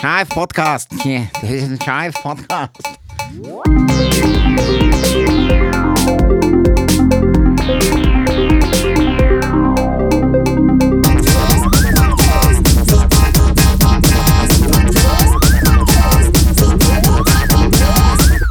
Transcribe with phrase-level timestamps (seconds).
[0.00, 0.88] Scheiß Podcast.
[1.04, 2.70] Yeah, das ist ein Scheiß Podcast.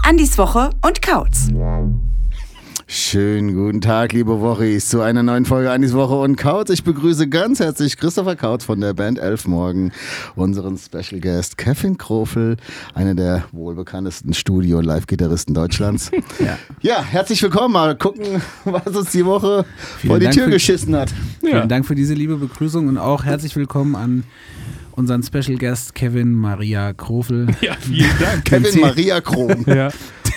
[0.04, 1.48] Andis Woche und Kautz.
[2.92, 6.72] Schönen guten Tag, liebe Wochis, zu einer neuen Folge Anis Woche und Kautz.
[6.72, 9.92] Ich begrüße ganz herzlich Christopher Kautz von der Band Elf Morgen,
[10.36, 12.58] unseren Special Guest Kevin Krofel,
[12.96, 16.10] einer der wohlbekanntesten Studio- und Live-Gitarristen Deutschlands.
[16.40, 16.58] Ja.
[16.82, 17.74] ja, herzlich willkommen.
[17.74, 19.66] Mal gucken, was uns die Woche
[20.00, 21.14] Vielen vor die Dank Tür für- geschissen hat.
[21.42, 24.24] Vielen Dank für diese liebe Begrüßung und auch herzlich willkommen an
[25.00, 28.46] unseren Special Guest Kevin Maria Krofel, Ja, vielen Dank.
[28.46, 29.64] Kevin Sie- Maria Kron.
[29.68, 29.90] Ja,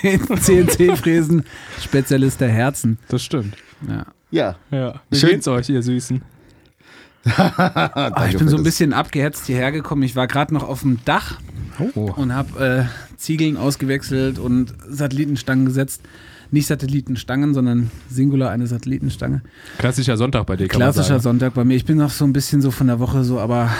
[0.02, 1.44] den CNC-Fräsen,
[1.80, 2.98] Spezialist der Herzen.
[3.08, 3.56] das stimmt.
[3.88, 4.06] Ja.
[4.30, 5.00] Ja, Ja.
[5.10, 5.30] Wie Schön.
[5.30, 6.22] geht's euch, ihr Süßen?
[7.36, 10.02] Ah, ich bin so ein bisschen abgehetzt hierher gekommen.
[10.02, 11.38] Ich war gerade noch auf dem Dach
[11.94, 12.12] Oh.
[12.16, 16.02] und habe äh, Ziegeln ausgewechselt und Satellitenstangen gesetzt.
[16.52, 19.40] Nicht Satellitenstangen, sondern Singular eine Satellitenstange.
[19.78, 21.38] Klassischer Sonntag bei dir, kann Klassischer man sagen.
[21.38, 21.74] Sonntag bei mir.
[21.76, 23.70] Ich bin noch so ein bisschen so von der Woche so, aber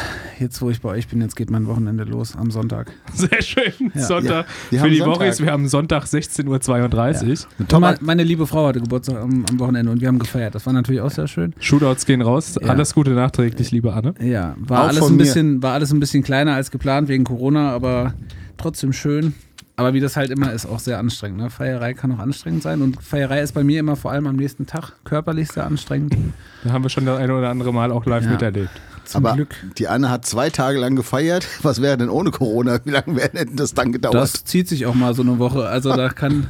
[0.41, 2.91] jetzt, wo ich bei euch bin, jetzt geht mein Wochenende los am Sonntag.
[3.15, 3.93] Sehr schön.
[3.95, 4.01] Ja.
[4.01, 4.47] Sonntag.
[4.71, 5.17] Ja, Für die Sonntag.
[5.17, 7.47] Woche ist, wir haben Sonntag 16.32 Uhr.
[7.59, 10.55] Und mein, meine liebe Frau hatte Geburtstag am, am Wochenende und wir haben gefeiert.
[10.55, 11.53] Das war natürlich auch sehr schön.
[11.61, 12.57] Shootouts gehen raus.
[12.59, 12.69] Ja.
[12.69, 14.15] Alles Gute nachträglich, liebe Anne.
[14.19, 17.71] Ja, war Auch alles, ein bisschen, war alles ein bisschen kleiner als geplant wegen Corona,
[17.71, 18.15] aber
[18.57, 19.35] trotzdem schön.
[19.77, 21.39] Aber wie das halt immer ist, auch sehr anstrengend.
[21.39, 21.51] Ne?
[21.51, 24.67] Feierei kann auch anstrengend sein und Feierei ist bei mir immer vor allem am nächsten
[24.67, 26.15] Tag körperlich sehr anstrengend.
[26.63, 28.31] Da haben wir schon das eine oder andere Mal auch live Ja.
[28.31, 28.71] miterlebt.
[29.05, 29.55] Zum Aber Glück.
[29.79, 31.47] die Anne hat zwei Tage lang gefeiert.
[31.63, 32.81] Was wäre denn ohne Corona?
[32.85, 34.15] Wie lange wäre denn das dann gedauert?
[34.15, 35.67] Das zieht sich auch mal so eine Woche.
[35.67, 36.49] Also da kann,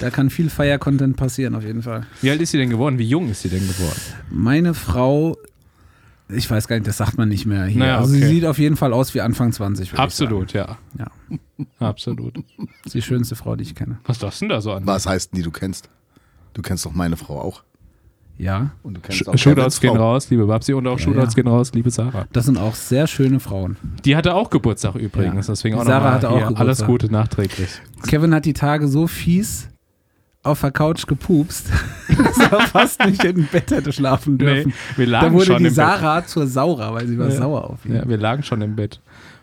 [0.00, 2.06] da kann viel Feier-Content passieren auf jeden Fall.
[2.20, 2.98] Wie alt ist sie denn geworden?
[2.98, 3.98] Wie jung ist sie denn geworden?
[4.30, 5.36] Meine Frau,
[6.28, 7.78] ich weiß gar nicht, das sagt man nicht mehr hier.
[7.80, 9.88] Naja, Also sie sieht auf jeden Fall aus wie Anfang 20.
[9.92, 10.78] würde ich Absolut, ja.
[10.98, 11.06] Ja,
[11.78, 12.36] Absolut.
[12.36, 12.44] das
[12.86, 13.98] ist die schönste Frau, die ich kenne.
[14.04, 14.86] Was darfst du denn da so an?
[14.86, 15.88] Was heißt denn die, du kennst?
[16.54, 17.62] Du kennst doch meine Frau auch.
[18.38, 21.42] Ja, Und du kennst Sh auch Shootouts gehen raus, liebe Babsi, und auch Shootouts ja.
[21.42, 22.26] gehen raus, liebe Sarah.
[22.32, 23.78] das sind auch sehr schöne Frauen.
[24.04, 25.52] Die hatte auch Geburtstag übrigens, Ja.
[25.54, 26.86] deswegen auch Sarah hatte auch hier alles Geburtstag.
[26.88, 27.70] Gute nachträglich.
[28.06, 29.68] Kevin hat die Tage so fies
[30.46, 31.66] auf der Couch gepupst,
[32.08, 34.68] dass er fast nicht im Bett hätte schlafen dürfen.
[34.70, 35.74] Nee, wir lagen da wurde schon die im Bett.
[35.74, 37.36] Sarah zur Saura, weil sie war Ja.
[37.36, 37.94] sauer auf ihn.
[37.96, 39.00] Ja, wir lagen schon im Bett.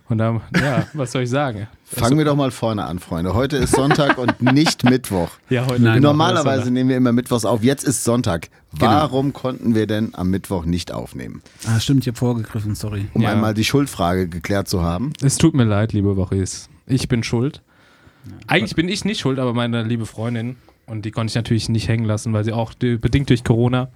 [0.10, 1.68] Und dann, ja, was soll ich sagen?
[1.86, 3.34] Fangen wir doch mal vorne an, Freunde.
[3.34, 5.30] Heute ist Sonntag und nicht Mittwoch.
[5.50, 5.96] Ja, heute Nein.
[5.96, 7.64] genau, Normalerweise nehmen wir immer Mittwochs auf.
[7.64, 8.50] Jetzt ist Sonntag.
[8.74, 11.42] Warum konnten wir denn am Mittwoch nicht aufnehmen?
[11.66, 13.06] Ah, stimmt, ich habe vorgegriffen, sorry.
[13.14, 13.30] Um Ja.
[13.32, 15.14] einmal die Schuldfrage geklärt zu haben.
[15.22, 16.70] Es tut mir leid, liebe Wochis.
[16.86, 17.62] Ich bin schuld.
[18.48, 21.88] Eigentlich bin ich nicht schuld, aber meine liebe Freundin, und die konnte ich natürlich nicht
[21.88, 23.90] hängen lassen, weil sie auch bedingt durch Corona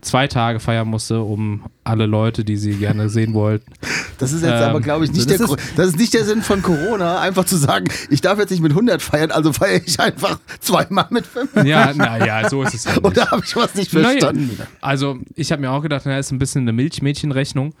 [0.00, 3.72] zwei Tage feiern musste, um alle Leute, die sie gerne sehen wollten.
[4.18, 5.56] Das ist jetzt Ähm, aber, glaube ich, nicht das der ist-.
[5.74, 8.70] Das ist nicht der Sinn von Corona, einfach zu sagen, ich darf jetzt nicht mit
[8.70, 11.64] 100 feiern, also feiere ich einfach zweimal mit 5.
[11.64, 13.04] Ja, naja, so ist es ja nicht.
[13.04, 14.60] Oder habe ich was nicht Naja, verstanden?
[14.80, 17.74] also, ich habe mir auch gedacht, na, ist ein bisschen eine Milchmädchenrechnung.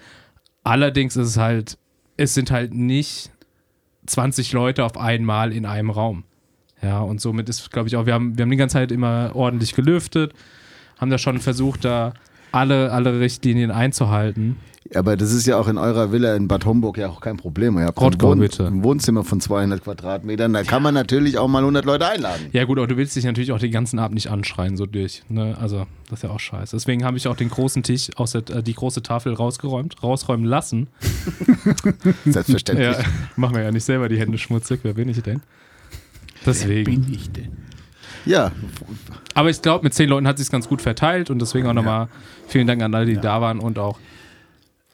[0.64, 1.78] Allerdings ist es halt,
[2.16, 3.30] es sind halt nicht
[4.06, 6.24] 20 Leute auf einmal in einem Raum.
[6.82, 9.30] Ja, und somit ist, glaube ich, auch, wir haben, wir haben die ganze Zeit immer
[9.34, 10.32] ordentlich gelüftet,
[10.98, 12.12] haben da schon versucht, da
[12.50, 14.56] alle, alle Richtlinien einzuhalten.
[14.94, 17.78] Aber das ist ja auch in eurer Villa in Bad Homburg ja auch kein Problem.
[17.78, 18.66] Ihr habt ein, Rottgau, Wohn bitte.
[18.66, 22.46] ein Wohnzimmer von 200 Quadratmetern, da kann man natürlich auch mal 100 Leute einladen.
[22.52, 25.22] Ja, gut, aber du willst dich natürlich auch den ganzen Abend nicht anschreien, so durch.
[25.28, 25.56] Ne?
[25.58, 26.76] Also, das ist ja auch scheiße.
[26.76, 30.44] Deswegen habe ich auch den großen Tisch, aus der, äh, die große Tafel rausgeräumt, rausräumen
[30.44, 30.88] lassen.
[32.26, 32.98] Selbstverständlich.
[32.98, 33.04] Ja,
[33.36, 34.80] machen wir ja nicht selber die Hände schmutzig.
[34.82, 35.40] Wer bin ich denn?
[36.46, 37.02] Deswegen.
[37.02, 37.56] Bin ich denn?
[38.24, 38.52] Ja,
[39.34, 42.08] Aber ich glaube, mit zehn Leuten hat sich ganz gut verteilt und deswegen auch nochmal
[42.46, 43.98] vielen Dank an alle, die da waren und auch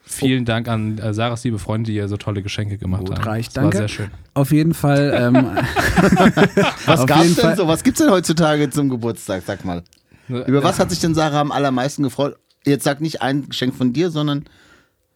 [0.03, 3.23] vielen Dank an äh, Sarahs liebe Freunde, die ihr so tolle Geschenke gemacht Gut haben.
[3.23, 3.75] reicht, das danke.
[3.75, 4.11] war sehr schön.
[4.33, 5.35] Auf jeden Fall, ähm,
[6.87, 7.67] was gab's denn Fall- so?
[7.67, 9.43] Was gibt's denn heutzutage zum Geburtstag?
[9.45, 9.83] Sag mal.
[10.27, 12.35] Über was hat sich denn Sarah am allermeisten gefreut?
[12.65, 14.45] Jetzt sag nicht ein Geschenk von dir, sondern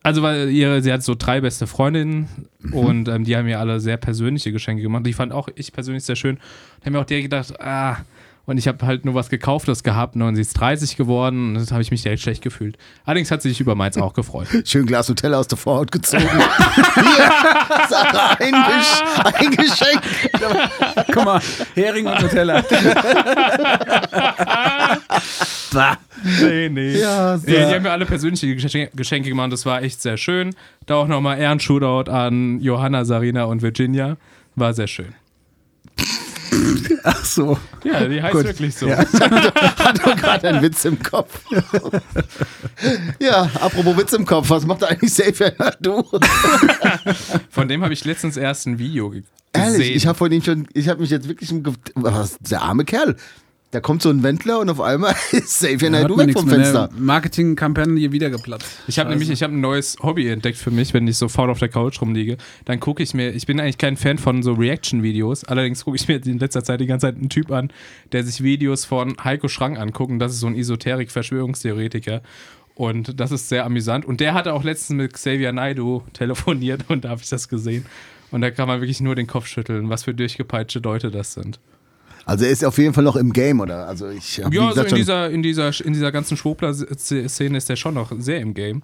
[0.04, 2.28] Also, weil ihre, sie hat so drei beste Freundinnen
[2.60, 2.74] Mhm.
[2.74, 5.06] und ähm, die haben mir alle sehr persönliche Geschenke gemacht.
[5.06, 6.38] Die fand auch ich persönlich sehr schön.
[6.82, 7.98] Da haben mir auch direkt gedacht, ah,
[8.46, 11.54] und ich habe halt nur was gekauftes gehabt ne, und sie ist 30 geworden und
[11.56, 12.78] das habe ich mich direkt schlecht gefühlt.
[13.06, 14.48] Allerdings hat sie sich über meins auch gefreut.
[14.66, 16.24] schön Glas Hotel aus der Vorhaut gezogen.
[16.96, 17.32] Hier,
[18.40, 19.02] ein, Gesch
[19.34, 20.02] ein Geschenk.
[21.14, 21.40] guck mal,
[21.76, 22.64] Hering und Nutella.
[26.42, 26.98] Nee, nee.
[27.00, 29.52] Ja, Nee, die haben mir alle persönliche Geschenke, gemacht.
[29.52, 30.56] Das war echt sehr schön.
[30.86, 34.18] Da auch nochmal Ehren-Shootout an Johanna, Sarina und Virginia.
[34.56, 35.14] War sehr schön.
[37.04, 37.58] Ach so.
[37.84, 38.46] Ja, die heißt Gut.
[38.46, 38.90] wirklich so.
[38.96, 41.42] Hat doch gerade einen Witz im Kopf.
[43.20, 46.04] ja, apropos Witz im Kopf, was macht eigentlich Xavier du?
[47.50, 49.24] Von dem habe ich letztens erst ein Video ge
[49.56, 49.98] Ehrlich, gesehen.
[49.98, 53.16] ich habe von ihm schon, ich habe mich jetzt wirklich, im was, der arme Kerl.
[53.74, 56.58] Da kommt so ein Wendler und auf einmal ist Naidoo man weg vom mehr.
[56.58, 56.92] Fenster.
[56.96, 58.68] Marketingkampagne wieder geplatzt.
[58.86, 61.50] Ich habe nämlich, ich habe ein neues Hobby entdeckt für mich, wenn ich so faul
[61.50, 62.38] auf der Couch rumliege.
[62.66, 66.08] Dann gucke ich mir, ich bin eigentlich kein Fan von so Reaction-Videos, allerdings gucke ich
[66.08, 67.74] mir in letzter Zeit die ganze Zeit einen Typ an,
[68.12, 70.12] der sich Videos von Heiko Schrank anguckt.
[70.12, 72.22] Und das ist so ein Esoterik-Verschwörungstheoretiker.
[72.76, 74.06] Und das ist sehr amüsant.
[74.06, 77.88] Und der hatte auch letztens mit Xavier Naidoo telefoniert und da habe ich das gesehen.
[78.30, 81.60] Und da kann man wirklich nur den Kopf schütteln, was für durchgepeitschte Leute das sind.
[82.26, 83.86] Also er ist auf jeden Fall noch im Game, oder?
[83.88, 87.68] Also ich Ja, also gesagt, in schon, dieser, in, dieser, in dieser ganzen Schwobler-Szene ist
[87.70, 88.82] der schon noch sehr im Game.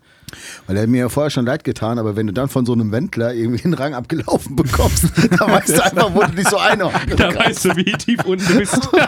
[0.67, 2.73] weil er hat mir ja vorher schon leid getan, aber wenn du dann von so
[2.73, 5.05] einem Wendler irgendwie einen Rang abgelaufen bekommst,
[5.39, 8.45] dann weißt du einfach, wo du dich so einordnen Da weißt du, wie tief unten
[8.45, 8.89] du bist.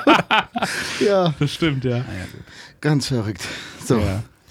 [1.06, 2.06] Ja, Das stimmt, ja.
[2.80, 3.42] ganz verrückt.
[3.86, 4.00] So.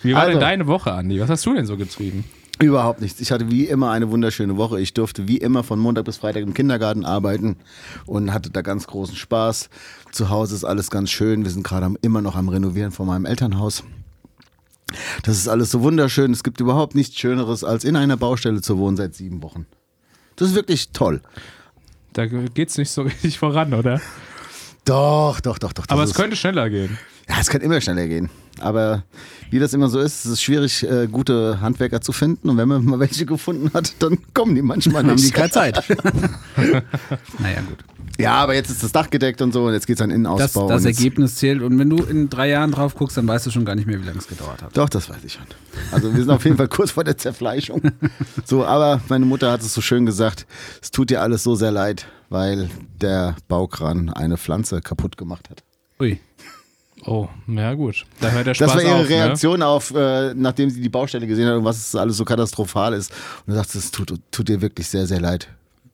[0.02, 0.32] Wie war Also.
[0.32, 1.20] denn deine Woche, Andi?
[1.20, 2.24] Was hast du denn so getrieben?
[2.60, 3.20] Überhaupt nichts.
[3.20, 4.80] Ich hatte wie immer eine wunderschöne Woche.
[4.80, 7.56] Ich durfte wie immer von Montag bis Freitag im Kindergarten arbeiten
[8.04, 9.70] und hatte da ganz großen Spaß.
[10.12, 11.44] Zu Hause ist alles ganz schön.
[11.44, 13.82] Wir sind gerade immer noch am Renovieren von meinem Elternhaus.
[15.22, 16.32] Das ist alles so wunderschön.
[16.32, 19.66] Es gibt überhaupt nichts Schöneres, als in einer Baustelle zu wohnen seit sieben Wochen.
[20.36, 21.22] Das ist wirklich toll.
[22.12, 24.00] Da geht's nicht so richtig voran, oder?
[24.84, 25.84] Doch, doch, doch, doch.
[25.88, 26.98] Aber es könnte schneller gehen.
[27.28, 28.28] Ja, es kann immer schneller gehen.
[28.60, 29.04] Aber
[29.50, 32.48] wie das immer so ist, es ist schwierig, äh, gute Handwerker zu finden.
[32.50, 35.34] Und wenn man mal welche gefunden hat, dann kommen die manchmal Dann haben die nicht.
[35.34, 35.82] keine Zeit.
[37.38, 37.78] naja, gut.
[38.18, 40.68] Ja, aber jetzt ist das Dach gedeckt und so und jetzt geht's an Das, Innenausbau.
[40.68, 41.62] das jetzt- Ergebnis zählt.
[41.62, 43.98] Und wenn du in drei Jahren drauf guckst, dann weißt du schon gar nicht mehr,
[44.00, 44.76] wie lange es gedauert hat.
[44.76, 45.44] Doch, das weiß ich schon.
[45.90, 47.80] Also wir sind auf jeden Fall kurz vor der Zerfleischung.
[48.44, 50.46] So, aber meine Mutter hat es so schön gesagt,
[50.82, 52.68] es tut dir alles so sehr leid, weil
[53.00, 55.62] der Baukran eine Pflanze kaputt gemacht hat.
[55.98, 56.20] Ui.
[57.06, 58.04] Oh, ja gut.
[58.20, 59.14] Da hört der Spaß Das war ihre auf, ne?
[59.14, 62.92] Reaktion auf, äh, nachdem sie die Baustelle gesehen hat und was es alles so katastrophal
[62.94, 63.10] ist.
[63.46, 65.48] Und du sagst, es tut, tut dir wirklich sehr, sehr leid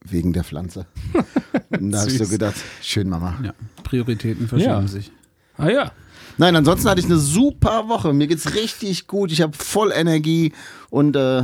[0.04, 0.86] wegen der Pflanze.
[1.70, 3.38] Und da habe ich so gedacht, schön Mama.
[3.42, 4.86] Ja, Prioritäten verschieben Ja.
[4.86, 5.10] sich.
[5.58, 5.90] Ah ja.
[6.38, 8.12] Nein, ansonsten hatte ich eine super Woche.
[8.12, 9.32] Mir geht's richtig gut.
[9.32, 10.52] Ich habe voll Energie
[10.90, 11.42] und äh,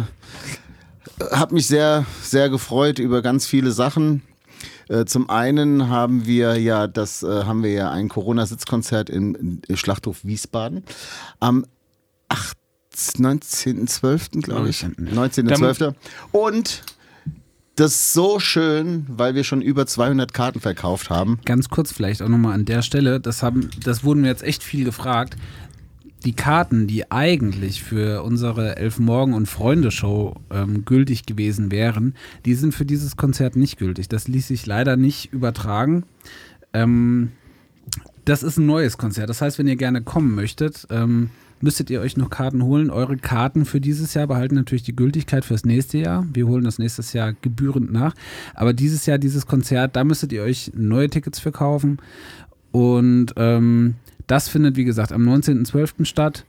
[1.33, 4.23] habe mich sehr, sehr gefreut über ganz viele Sachen.
[4.93, 9.77] Äh, zum einen haben wir ja das, äh, haben wir ja ein Corona-Sitzkonzert im, im
[9.77, 10.85] Schlachthof Wiesbaden
[11.41, 11.65] am
[12.29, 12.57] 8,
[12.95, 14.43] 19.12.
[14.43, 14.85] glaube ich.
[14.85, 15.95] 19.12.
[16.31, 16.83] Und
[17.77, 21.39] das ist so schön, weil wir schon über 200 Karten verkauft haben.
[21.47, 24.63] Ganz kurz vielleicht auch nochmal an der Stelle, das, haben, das wurden wir jetzt echt
[24.63, 25.37] viel gefragt.
[26.25, 32.15] Die Karten, die eigentlich für unsere Elf Morgen und Freunde Show ähm, gültig gewesen wären,
[32.45, 34.09] die sind für dieses Konzert nicht gültig.
[34.09, 36.05] Das ließ sich leider nicht übertragen.
[36.73, 37.33] Ähm,
[38.25, 39.29] das ist ein neues Konzert.
[39.31, 41.31] Das heißt, wenn ihr gerne kommen möchtet, ähm,
[41.61, 42.91] müsstet ihr euch noch Karten holen.
[42.91, 46.27] Eure Karten für dieses Jahr behalten natürlich die Gültigkeit fürs nächste Jahr.
[46.33, 48.15] Wir holen das nächstes Jahr gebührend nach.
[48.55, 51.99] Aber dieses Jahr, dieses Konzert, da müsstet ihr euch neue Tickets für kaufen.
[52.73, 53.95] Und ähm,
[54.27, 56.05] das findet, wie gesagt, am 19.12.
[56.05, 56.45] statt.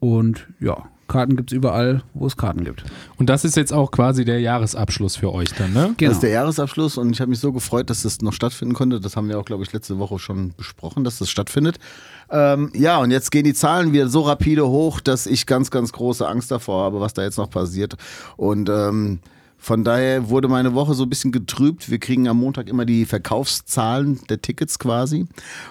[0.00, 2.84] Und ja, Karten gibt es überall, wo es Karten gibt.
[3.18, 5.88] Und das ist jetzt auch quasi der Jahresabschluss für euch dann, ne?
[5.88, 6.12] Das Genau.
[6.12, 8.98] ist der Jahresabschluss und ich habe mich so gefreut, dass das noch stattfinden konnte.
[8.98, 11.78] Das haben wir auch, glaube ich, letzte Woche schon besprochen, dass das stattfindet.
[12.30, 15.92] Ähm, ja, und jetzt gehen die Zahlen wieder so rapide hoch, dass ich ganz, ganz
[15.92, 17.94] große Angst davor habe, was da jetzt noch passiert.
[18.36, 19.20] Und ähm,
[19.62, 21.88] von daher wurde meine Woche so ein bisschen getrübt.
[21.88, 25.26] Wir kriegen am Montag immer die Verkaufszahlen der Tickets quasi.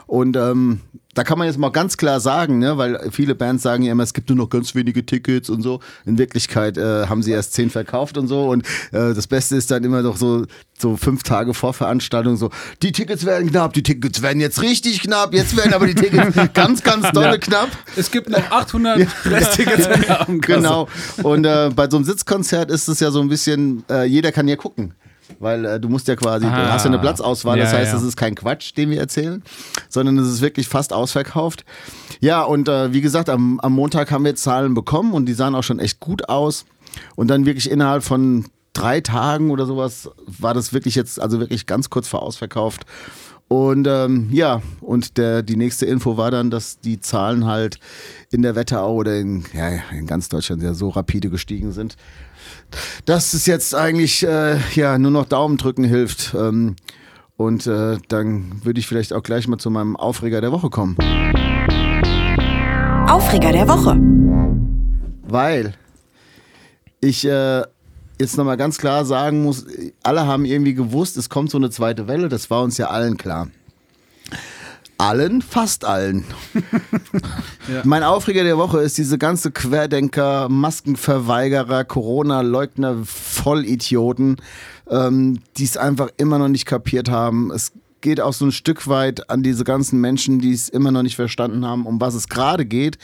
[0.07, 0.79] Und ähm,
[1.13, 4.03] da kann man jetzt mal ganz klar sagen, ne, weil viele Bands sagen ja immer,
[4.03, 5.79] es gibt nur noch ganz wenige Tickets und so.
[6.05, 8.49] In Wirklichkeit äh, haben sie erst zehn verkauft und so.
[8.49, 10.45] Und äh, das Beste ist dann immer doch so,
[10.79, 12.49] so fünf Tage vor Veranstaltung so,
[12.81, 16.35] die Tickets werden knapp, die Tickets werden jetzt richtig knapp, jetzt werden aber die Tickets
[16.53, 17.37] ganz, ganz dolle Ja.
[17.37, 17.69] knapp.
[17.95, 20.59] Es gibt noch 800 Resttickets in der Abendkasse.
[20.61, 20.87] Genau.
[21.23, 24.47] Und äh, bei so einem Sitzkonzert ist es ja so ein bisschen, äh, jeder kann
[24.47, 24.93] ja gucken.
[25.41, 26.71] Weil äh, du musst ja quasi, du Ah.
[26.71, 27.97] hast ja eine Platzauswahl, das Ja, heißt, ja.
[27.97, 29.43] es ist kein Quatsch, den wir erzählen,
[29.89, 31.65] sondern es ist wirklich fast ausverkauft.
[32.19, 35.55] Ja, und äh, wie gesagt, am, am Montag haben wir Zahlen bekommen und die sahen
[35.55, 36.65] auch schon echt gut aus.
[37.15, 41.65] Und dann wirklich innerhalb von drei Tagen oder sowas war das wirklich jetzt, also wirklich
[41.65, 42.85] ganz kurz vor ausverkauft.
[43.47, 47.79] Und ähm, ja, und der, die nächste Info war dann, dass die Zahlen halt
[48.29, 51.97] in der Wetterau oder in, ja, in ganz Deutschland ja so rapide gestiegen sind,
[53.05, 56.33] dass es jetzt eigentlich äh, ja nur noch Daumen drücken hilft.
[56.33, 56.75] Ähm,
[57.37, 60.95] und äh, dann würde ich vielleicht auch gleich mal zu meinem Aufreger der Woche kommen.
[63.09, 63.97] Aufreger der Woche.
[65.27, 65.73] Weil
[66.99, 67.63] ich, äh,
[68.21, 69.65] jetzt nochmal ganz klar sagen muss,
[70.03, 73.17] alle haben irgendwie gewusst, es kommt so eine zweite Welle, das war uns ja allen
[73.17, 73.47] klar.
[75.01, 76.25] Allen, fast allen.
[77.83, 84.37] Mein Aufreger der Woche ist diese ganze Querdenker, Maskenverweigerer, Corona-Leugner, Vollidioten,
[84.87, 87.49] ähm, die es einfach immer noch nicht kapiert haben.
[87.49, 91.01] Es geht auch so ein Stück weit an diese ganzen Menschen, die es immer noch
[91.01, 92.99] nicht verstanden haben, um was es gerade geht,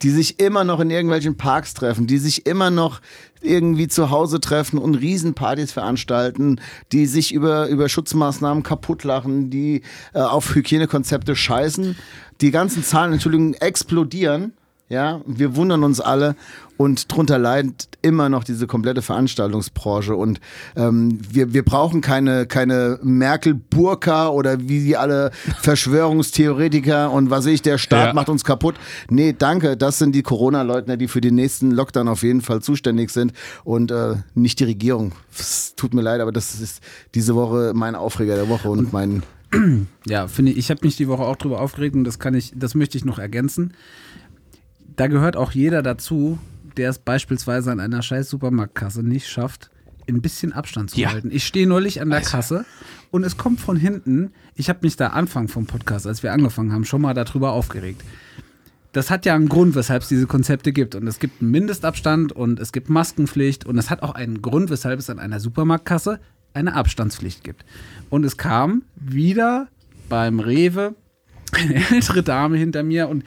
[0.00, 3.02] die sich immer noch in irgendwelchen Parks treffen, die sich immer noch
[3.42, 6.60] irgendwie zu Hause treffen und Riesenpartys veranstalten,
[6.92, 9.82] die sich über, über Schutzmaßnahmen kaputtlachen, die
[10.14, 11.96] äh, auf Hygienekonzepte scheißen.
[12.40, 14.52] Die ganzen Zahlen, Entschuldigung, explodieren.
[14.88, 16.36] Ja, wir wundern uns alle
[16.76, 20.14] und drunter leidet immer noch diese komplette Veranstaltungsbranche.
[20.14, 20.38] Und
[20.76, 25.30] ähm, wir, wir brauchen keine, keine Merkel-Burka oder wie die alle
[25.62, 28.12] Verschwörungstheoretiker und was ich, der Staat Ja.
[28.12, 28.74] macht uns kaputt.
[29.08, 33.10] Nee, danke, das sind die Corona-Leugner, die für den nächsten Lockdown auf jeden Fall zuständig
[33.10, 33.32] sind
[33.64, 35.12] und äh, nicht die Regierung.
[35.38, 36.82] Es tut mir leid, aber das ist
[37.14, 39.22] diese Woche mein Aufreger der Woche und mein
[40.06, 42.52] Ja, finde ich, ich habe mich die Woche auch drüber aufgeregt und das kann ich,
[42.56, 43.74] das möchte ich noch ergänzen.
[44.96, 46.38] Da gehört auch jeder dazu,
[46.76, 49.70] der es beispielsweise an einer scheiß Supermarktkasse nicht schafft,
[50.08, 51.12] ein bisschen Abstand zu Ja.
[51.12, 51.30] halten.
[51.32, 52.64] Ich stehe neulich an der Kasse
[53.10, 56.72] und es kommt von hinten, ich habe mich da Anfang vom Podcast, als wir angefangen
[56.72, 58.02] haben, schon mal darüber aufgeregt.
[58.92, 60.94] Das hat ja einen Grund, weshalb es diese Konzepte gibt.
[60.94, 64.68] Und es gibt einen Mindestabstand und es gibt Maskenpflicht und es hat auch einen Grund,
[64.68, 66.20] weshalb es an einer Supermarktkasse
[66.52, 67.64] eine Abstandspflicht gibt.
[68.10, 69.68] Und es kam wieder
[70.10, 70.94] beim Rewe
[71.52, 73.24] eine ältere Dame hinter mir und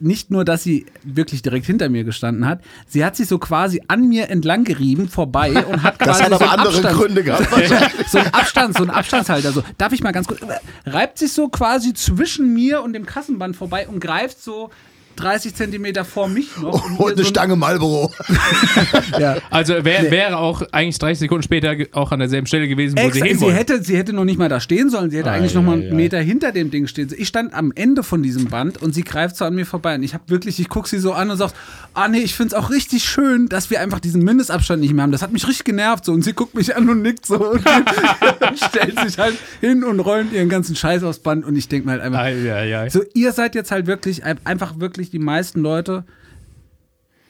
[0.00, 3.82] nicht nur, dass sie wirklich direkt hinter mir gestanden hat, sie hat sich so quasi
[3.88, 7.22] an mir entlang gerieben vorbei und hat Das quasi hat aber so andere Abstand, Gründe
[7.24, 7.48] gehabt.
[8.08, 9.52] so ein Abstand, so ein Abstandshalter.
[9.52, 10.40] So, darf ich mal ganz kurz,
[10.86, 14.70] reibt sich so quasi zwischen mir und dem Kassenband vorbei und greift so
[15.18, 16.88] 30 Zentimeter vor mich noch.
[16.88, 18.12] hier Und eine so Stange Marlboro.
[19.18, 19.36] Ja.
[19.50, 23.20] Also wär, wäre auch eigentlich 30 Sekunden später auch an derselben Stelle gewesen, wo sie
[23.20, 25.10] Extra, hin sie, hätte, sie hätte noch nicht mal da stehen sollen.
[25.10, 25.94] Sie hätte Ei, eigentlich noch mal ei, einen ei.
[25.94, 27.08] Meter hinter dem Ding stehen.
[27.16, 29.94] Ich stand am Ende von diesem Band und sie greift so an mir vorbei.
[29.94, 31.52] Und ich habe wirklich, ich gucke sie so an und sag,
[31.94, 35.02] ah nee, ich finde es auch richtig schön, dass wir einfach diesen Mindestabstand nicht mehr
[35.02, 35.12] haben.
[35.12, 36.04] Das hat mich richtig genervt.
[36.04, 36.12] So.
[36.12, 37.62] Und sie guckt mich an und nickt so und
[38.68, 41.44] stellt sich halt hin und räumt ihren ganzen Scheiß aufs Band.
[41.44, 42.88] Und ich denke mir halt einfach, Ei, ei, ei.
[42.90, 46.04] so, ihr seid jetzt halt wirklich, ein- einfach wirklich die meisten Leute,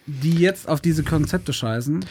[0.07, 2.05] die jetzt auf diese Konzepte scheißen,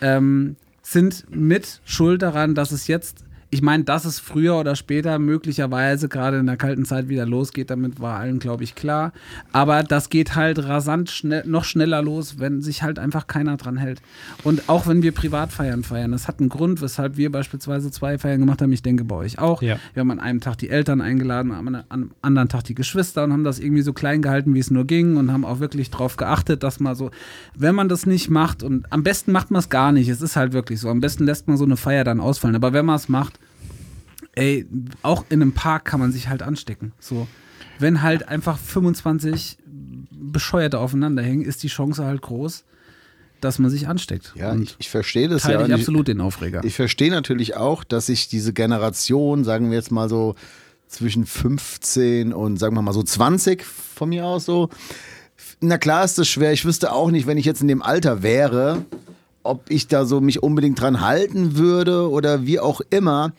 [0.00, 5.20] ähm, sind mit schuld daran, dass es jetzt, ich meine, dass es früher oder später
[5.20, 9.12] möglicherweise gerade in der kalten Zeit wieder losgeht, damit war allen, glaube ich, klar.
[9.52, 13.76] Aber das geht halt rasant schnell, noch schneller los, wenn sich halt einfach keiner dran
[13.76, 14.02] hält.
[14.42, 18.40] Und auch wenn wir Privatfeiern feiern, das hat einen Grund, weshalb wir beispielsweise zwei Feiern
[18.40, 18.72] gemacht haben.
[18.72, 19.62] Ich denke bei euch auch.
[19.62, 19.78] Ja.
[19.92, 23.32] Wir haben an einem Tag die Eltern eingeladen, am am anderen Tag die Geschwister und
[23.32, 26.16] haben das irgendwie so klein gehalten, wie es nur ging und haben auch wirklich drauf
[26.16, 27.12] geachtet, dass man so,
[27.54, 30.34] wenn man das nicht macht und am besten macht man es gar nicht, es ist
[30.34, 32.96] halt wirklich so, am besten lässt man so eine Feier dann ausfallen, aber wenn man
[32.96, 33.38] es macht,
[34.34, 34.66] ey,
[35.02, 37.26] auch in einem Park kann man sich halt anstecken, so.
[37.78, 39.58] Wenn halt einfach 25
[40.10, 42.64] Bescheuerte aufeinander hängen, ist die Chance halt groß,
[43.40, 44.32] dass man sich ansteckt.
[44.36, 45.64] Ja, und ich, ich verstehe das ja.
[45.66, 46.62] ich absolut den Aufreger.
[46.64, 50.34] Ich verstehe natürlich auch, dass sich diese Generation, sagen wir jetzt mal so
[50.88, 54.70] zwischen 15 und sagen wir mal so 20 von mir aus so,
[55.60, 56.52] na klar ist das schwer.
[56.52, 58.84] Ich wüsste auch nicht, wenn ich jetzt in dem Alter wäre,
[59.42, 63.32] ob ich da so mich unbedingt dran halten würde oder wie auch immer.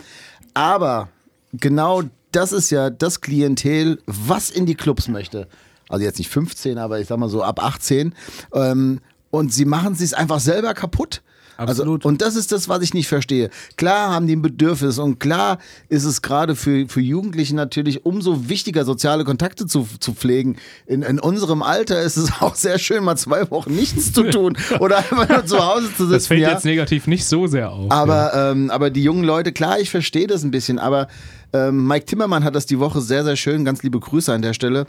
[0.55, 1.09] Aber
[1.53, 5.47] genau das ist ja das Klientel, was in die Clubs möchte.
[5.89, 8.15] Also jetzt nicht 15, aber ich sag mal so ab 18.
[8.53, 11.21] Ähm, und sie machen es einfach selber kaputt.
[11.57, 12.01] Absolut.
[12.01, 13.49] Also, und das ist das, was ich nicht verstehe.
[13.77, 15.59] Klar haben die ein Bedürfnis und klar
[15.89, 20.57] ist es gerade für, für Jugendliche natürlich umso wichtiger, soziale Kontakte zu, zu pflegen.
[20.85, 24.57] In, in unserem Alter ist es auch sehr schön, mal zwei Wochen nichts zu tun
[24.79, 26.11] oder einfach nur zu Hause zu sitzen.
[26.11, 26.51] Das fällt ja?
[26.51, 27.91] jetzt negativ nicht so sehr auf.
[27.91, 31.07] Aber, ähm, aber die jungen Leute, klar, ich verstehe das ein bisschen, aber
[31.53, 34.53] ähm, Mike Timmermann hat das die Woche sehr, sehr schön, ganz liebe Grüße an der
[34.53, 34.85] Stelle,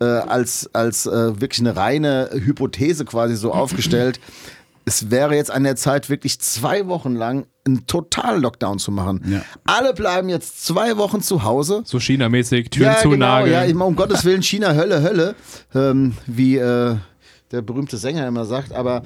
[0.00, 4.20] äh, als, als äh, wirklich eine reine Hypothese quasi so aufgestellt.
[4.90, 9.22] Es wäre jetzt an der Zeit, wirklich zwei Wochen lang einen Total-Lockdown zu machen.
[9.30, 9.42] Ja.
[9.62, 11.82] Alle bleiben jetzt zwei Wochen zu Hause.
[11.84, 13.52] so China-mäßig, Türen Ja, genau, zunageln.
[13.52, 15.36] ja, immer um Gottes Willen, China, Hölle, Hölle,
[15.76, 16.96] ähm, wie äh,
[17.52, 19.02] der berühmte Sänger immer sagt, aber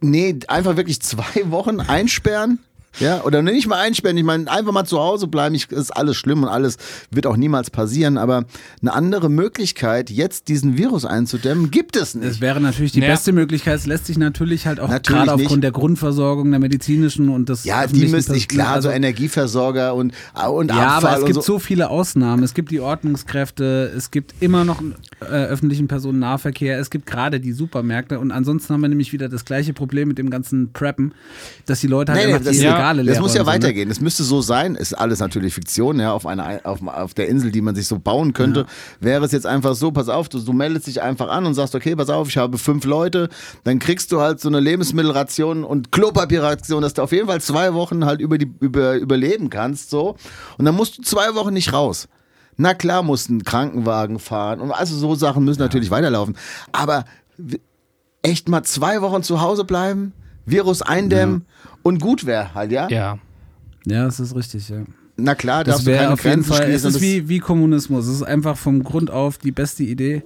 [0.00, 2.58] nee, einfach wirklich zwei Wochen einsperren,
[2.98, 4.16] Ja, oder nicht mal einsperren.
[4.16, 5.54] Ich meine, einfach mal zu Hause bleiben.
[5.54, 6.76] Ich, ist alles schlimm und alles
[7.10, 8.18] wird auch niemals passieren.
[8.18, 8.44] Aber
[8.82, 12.26] eine andere Möglichkeit, jetzt diesen Virus einzudämmen, gibt es nicht.
[12.28, 13.12] Es wäre natürlich die Naja.
[13.12, 13.76] beste Möglichkeit.
[13.78, 15.46] Es lässt sich natürlich halt auch Natürlich gerade nicht.
[15.46, 19.94] aufgrund der Grundversorgung, der medizinischen und des ja, die müssen nicht klar, also- so Energieversorger
[19.94, 20.12] und,
[20.52, 21.52] und Ja, Abfall aber es und gibt so.
[21.54, 22.42] so viele Ausnahmen.
[22.42, 24.82] Es gibt die Ordnungskräfte, es gibt immer noch
[25.20, 29.44] äh, öffentlichen Personennahverkehr, es gibt gerade die Supermärkte und ansonsten haben wir nämlich wieder das
[29.44, 31.12] gleiche Problem mit dem ganzen Preppen,
[31.66, 33.46] dass die Leute halt Nee, einfach das, ja, Regale leer das muss ja ne?
[33.46, 33.90] weitergehen.
[33.90, 34.74] Es müsste so sein.
[34.74, 37.98] Ist alles natürlich Fiktion, ja, auf einer auf, auf der Insel, die man sich so
[37.98, 38.66] bauen könnte.
[39.00, 41.74] Wäre es jetzt einfach so, pass auf, du, du meldest dich einfach an und sagst,
[41.74, 43.28] okay, pass auf, ich habe fünf Leute,
[43.64, 47.74] dann kriegst du halt so eine Lebensmittelration und Klopapierration, dass du auf jeden Fall zwei
[47.74, 50.16] Wochen halt über die über, überleben kannst, so.
[50.58, 52.08] Und dann musst du zwei Wochen nicht raus.
[52.56, 56.36] Na klar, musst ein Krankenwagen fahren und also so Sachen müssen natürlich weiterlaufen.
[56.72, 57.04] Aber
[58.22, 60.12] echt mal zwei Wochen zu Hause bleiben,
[60.44, 61.46] Virus eindämmen
[61.82, 62.88] und gut wäre halt, ja?
[62.88, 63.18] Ja.
[63.86, 64.82] Ja, das ist richtig, ja.
[65.16, 68.06] Na klar, Das wäre keine auf jeden Grenzen Fall, es ist wie, wie Kommunismus.
[68.06, 70.22] Es ist einfach vom Grund auf die beste Idee,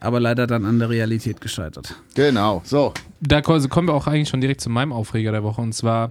[0.00, 1.96] aber leider dann an der Realität gescheitert.
[2.14, 2.92] genau, so.
[3.20, 5.60] Da ko- kommen wir auch eigentlich schon direkt zu meinem Aufreger der Woche.
[5.60, 6.10] Und zwar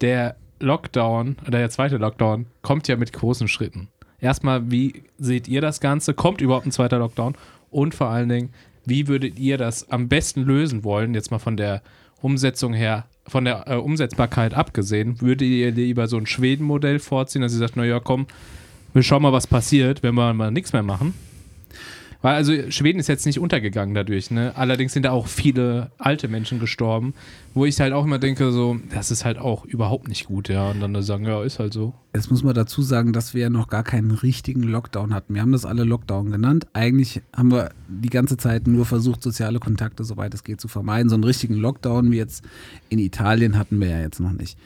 [0.00, 3.88] der Lockdown, oder der zweite Lockdown, kommt ja mit großen Schritten.
[4.20, 6.14] Erstmal, wie seht ihr das Ganze?
[6.14, 7.34] Kommt überhaupt ein zweiter Lockdown?
[7.70, 8.50] Und vor allen Dingen,
[8.86, 11.12] wie würdet ihr das am besten lösen wollen?
[11.14, 11.82] Jetzt mal von der
[12.20, 15.20] Umsetzung her, von der äh, Umsetzbarkeit abgesehen.
[15.20, 18.26] Würdet ihr lieber so ein Schweden-Modell vorziehen, dass ihr sagt, naja, komm,
[18.92, 21.14] wir schauen mal, was passiert, wenn wir mal nichts mehr machen?
[22.24, 24.56] Weil also Schweden ist jetzt nicht untergegangen dadurch, ne?
[24.56, 27.12] Allerdings sind da auch viele alte Menschen gestorben,
[27.52, 30.70] wo ich halt auch immer denke, so, das ist halt auch überhaupt nicht gut, ja.
[30.70, 31.92] Und dann sagen, ja, ist halt so.
[32.14, 35.34] Jetzt muss man dazu sagen, dass wir ja noch gar keinen richtigen Lockdown hatten.
[35.34, 36.66] Wir haben das alle Lockdown genannt.
[36.72, 41.10] Eigentlich haben wir die ganze Zeit nur versucht, soziale Kontakte, soweit es geht, zu vermeiden.
[41.10, 42.42] So einen richtigen Lockdown wie jetzt
[42.88, 44.56] in Italien hatten wir ja jetzt noch nicht.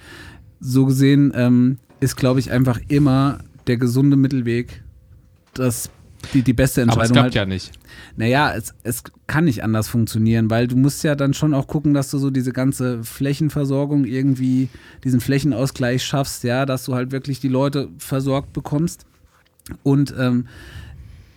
[0.60, 4.84] So gesehen ähm, ist, glaube ich, einfach immer der gesunde Mittelweg
[5.54, 5.90] das,
[6.34, 7.04] die, die beste Aber Entscheidung.
[7.04, 7.34] es klappt halt.
[7.34, 7.72] ja nicht.
[8.16, 11.94] Naja, es, es kann nicht anders funktionieren, weil du musst ja dann schon auch gucken,
[11.94, 14.68] dass du so diese ganze Flächenversorgung irgendwie,
[15.04, 19.06] diesen Flächenausgleich schaffst, ja, dass du halt wirklich die Leute versorgt bekommst
[19.82, 20.46] und ähm,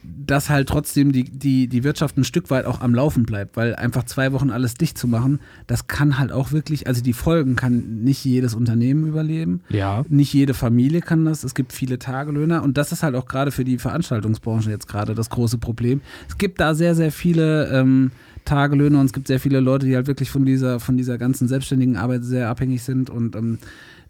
[0.03, 3.75] dass halt trotzdem die, die, die Wirtschaft ein Stück weit auch am Laufen bleibt, weil
[3.75, 7.55] einfach zwei Wochen alles dicht zu machen, das kann halt auch wirklich, also die Folgen
[7.55, 9.61] kann nicht jedes Unternehmen überleben.
[9.69, 10.03] Ja.
[10.09, 11.43] Nicht jede Familie kann das.
[11.43, 15.13] Es gibt viele Tagelöhner und das ist halt auch gerade für die Veranstaltungsbranche jetzt gerade
[15.13, 16.01] das große Problem.
[16.27, 18.11] Es gibt da sehr, sehr viele ähm,
[18.45, 21.47] Tagelöhner und es gibt sehr viele Leute, die halt wirklich von dieser, von dieser ganzen
[21.47, 23.59] selbstständigen Arbeit sehr abhängig sind und ähm,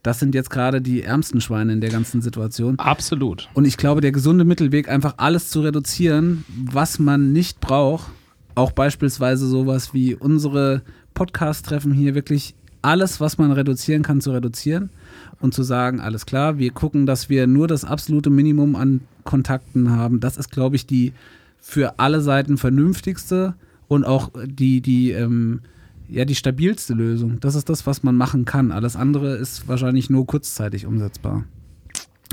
[0.03, 2.79] das sind jetzt gerade die ärmsten Schweine in der ganzen Situation.
[2.79, 3.49] Absolut.
[3.53, 8.11] Und ich glaube, der gesunde Mittelweg, einfach alles zu reduzieren, was man nicht braucht,
[8.55, 10.81] auch beispielsweise sowas wie unsere
[11.13, 14.89] Podcast-Treffen hier, wirklich alles, was man reduzieren kann, zu reduzieren
[15.39, 19.91] und zu sagen, alles klar, wir gucken, dass wir nur das absolute Minimum an Kontakten
[19.91, 20.19] haben.
[20.19, 21.13] Das ist, glaube ich, die
[21.59, 23.53] für alle Seiten vernünftigste
[23.87, 25.61] und auch die, die, ähm,
[26.11, 27.39] ja, die stabilste Lösung.
[27.39, 28.71] Das ist das, was man machen kann.
[28.71, 31.45] Alles andere ist wahrscheinlich nur kurzzeitig umsetzbar.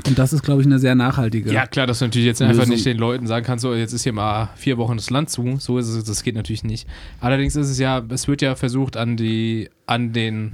[0.07, 1.51] Und das ist, glaube ich, eine sehr nachhaltige.
[1.51, 2.73] Ja, klar, dass du natürlich jetzt einfach Lösung.
[2.73, 5.57] nicht den Leuten sagen kannst, so, jetzt ist hier mal vier Wochen das Land zu.
[5.59, 6.87] So ist es, das geht natürlich nicht.
[7.19, 10.51] Allerdings ist es ja, es wird ja versucht, an die, an den,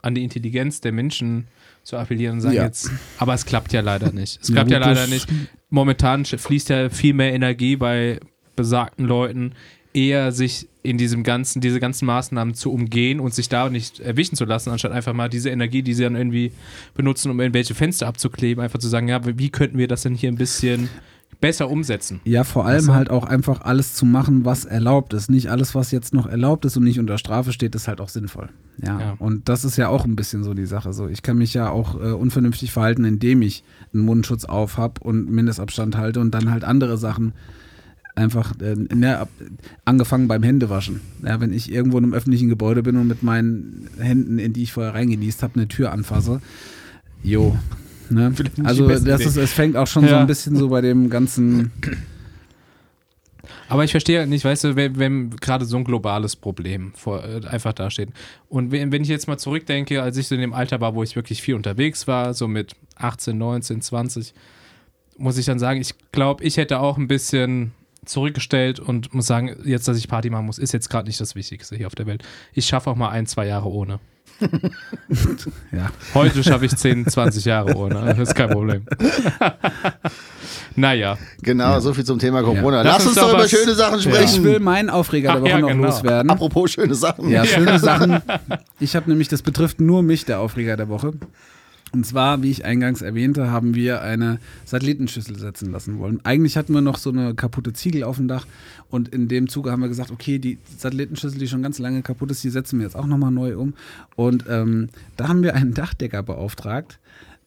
[0.00, 1.46] an die Intelligenz der Menschen
[1.82, 2.64] zu appellieren und sagen Ja.
[2.64, 4.40] jetzt, aber es klappt ja leider nicht.
[4.40, 5.28] Es Ja, klappt ja gut, leider nicht.
[5.70, 8.20] Momentan fließt ja viel mehr Energie bei
[8.54, 9.52] besagten Leuten,
[9.94, 14.36] eher sich in diesem ganzen, diese ganzen Maßnahmen zu umgehen und sich da nicht erwischen
[14.36, 16.52] zu lassen, anstatt einfach mal diese Energie, die sie dann irgendwie
[16.94, 20.30] benutzen, um irgendwelche Fenster abzukleben, einfach zu sagen, ja, wie könnten wir das denn hier
[20.30, 20.88] ein bisschen
[21.40, 22.20] besser umsetzen?
[22.24, 22.94] Ja, vor allem du?
[22.94, 25.30] halt auch einfach alles zu machen, was erlaubt ist.
[25.30, 28.08] Nicht alles, was jetzt noch erlaubt ist und nicht unter Strafe steht, ist halt auch
[28.08, 28.48] sinnvoll.
[28.84, 28.98] Ja.
[28.98, 29.16] Ja.
[29.18, 30.92] Und das ist ja auch ein bisschen so die Sache.
[30.92, 35.00] So, ich kann mich ja auch äh, unvernünftig verhalten, indem ich einen Mundschutz auf habe
[35.00, 37.34] und Mindestabstand halte und dann halt andere Sachen
[38.14, 39.26] einfach, äh, ne,
[39.84, 41.00] angefangen beim Händewaschen.
[41.24, 44.62] Ja, wenn ich irgendwo in einem öffentlichen Gebäude bin und mit meinen Händen, in die
[44.64, 46.40] ich vorher reingenießt habe, eine Tür anfasse,
[47.22, 47.56] jo.
[48.10, 48.34] Ne?
[48.64, 50.20] Also das ist, es fängt auch schon so Ja.
[50.20, 51.70] ein bisschen so bei dem ganzen
[53.68, 57.40] Aber ich verstehe nicht, weißt du, wenn, wenn gerade so ein globales Problem vor, äh,
[57.46, 58.10] einfach dasteht.
[58.50, 61.02] Und wenn, wenn ich jetzt mal zurückdenke, als ich so in dem Alter war, wo
[61.02, 64.34] ich wirklich viel unterwegs war, so mit 18, 19, 20,
[65.16, 67.72] muss ich dann sagen, ich glaube, ich hätte auch ein bisschen
[68.04, 71.34] zurückgestellt und muss sagen, jetzt, dass ich Party machen muss, ist jetzt gerade nicht das
[71.34, 72.22] Wichtigste hier auf der Welt.
[72.52, 74.00] Ich schaffe auch mal ein, zwei Jahre ohne.
[75.72, 75.90] Ja.
[76.14, 77.94] Heute schaffe ich 10, 20 Jahre ohne.
[77.94, 78.84] Das ist kein Problem.
[80.76, 81.18] naja.
[81.42, 82.78] Genau, so viel zum Thema Corona.
[82.78, 82.82] Ja.
[82.82, 84.44] Lass, Lass uns uns doch über schöne Sachen Ich sprechen.
[84.44, 85.86] will meinen Aufreger der Ach Woche ja, noch genau.
[85.86, 86.30] loswerden.
[86.30, 87.28] Apropos schöne Sachen.
[87.30, 88.20] Ja, schöne Sachen.
[88.80, 91.12] Ich habe nämlich, das betrifft nur mich, der Aufreger der Woche.
[91.92, 96.20] Und zwar, wie ich eingangs erwähnte, haben wir eine Satellitenschüssel setzen lassen wollen.
[96.24, 98.46] Eigentlich hatten wir noch so eine kaputte Ziegel auf dem Dach
[98.88, 102.30] und in dem Zuge haben wir gesagt, okay, die Satellitenschüssel, die schon ganz lange kaputt
[102.30, 103.74] ist, die setzen wir jetzt auch nochmal neu um.
[104.16, 106.98] Und ähm, da haben wir einen Dachdecker beauftragt,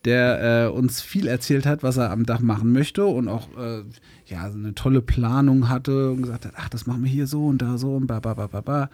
[0.06, 3.82] der äh, uns viel erzählt hat, was er am Dach machen möchte und auch äh,
[4.28, 7.64] ja, eine tolle Planung hatte und gesagt hat, ach, das machen wir hier so und
[7.64, 8.90] da so und ba, ba, ba, ba, ba.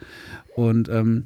[0.56, 1.24] Und ähm,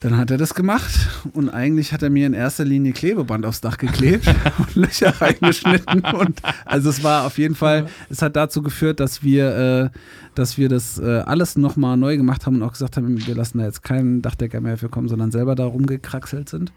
[0.00, 0.90] dann hat er das gemacht
[1.34, 4.26] und eigentlich hat er mir in erster Linie Klebeband aufs Dach geklebt
[4.58, 6.00] und Löcher reingeschnitten.
[6.00, 9.98] Und also es war auf jeden Fall, es hat dazu geführt, dass wir, äh,
[10.34, 13.58] dass wir das äh, alles nochmal neu gemacht haben und auch gesagt haben, wir lassen
[13.58, 16.72] da jetzt keinen Dachdecker mehr für kommen, sondern selber da rumgekraxelt sind.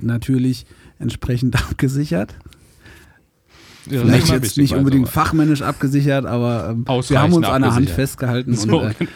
[0.00, 0.66] Natürlich
[0.98, 2.34] entsprechend abgesichert.
[3.88, 8.54] Vielleicht jetzt nicht unbedingt fachmännisch abgesichert, aber ähm, wir haben uns an der Hand festgehalten.
[8.54, 9.06] So, und, äh,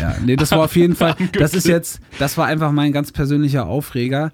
[0.00, 3.12] ja, nee, das war auf jeden Fall, das ist jetzt, das war einfach mein ganz
[3.12, 4.32] persönlicher Aufreger.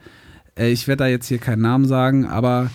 [0.58, 2.70] Äh, ich werde da jetzt hier keinen Namen sagen, aber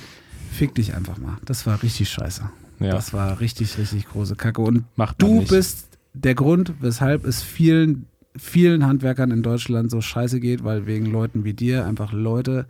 [0.51, 1.37] fick dich einfach mal.
[1.45, 2.49] Das war richtig scheiße.
[2.79, 2.91] Ja.
[2.91, 4.61] Das war richtig, richtig große Kacke.
[4.61, 4.85] Und
[5.17, 5.49] du nicht.
[5.49, 11.05] bist der Grund, weshalb es vielen, vielen Handwerkern in Deutschland so scheiße geht, weil wegen
[11.05, 12.65] Leuten wie dir einfach Leute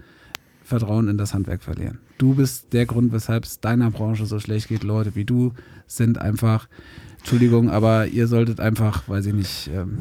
[0.64, 2.00] Vertrauen in das Handwerk verlieren.
[2.20, 4.84] Du bist der Grund, weshalb es deiner Branche so schlecht geht.
[4.84, 5.54] Leute wie du
[5.88, 6.68] sind einfach,
[7.18, 9.98] Entschuldigung, aber ihr solltet einfach, weiß ich nicht, ähm,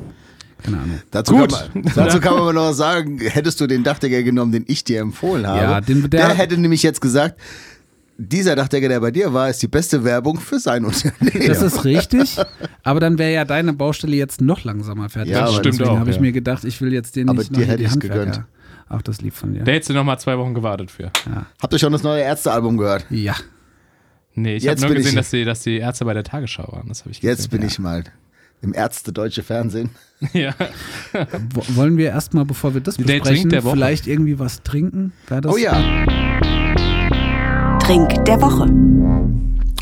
[0.62, 0.98] keine Ahnung.
[1.12, 1.50] Dazu, Gut.
[1.52, 4.83] Kann man, dazu kann man aber noch sagen, hättest du den Dachdecker genommen, den ich
[4.85, 7.38] dir empfohlen habe, Ja, den- der- der, hätte nämlich jetzt gesagt,
[8.20, 11.46] dieser Dachdecker, der bei dir war, ist die beste Werbung für sein Unternehmen.
[11.46, 12.37] Das ist richtig,
[12.83, 15.33] aber dann wäre ja deine Baustelle jetzt noch langsamer fertig.
[15.35, 16.22] Ja, Das stimmt Deswegen auch, habe ich ja.
[16.22, 18.24] mir gedacht, ich will jetzt den Aber nicht dir noch hätte die Handwerker.
[18.26, 18.44] gegönnt.
[18.88, 19.64] Auch das lieb von dir.
[19.64, 21.11] Da hättest du noch mal zwei Wochen gewartet für.
[21.61, 23.05] Habt ihr schon das neue Ärztealbum gehört?
[23.11, 23.35] Ja.
[24.35, 26.88] Nee, ich habe nur gesehen, dass die, dass die Ärzte bei der Tagesschau waren.
[26.88, 27.37] Das habe ich gesehen.
[27.37, 28.05] Jetzt bin ich mal
[28.62, 29.90] im Ärzte Deutsche Fernsehen.
[30.33, 30.53] Ja.
[31.55, 33.74] Wo- Wollen wir erstmal, bevor wir das Der besprechen, der Woche.
[33.77, 35.12] vielleicht irgendwie was trinken?
[35.46, 35.72] Oh ja.
[37.81, 38.64] Trink der Woche.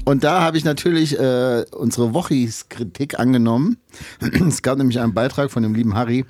[0.05, 3.79] Und da habe ich natürlich äh, unsere Wochis-Kritik angenommen.
[4.49, 6.25] Es gab nämlich einen Beitrag von dem lieben Harry,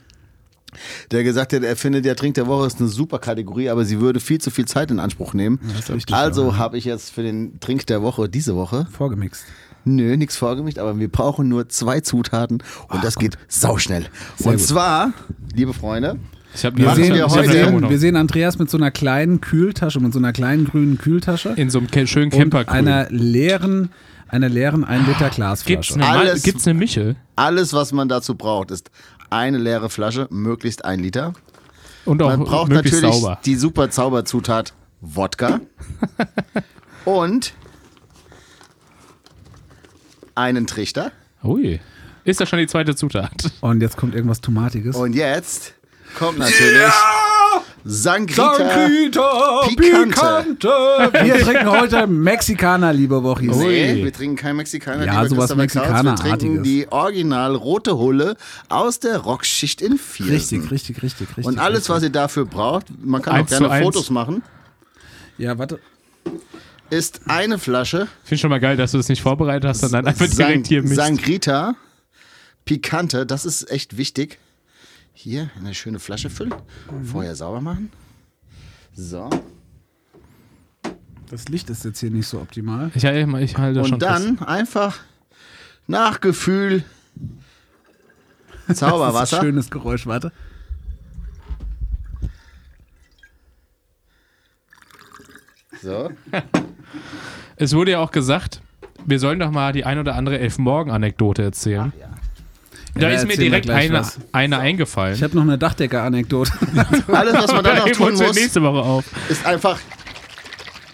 [1.10, 4.00] der gesagt hat, er findet, der Trink der Woche ist eine super Kategorie, aber sie
[4.00, 5.58] würde viel zu viel Zeit in Anspruch nehmen.
[5.92, 9.44] Richtig, also habe ich jetzt für den Trink der Woche diese Woche, vorgemixt.
[9.84, 14.06] nö, nichts vorgemischt, aber wir brauchen nur zwei Zutaten und das geht sauschnell.
[14.42, 14.60] Und gut.
[14.60, 15.12] zwar,
[15.54, 16.18] liebe Freunde,
[16.52, 16.58] Wir
[16.94, 20.64] sehen, wir sehen, wir sehen Andreas mit so einer kleinen Kühltasche, mit so einer kleinen
[20.66, 22.76] grünen Kühltasche in so einem ke- schönen und Campergrün.
[22.76, 23.90] einer leeren,
[24.28, 25.94] einer leeren 1 Liter Gibt's Glasflasche.
[25.94, 26.42] eine, Alles- Alles.
[26.42, 27.16] Gibt's eine Michel?
[27.36, 28.90] alles, was man dazu braucht, ist
[29.30, 31.32] eine leere Flasche, möglichst ein Liter.
[32.04, 33.38] Und auch Man braucht natürlich sauber.
[33.44, 35.60] die super Zauberzutat Wodka
[37.04, 37.52] und
[40.34, 41.12] einen Trichter.
[41.42, 41.80] Ui.
[42.24, 43.52] Ist das schon die zweite Zutat?
[43.60, 44.96] Und jetzt kommt irgendwas Tomatiges.
[44.96, 45.74] Und jetzt
[46.18, 46.92] kommt natürlich
[47.84, 48.56] Sangrita.
[48.56, 50.68] Sangrita, Picante.
[50.68, 53.54] Wir trinken heute Mexikaner, liebe Wochis.
[53.56, 55.04] Nee, wir trinken kein Mexikaner.
[55.06, 56.02] Ja, lieber sowas Kautz.
[56.04, 58.36] Wir trinken die original rote Hulle
[58.68, 60.34] aus der Rockschicht in Viersen.
[60.34, 61.46] Richtig, richtig, richtig, richtig.
[61.46, 61.94] Und alles, richtig.
[61.94, 63.82] was ihr dafür braucht, man kann auch gerne.
[63.82, 64.42] Fotos machen,
[65.38, 65.78] Ja, warte.
[66.90, 70.06] ist eine Flasche Ich finde schon mal geil, dass du das nicht vorbereitet hast, sondern
[70.06, 70.96] einfach direkt hier mischt.
[70.96, 71.76] Sangrita
[72.64, 74.38] Picante, das ist echt wichtig.
[75.18, 76.54] Hier eine schöne Flasche füllen,
[77.02, 77.90] vorher sauber machen.
[78.92, 79.30] So.
[81.30, 82.90] Das Licht ist jetzt hier nicht so optimal.
[82.94, 84.98] Ich, ich halte schon Und dann einfach
[85.86, 86.84] nach Gefühl
[88.68, 89.40] Das ist ein Zauberwasser.
[89.40, 90.32] schönes Geräusch, warte.
[95.82, 96.10] So.
[97.58, 98.60] Es wurde ja auch gesagt,
[99.06, 101.90] wir sollen doch mal die ein oder andere Elfmorgen-Anekdote erzählen.
[102.98, 104.18] Da Ja, ist mir direkt eine, was.
[104.32, 105.14] eine eingefallen.
[105.14, 106.50] Ich habe noch eine Dachdecker-Anekdote.
[107.12, 109.04] Alles, was man dann noch Heben wir tun muss, nächste Woche auf.
[109.28, 109.78] ist einfach.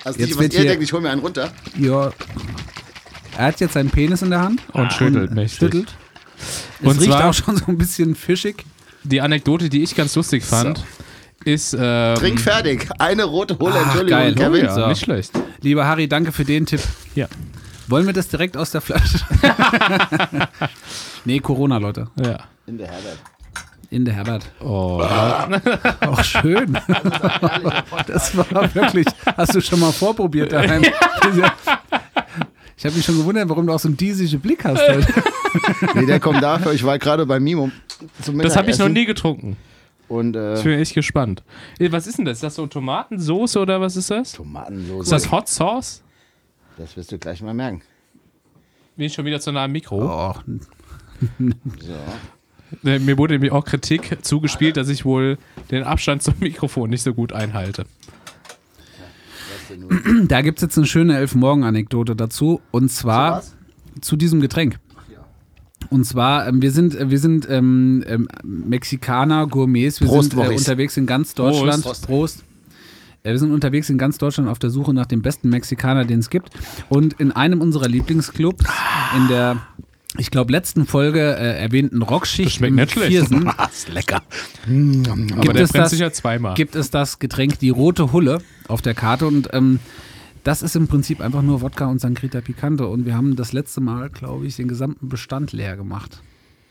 [0.04, 1.50] Also Jetzt nicht, was wird ihr hier- denkt, ich hol mir einen runter.
[1.78, 2.10] ja.
[3.38, 4.60] Er hat jetzt seinen Penis in der Hand.
[4.72, 5.58] Und schüttelt mächtig.
[5.58, 5.94] Schüttelt.
[6.82, 8.64] Es Und riecht zwar- auch schon so ein bisschen fischig.
[9.04, 10.84] Die Anekdote, die ich ganz lustig fand,
[11.44, 11.74] ist.
[11.78, 12.88] Ähm, Trink fertig.
[12.98, 14.34] Eine rote Hulle, Ach, Entschuldigung, geil.
[14.36, 14.64] Oh Kevin.
[14.66, 14.86] ja, So.
[14.86, 15.32] nicht schlecht.
[15.62, 16.82] Lieber Harry, danke für den Tipp.
[17.14, 17.26] Ja.
[17.88, 19.18] Wollen wir das direkt aus der Flasche?
[21.24, 22.08] nee, Corona, Leute.
[22.22, 22.38] ja.
[22.66, 23.18] In der Herbert.
[23.90, 24.50] In der Herbert.
[24.60, 25.02] Oh.
[26.00, 26.78] Auch schön.
[28.06, 29.06] Das war wirklich.
[29.36, 30.82] Hast du schon mal vorprobiert daheim?
[32.76, 34.80] Ich habe mich schon gewundert, warum du auch so einen diesischen Blick hast.
[34.80, 35.06] Heute.
[35.94, 36.72] Nee, der kommt dafür.
[36.72, 37.70] Ich war gerade bei Mimo.
[38.22, 39.58] Zum Das habe ich noch nie getrunken.
[40.08, 41.42] Und äh, Ich bin echt gespannt.
[41.78, 42.38] Äh, Was ist denn das?
[42.38, 44.32] Ist das so Tomatensoße oder was ist das?
[44.32, 45.02] Tomatensoße.
[45.02, 46.02] Ist das Hot Sauce?
[46.78, 47.82] Das wirst du gleich mal merken.
[48.96, 49.96] Bin ich schon wieder zu nah am Mikro?
[50.02, 50.34] Oh,
[51.38, 52.88] So.
[52.88, 55.38] Äh, Mir wurde nämlich auch Kritik zugespielt, dass ich wohl
[55.70, 57.84] den Abstand zum Mikrofon nicht so gut einhalte.
[60.28, 62.60] da gibt es jetzt eine schöne Elfmorgen-Anekdote dazu.
[62.70, 63.42] Und zwar
[64.00, 64.78] zu diesem Getränk.
[65.90, 70.42] Und zwar, ähm, wir sind, äh, wir sind ähm, ähm, Mexikaner, Gourmets, wir Prost, sind
[70.42, 71.82] äh, unterwegs in ganz Deutschland.
[71.82, 72.06] Prost.
[72.06, 72.44] Prost.
[73.22, 76.20] Äh, wir sind unterwegs in ganz Deutschland auf der Suche nach dem besten Mexikaner, den
[76.20, 76.50] es gibt.
[76.88, 78.64] Und in einem unserer Lieblingsclubs,
[79.16, 79.58] in der,
[80.18, 82.92] ich glaube, letzten Folge äh, erwähnten Rockschicht Das schmeckt im nicht.
[82.92, 84.22] Viersen, ist lecker.
[84.66, 86.54] Aber Gibt der es brennt das- sich ja zweimal.
[86.54, 89.78] gibt es das Getränk die rote Hulle auf der Karte und ähm,
[90.44, 93.80] das ist im Prinzip einfach nur Wodka und Sangrita Picante und wir haben das letzte
[93.80, 96.20] Mal, glaube ich, den gesamten Bestand leer gemacht.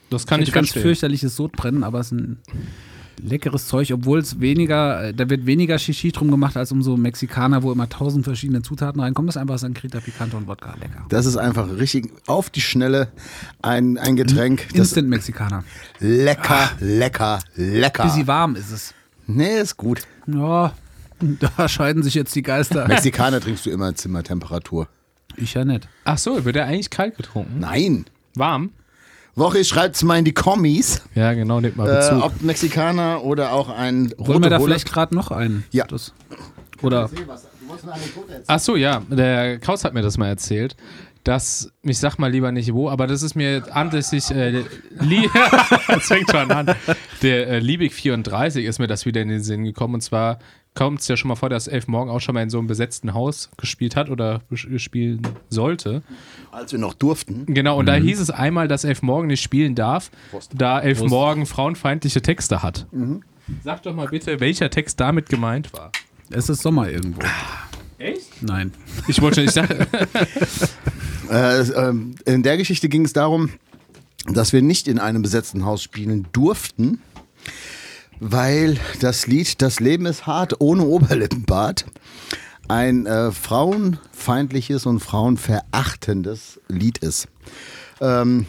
[0.09, 2.37] Das kann ich ich ganz fürchterliches Sodbrennen, aber es ist ein
[3.23, 6.97] leckeres Zeug, obwohl es weniger, äh, da wird weniger Shishi drum gemacht als um so
[6.97, 9.27] Mexikaner, wo immer tausend verschiedene Zutaten reinkommen.
[9.27, 11.05] Das ist einfach Sangrita Picante und Wodka lecker.
[11.09, 13.09] Das ist einfach richtig auf die Schnelle
[13.61, 14.67] ein, ein Getränk.
[14.69, 15.63] Das Instant Mexikaner.
[15.99, 18.03] lecker, lecker, lecker.
[18.03, 18.93] Bisschen warm ist es.
[19.27, 20.01] Nee, ist gut.
[20.27, 20.73] Ja,
[21.21, 22.87] da scheiden sich jetzt die Geister.
[22.87, 24.87] Mexikaner trinkst du immer Zimmertemperatur.
[25.37, 25.87] Ich ja nicht.
[26.03, 27.59] Ach so, wird der eigentlich kalt getrunken?
[27.59, 28.05] Nein.
[28.35, 28.71] Warm?
[29.35, 32.23] Woche schreibt's mal in die Kommis, Ja, genau, nehmt mal äh, Bezug.
[32.23, 34.73] ob Mexikaner oder auch ein rote Wollen wir da Bulle.
[34.73, 35.63] vielleicht gerade noch einen?
[35.71, 35.85] Ja.
[35.85, 36.13] Das,
[36.81, 37.09] oder
[38.47, 40.75] Ach so, ja, der Kraus hat mir das mal erzählt,
[41.23, 44.63] dass, ich sag mal lieber nicht wo, aber das ist mir anlässlich, äh,
[45.87, 46.75] das fängt schon an,
[47.21, 50.39] der äh, Liebig 34 ist mir das wieder in den Sinn gekommen und zwar
[50.73, 52.67] kommt es ja schon mal vor, dass Elf Morgen auch schon mal in so einem
[52.67, 56.01] besetzten Haus gespielt hat oder spielen sollte.
[56.51, 57.45] Als wir noch durften.
[57.47, 60.11] Genau, und da hieß es einmal, dass Elf Morgen nicht spielen darf,
[60.53, 62.87] da Elf Morgen frauenfeindliche Texte hat.
[63.63, 65.91] Sag doch mal bitte, welcher Text damit gemeint war.
[66.29, 67.21] es ist Sommer irgendwo.
[67.97, 68.41] Echt?
[68.41, 68.71] Nein.
[69.07, 69.87] Ich wollte schon, ich dachte,
[71.29, 73.51] Äh, ähm, in der Geschichte ging es darum,
[74.27, 76.99] dass wir nicht in einem besetzten Haus spielen durften,
[78.21, 81.85] weil das Lied Das Leben ist hart ohne Oberlippenbart
[82.67, 87.27] ein äh, frauenfeindliches und frauenverachtendes Lied ist.
[87.99, 88.45] Ähm,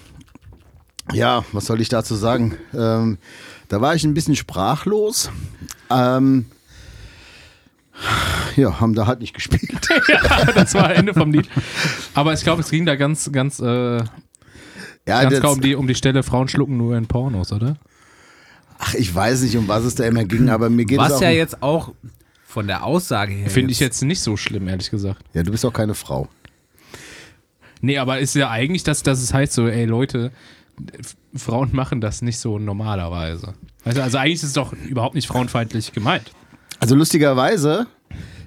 [1.13, 2.57] ja, was soll ich dazu sagen?
[2.73, 3.19] Ähm,
[3.69, 5.31] da war ich ein bisschen sprachlos.
[5.91, 6.45] Ähm,
[8.57, 9.89] ja, haben da halt nicht gespielt.
[10.09, 11.49] ja, das war Ende vom Lied.
[12.15, 14.05] Aber ich glaube, es ging da ganz, ganz, äh, Ja,
[15.07, 17.77] ganz klar um die, um die Stelle, Frauen schlucken nur in Pornos, oder?
[18.85, 21.21] Ach, ich weiß nicht, um was es da immer ging, aber mir geht es Was
[21.21, 21.93] ja um, jetzt auch
[22.45, 23.49] von der Aussage her.
[23.49, 25.23] Finde ich jetzt nicht so schlimm, ehrlich gesagt.
[25.35, 26.29] Ja, du bist auch keine Frau.
[27.81, 30.33] Nee, aber ist ja eigentlich, dass, dass es heißt so, ey Leute,
[31.33, 33.55] Frauen machen das nicht so normalerweise.
[33.85, 36.33] Weißt du, also eigentlich ist es doch überhaupt nicht frauenfeindlich gemeint.
[36.81, 37.87] Also lustigerweise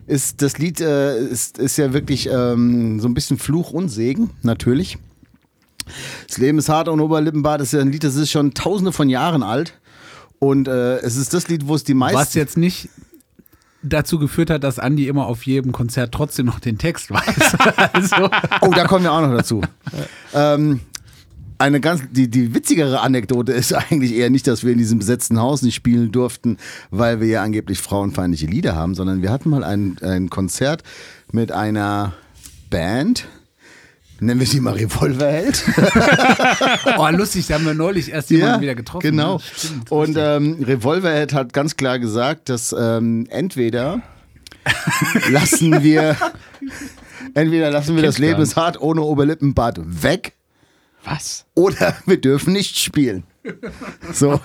[0.07, 4.31] ist das Lied äh, ist, ist ja wirklich ähm, so ein bisschen Fluch und Segen,
[4.41, 4.97] natürlich.
[6.27, 9.07] Das Leben ist hart und Oberlippenbart ist ja ein Lied, das ist schon tausende von
[9.07, 9.79] Jahren alt.
[10.39, 12.17] Und äh, es ist das Lied, wo es die meisten.
[12.17, 12.89] Was jetzt nicht
[13.83, 17.55] dazu geführt hat, dass Andi immer auf jedem Konzert trotzdem noch den Text weiß.
[17.93, 18.29] also,
[18.61, 19.61] Oh, da kommen wir auch noch dazu.
[20.33, 20.79] ähm,
[21.57, 25.39] eine ganz, die, die witzigere Anekdote ist eigentlich eher nicht, dass wir in diesem besetzten
[25.39, 26.57] Haus nicht spielen durften,
[26.91, 30.83] weil wir ja angeblich frauenfeindliche Lieder haben, sondern wir hatten mal ein, ein Konzert
[31.31, 32.13] mit einer
[32.69, 33.27] Band,
[34.19, 35.63] nennen wir sie mal Revolverheld.
[36.97, 39.09] oh, lustig, da haben wir neulich erst jemanden wieder getroffen.
[39.09, 39.35] Genau.
[39.37, 39.43] ne?
[39.55, 44.01] Stimmt, Und ähm, Revolverhead hat ganz klar gesagt, dass ähm, entweder
[45.29, 46.17] lassen wir
[47.33, 50.33] entweder lassen wir das Kennst gar Leben ist hart ohne Oberlippenbart weg
[51.05, 51.45] Was?
[51.55, 53.23] oder wir dürfen nicht spielen.
[54.11, 54.31] So.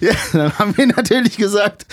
[0.00, 1.84] ja, dann haben wir natürlich gesagt,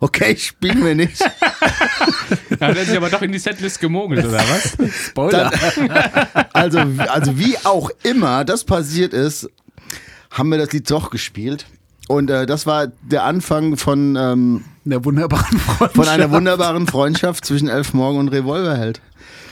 [0.00, 1.20] okay, spielen wir nicht.
[2.60, 4.76] Der hat sich aber doch in die Setlist gemogelt, oder was?
[4.90, 5.50] Spoiler.
[6.54, 9.50] Also, also wie auch immer das passiert ist,
[10.30, 11.66] haben wir das Lied doch gespielt.
[12.08, 15.94] Und äh, das war der Anfang von, ähm, der wunderbaren Freundschaft.
[15.96, 19.02] von einer wunderbaren Freundschaft zwischen Elfmorgen und Revolverheld.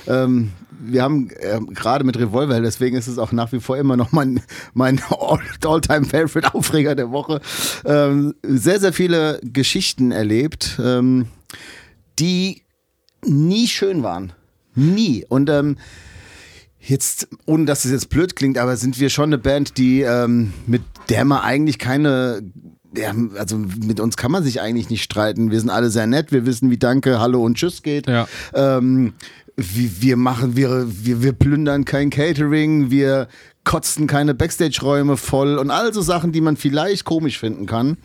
[0.07, 3.97] Ähm, wir haben ähm, gerade mit Revolverheld, deswegen ist es auch nach wie vor immer
[3.97, 4.41] noch mein,
[4.73, 7.41] mein All- All-Time-Favorite Aufreger der Woche,
[7.85, 11.27] ähm, sehr, sehr viele Geschichten erlebt, ähm,
[12.19, 12.63] die
[13.27, 14.33] nie schön waren.
[14.75, 15.25] Nie.
[15.29, 15.77] Und ähm,
[16.81, 20.53] jetzt, ohne dass es jetzt blöd klingt, aber sind wir schon eine Band, die ähm,
[20.67, 22.43] mit der man eigentlich keine,
[22.97, 25.51] ja, also mit uns kann man sich eigentlich nicht streiten.
[25.51, 28.07] Wir sind alle sehr nett, wir wissen, wie Danke, Hallo und Tschüss geht.
[28.07, 28.29] Ja.
[28.53, 29.15] Ähm,
[29.57, 33.29] wir, wir machen, wir, wir, wir plündern kein Catering, wir
[33.65, 37.97] kotzen keine Backstage-Räume voll und all so Sachen, die man vielleicht komisch finden kann.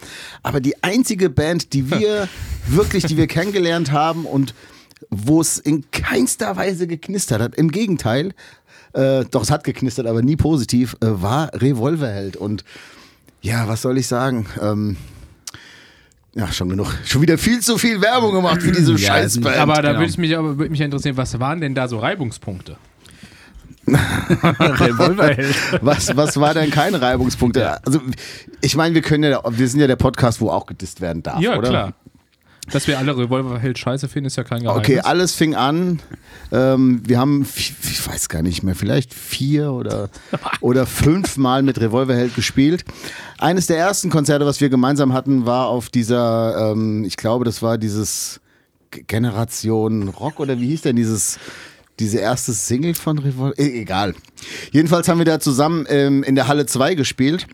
[0.42, 2.30] Aber die einzige Band, die wir
[2.68, 4.54] wirklich, die wir kennengelernt haben und
[5.10, 8.34] wo es in keinster Weise geknistert hat, im Gegenteil,
[8.94, 12.38] äh, doch es hat geknistert, aber nie positiv, äh, war Revolverheld.
[12.38, 12.64] Und
[13.42, 14.46] ja, was soll ich sagen?
[14.62, 14.98] Ähm,
[16.36, 16.88] ja, schon genug.
[17.06, 19.58] Schon wieder viel zu viel Werbung gemacht für diese Ja, Scheißband.
[19.58, 20.00] Aber da genau.
[20.00, 22.78] würde ich mich aber würde mich interessieren, was waren denn da so Reibungspunkte?
[25.82, 27.84] Was, was war denn keine Reibungspunkte?
[27.86, 28.00] Also,
[28.62, 31.40] ich meine, wir können ja, wir sind ja der Podcast, wo auch gedisst werden darf,
[31.42, 31.70] Ja, oder?
[31.70, 31.94] klar.
[32.72, 34.88] Dass wir alle Revolverheld scheiße finden, ist ja kein Geheimnis.
[34.88, 36.00] Okay, alles fing an.
[36.52, 40.10] Ähm, wir haben, ich weiß gar nicht mehr, vielleicht vier oder,
[40.62, 42.86] oder fünf Mal mit Revolverheld gespielt.
[43.38, 47.62] Eines der ersten Konzerte, was wir gemeinsam hatten, war auf dieser, ähm, ich glaube, das
[47.62, 48.42] war dieses
[48.92, 51.38] Generation Rock oder wie hieß denn dieses,
[52.00, 53.58] diese erste Single von Revolver?
[53.60, 54.16] Egal.
[54.72, 57.48] Jedenfalls haben wir da zusammen ähm, in der Halle 2 gespielt.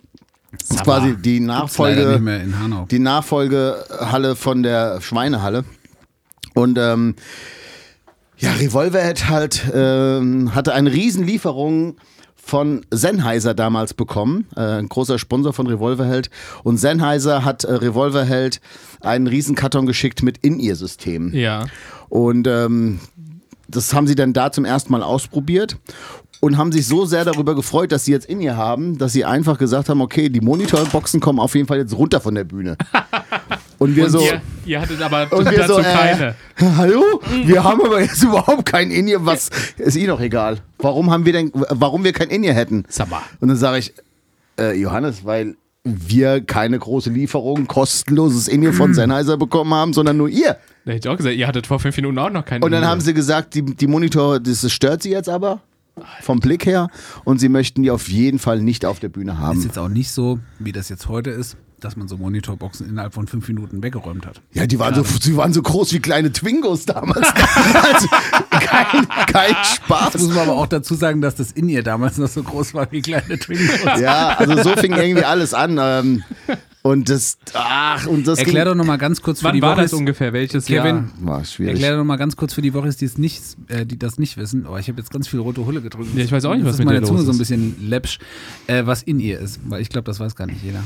[0.59, 2.21] Das ist quasi die Nachfolge
[2.89, 5.65] die Nachfolgehalle von der Schweinehalle.
[6.53, 7.15] Und ähm,
[8.37, 11.97] ja, Revolverhead halt ähm, hatte eine Riesenlieferung
[12.35, 16.29] von Sennheiser damals bekommen, äh, ein großer Sponsor von Revolverheld.
[16.63, 18.61] Und Sennheiser hat äh, Revolverheld
[19.01, 21.33] einen Riesenkarton geschickt mit In-Ear-Systemen.
[21.33, 21.65] Ja.
[22.07, 22.99] Und ähm,
[23.67, 25.77] das haben sie dann da zum ersten Mal ausprobiert
[26.45, 29.25] und haben sich so sehr darüber gefreut, dass sie jetzt in ihr haben, dass sie
[29.25, 32.77] einfach gesagt haben, okay, die Monitorboxen kommen auf jeden Fall jetzt runter von der Bühne.
[33.79, 36.36] Und wir Und so, ihr, ihr hattet aber und wir dazu so, äh, keine.
[36.77, 37.19] hallo?
[37.43, 40.60] Wir haben aber jetzt überhaupt kein In-Ear, was ist eh noch egal.
[40.77, 42.86] Warum haben wir denn, warum wir kein In-Ear hätten?
[42.88, 43.21] Sag mal.
[43.41, 43.93] Und dann sage ich,
[44.58, 50.29] äh, Johannes, weil wir keine große Lieferung, kostenloses In-Ear von Sennheiser bekommen haben, sondern nur
[50.29, 50.55] ihr.
[50.86, 52.63] Da hätte ich auch gesagt, ihr hattet vor fünf Minuten auch noch keine.
[52.63, 55.60] Und dann haben sie gesagt, die, die Monitore, das stört sie jetzt aber
[56.21, 56.89] vom Blick her
[57.23, 59.62] und sie möchten die auf jeden Fall nicht auf der Bühne Ist haben.
[59.62, 63.27] jetzt auch nicht so, wie das jetzt heute ist, dass man so Monitorboxen innerhalb von
[63.27, 64.41] fünf Minuten weggeräumt hat.
[64.53, 67.27] Ja, die waren, so, sie waren so groß wie kleine Twingos damals.
[67.93, 68.08] also
[68.49, 70.13] kein, kein Das Spaß.
[70.15, 72.91] muss man aber auch dazu sagen, dass das in ihr damals noch so groß war
[72.91, 73.99] wie kleine Twingos.
[73.99, 75.77] Ja, also so fing irgendwie alles an.
[75.79, 76.23] Ähm,
[76.85, 79.75] und das, ach, und das Erklär ging, doch nochmal ganz kurz für Wann die war
[79.75, 80.33] das ungefähr?
[80.33, 81.09] Welches Kevin, Jahr?
[81.21, 81.73] war schwierig.
[81.73, 84.37] Erklär doch mal ganz kurz für die Wochis, die es nicht, äh, die das nicht
[84.37, 84.67] wissen.
[84.67, 86.09] Oh, ich habe jetzt ganz viel rote Hulle gedrückt.
[86.13, 87.39] Ja, ich weiß auch nicht, Jetzt was ist mit meine Zunge los so ein ist.
[87.39, 88.19] bisschen läppsch,
[88.67, 90.83] äh, was in ihr ist, weil ich glaube, das weiß gar nicht jeder.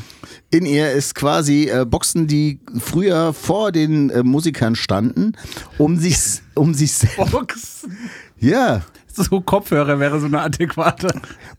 [0.51, 5.33] In ihr ist quasi äh, Boxen, die früher vor den äh, Musikern standen,
[5.77, 6.15] um sich,
[6.55, 7.17] um sich selbst.
[7.33, 7.97] Boxen.
[8.38, 8.85] Ja.
[9.19, 11.10] So Kopfhörer wäre so eine adäquate.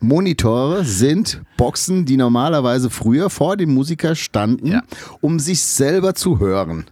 [0.00, 4.82] Monitore sind Boxen, die normalerweise früher vor dem Musiker standen, Ja.
[5.20, 6.86] um sich selber zu hören.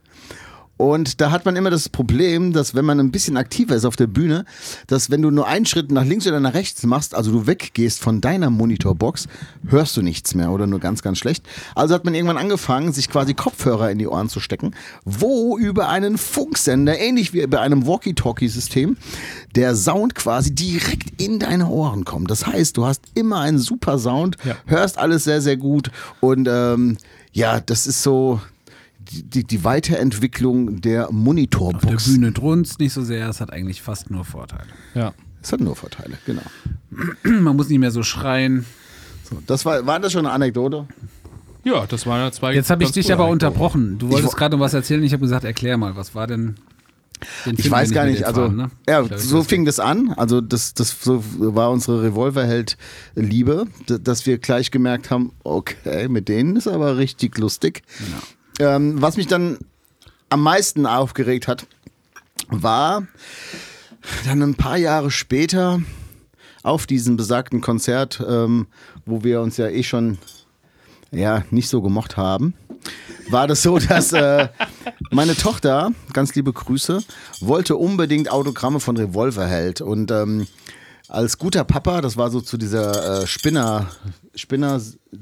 [0.79, 3.97] Und da hat man immer das Problem, dass wenn man ein bisschen aktiver ist auf
[3.97, 4.45] der Bühne,
[4.87, 8.01] dass wenn du nur einen Schritt nach links oder nach rechts machst, also du weggehst
[8.01, 9.27] von deiner Monitorbox,
[9.67, 11.45] hörst du nichts mehr oder nur ganz, ganz schlecht.
[11.75, 14.71] Also hat man irgendwann angefangen, sich quasi Kopfhörer in die Ohren zu stecken,
[15.05, 18.97] wo über einen Funksender, ähnlich wie bei einem Walkie-Talkie-System,
[19.57, 22.31] der Sound quasi direkt in deine Ohren kommt.
[22.31, 24.55] Das heißt, du hast immer einen super Sound, Ja.
[24.67, 26.99] hörst alles sehr, sehr gut und ähm,
[27.33, 28.41] ja, das ist so
[29.11, 32.05] die, die, Weiterentwicklung der Auf der Monitorbox.
[32.07, 34.69] Bühne drunzt nicht so sehr, es hat eigentlich fast nur Vorteile.
[34.95, 35.15] Ja.
[35.43, 36.43] Es hat nur Vorteile, genau.
[37.23, 38.65] Man muss nicht mehr so schreien.
[39.29, 40.87] So, das war, war das schon eine Anekdote?
[41.65, 42.55] Ja, das waren ja zwei.
[42.55, 43.49] Jetzt habe ich dich aber Anekdoten.
[43.49, 43.99] unterbrochen.
[43.99, 45.03] Du wolltest wo- gerade noch was erzählen.
[45.03, 46.57] Ich habe gesagt, erklär mal, was war denn.
[47.47, 48.71] den Ich weiß gar nicht, also fahren, ne?
[48.89, 50.13] ja, glaub, so fing das an.
[50.17, 56.57] Also das, das so war unsere Revolverheld-Liebe, dass wir gleich gemerkt haben, okay, mit denen
[56.57, 57.83] ist aber richtig lustig.
[57.99, 58.23] Genau.
[58.59, 59.59] Ähm, was mich dann
[60.31, 61.67] am meisten aufgeregt hat,
[62.49, 63.07] war
[64.25, 65.81] dann ein paar Jahre später
[66.63, 68.67] auf diesem besagten Konzert, ähm,
[69.07, 70.19] wo wir uns ja eh schon
[71.11, 72.55] ja nicht so gemocht haben,
[73.31, 74.49] war das so, dass äh,
[75.11, 77.03] meine Tochter, ganz liebe Grüße,
[77.41, 80.47] wollte unbedingt Autogramme von Revolverheld und ähm,
[81.09, 83.87] als guter Papa, das war so zu dieser äh, Spinner,
[84.35, 84.81] Spinner,
[85.13, 85.17] äh,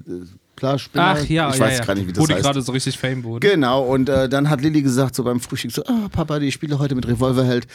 [0.57, 1.85] klar, Spinner, Ach ja, ich ja, weiß ja.
[1.85, 2.45] gar nicht, wie Wo das die heißt.
[2.45, 3.49] gerade so richtig Fame wurde.
[3.49, 6.79] Genau, und äh, dann hat Lilly gesagt, so beim Frühstück, so, ah, Papa, die spiele
[6.79, 7.67] heute mit Revolverheld,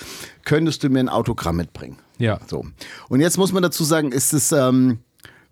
[0.43, 1.97] könntest du mir ein Autogramm mitbringen?
[2.17, 2.39] Ja.
[2.47, 2.65] So.
[3.09, 4.99] Und jetzt muss man dazu sagen, ist es, ähm,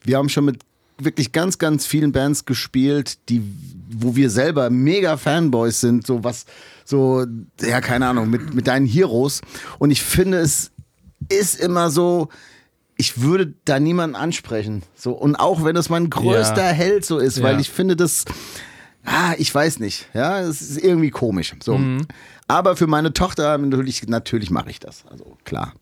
[0.02, 0.60] wir haben schon mit
[0.98, 3.42] wirklich ganz, ganz vielen Bands gespielt, die,
[3.90, 6.46] wo wir selber mega Fanboys sind, so was,
[6.86, 7.26] so,
[7.62, 9.42] ja, keine Ahnung, mit, mit deinen Heroes.
[9.78, 10.72] Und ich finde, es
[11.30, 12.30] ist immer so,
[13.00, 14.84] ich würde da niemanden ansprechen.
[14.94, 16.72] So, und auch wenn das mein größter Ja.
[16.74, 17.60] Held so ist, weil Ja.
[17.62, 18.26] ich finde das,
[19.06, 21.56] ah, ich weiß nicht, ja, es ist irgendwie komisch.
[21.64, 21.80] So.
[22.50, 25.06] Aber für meine Tochter natürlich, natürlich mache ich das.
[25.10, 25.74] Also klar.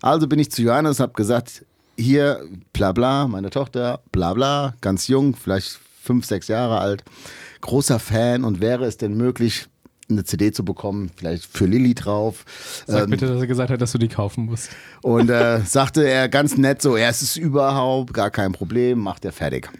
[0.00, 1.66] Also bin ich zu Johannes, habe gesagt,
[1.98, 2.40] hier,
[2.72, 7.04] bla bla, meine Tochter, bla bla, ganz jung, vielleicht fünf, sechs Jahre alt,
[7.60, 9.66] großer Fan und wäre es denn möglich,
[10.12, 12.44] eine CD zu bekommen, vielleicht für Lilly drauf.
[12.86, 14.70] Sag Ähm, bitte, dass er gesagt hat, dass du die kaufen musst.
[15.02, 19.24] und äh, sagte er ganz nett so, ja, es ist überhaupt gar kein Problem, macht
[19.24, 19.70] er fertig.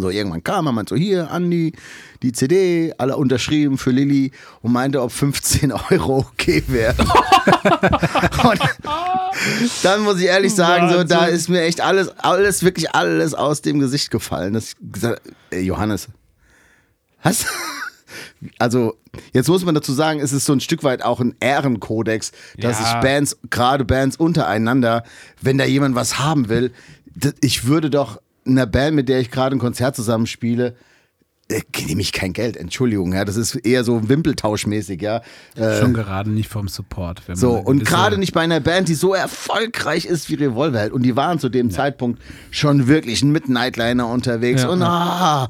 [0.00, 1.72] So, irgendwann kam er, meinte so, hier, Andi,
[2.22, 6.98] die CD, alle unterschrieben für Lilly und meinte, ob 15 Euro okay wären.
[8.44, 8.60] und
[9.82, 11.34] dann muss ich ehrlich sagen, so, da Wahnsinn.
[11.34, 14.52] ist mir echt alles, alles, wirklich alles aus dem Gesicht gefallen.
[14.52, 16.08] Das ich gesagt, ey, Johannes,
[17.22, 17.46] was?
[18.58, 18.96] Also,
[19.32, 22.78] jetzt muss man dazu sagen, es ist so ein Stück weit auch ein Ehrenkodex, dass
[22.78, 22.84] Ja.
[22.84, 25.02] sich Bands, gerade Bands untereinander,
[25.40, 26.72] wenn da jemand was haben will,
[27.40, 30.74] ich würde doch einer Band, mit der ich gerade ein Konzert zusammenspiele,
[31.50, 35.22] äh, nehme ich kein Geld, Entschuldigung, ja, das ist eher so Wimpeltauschmäßig, ja.
[35.56, 37.22] Äh, Schon gerade nicht vom Support.
[37.32, 40.92] so, und gerade nicht bei einer Band, die so erfolgreich ist wie Revolverheld.
[40.92, 42.20] Und die waren zu dem Zeitpunkt
[42.50, 44.62] schon wirklich mit Nightliner unterwegs.
[44.62, 45.48] Ja, und ah,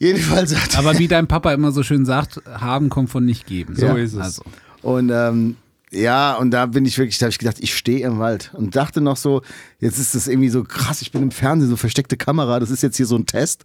[0.00, 3.76] jedenfalls hat Aber wie dein Papa immer so schön sagt, haben kommt von nicht geben.
[3.76, 4.20] So ist es.
[4.20, 4.42] Also,
[4.82, 5.56] Und ähm,
[5.92, 8.76] ja, und da bin ich wirklich, da habe ich gedacht, ich stehe im Wald und
[8.76, 9.42] dachte noch so,
[9.80, 12.82] jetzt ist das irgendwie so krass, ich bin im Fernsehen, so versteckte Kamera, das ist
[12.82, 13.64] jetzt hier so ein Test.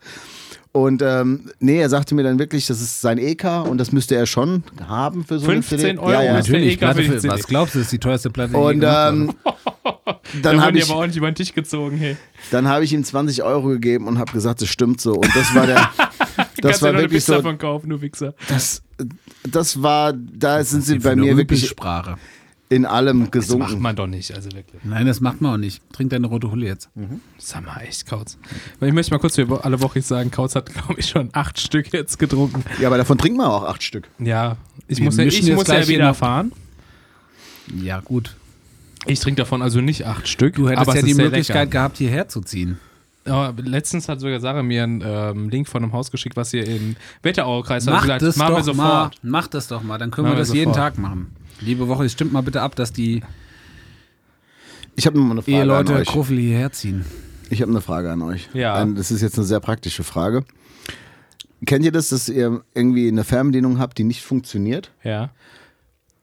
[0.72, 4.16] Und ähm, nee, er sagte mir dann wirklich, das ist sein EK und das müsste
[4.16, 6.00] er schon haben für so 15 eine CD.
[6.00, 6.34] Euro Ja, ja.
[6.34, 9.34] natürlich, EK Platte für für, was glaubst du, ist die teuerste Platte, Und ähm,
[10.42, 12.18] Da dann wurden habe die ich, aber ordentlich über den Tisch gezogen, hey.
[12.52, 15.14] dann hab ich ihm 20 Euro gegeben und habe gesagt, das stimmt so.
[15.14, 15.90] Und das war der,
[16.70, 18.34] das Kannst war wirklich Pizza so, von kaufen, du Wichser.
[18.48, 18.82] das,
[19.44, 22.18] das war, da sind sie bei mir wirklich Rüpelsprache.
[22.70, 23.82] in allem Das macht gesunken.
[23.82, 24.82] man doch nicht, also wirklich.
[24.84, 25.82] Nein, das macht man auch nicht.
[25.94, 26.90] Trink deine rote Hulle jetzt.
[27.38, 28.38] Sag mal, echt, Kautz.
[28.80, 31.60] Weil ich möchte mal kurz für alle Woche sagen, Kautz hat, glaube ich, schon acht
[31.60, 32.64] Stück jetzt getrunken.
[32.80, 34.08] Ja, aber davon trinken wir auch acht Stück.
[34.20, 34.58] Ja,
[34.88, 36.52] ich Wir muss ja, ich muss ja wieder fahren.
[37.82, 38.36] Ja, gut.
[39.08, 40.56] Ich trinke davon also nicht acht Stück.
[40.56, 41.66] Du hättest aber ja die Möglichkeit lecker.
[41.68, 42.80] gehabt, hierher zu ziehen.
[43.26, 46.66] Aber letztens hat sogar Sarah mir einen ähm, Link von einem Haus geschickt, was hier
[46.68, 47.94] in Wetterauer-Kreis hat.
[47.94, 48.78] Mach Gesagt, das machen wir doch sofort.
[48.78, 49.12] mal.
[49.24, 49.98] Mach das doch mal.
[49.98, 50.94] Dann können Machen wir wir das jeden sofort.
[50.94, 51.36] Tag machen.
[51.60, 53.24] Liebe Woche, stimmt mal bitte ab, dass die
[54.96, 56.08] Ich habe mal eine Frage an Eheleute euch.
[56.08, 57.04] Krofel hierher ziehen.
[57.50, 58.50] Ich habe eine Frage an euch.
[58.54, 58.84] Ja.
[58.86, 60.44] Das ist jetzt eine sehr praktische Frage.
[61.66, 64.92] Kennt ihr das, dass ihr irgendwie eine Fernbedienung habt, die nicht funktioniert?
[65.04, 65.32] Ja.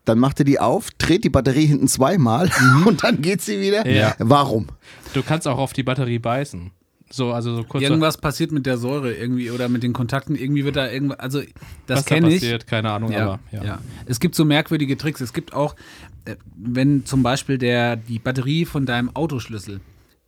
[0.05, 2.51] Dann macht ihr die auf, dreht die Batterie hinten zweimal
[2.87, 3.85] und dann geht sie wieder.
[3.85, 3.91] Mhm.
[3.95, 4.15] Ja.
[4.19, 4.69] Warum?
[5.15, 6.71] Du kannst auch auf die Batterie beißen.
[7.13, 7.85] So, also so kurz.
[7.85, 10.35] Irgendwas passiert mit der Säure irgendwie oder mit den Kontakten.
[10.35, 11.19] Irgendwie wird da irgendwas.
[11.21, 11.41] Also,
[11.87, 12.41] das was da kenne ich.
[12.41, 13.65] passiert, keine Ahnung, Ja, aber ja.
[13.65, 13.79] ja.
[14.07, 15.21] Es gibt so merkwürdige Tricks.
[15.21, 15.77] Es gibt auch,
[16.25, 19.81] äh, wenn zum Beispiel der, die Batterie von deinem Autoschlüssel,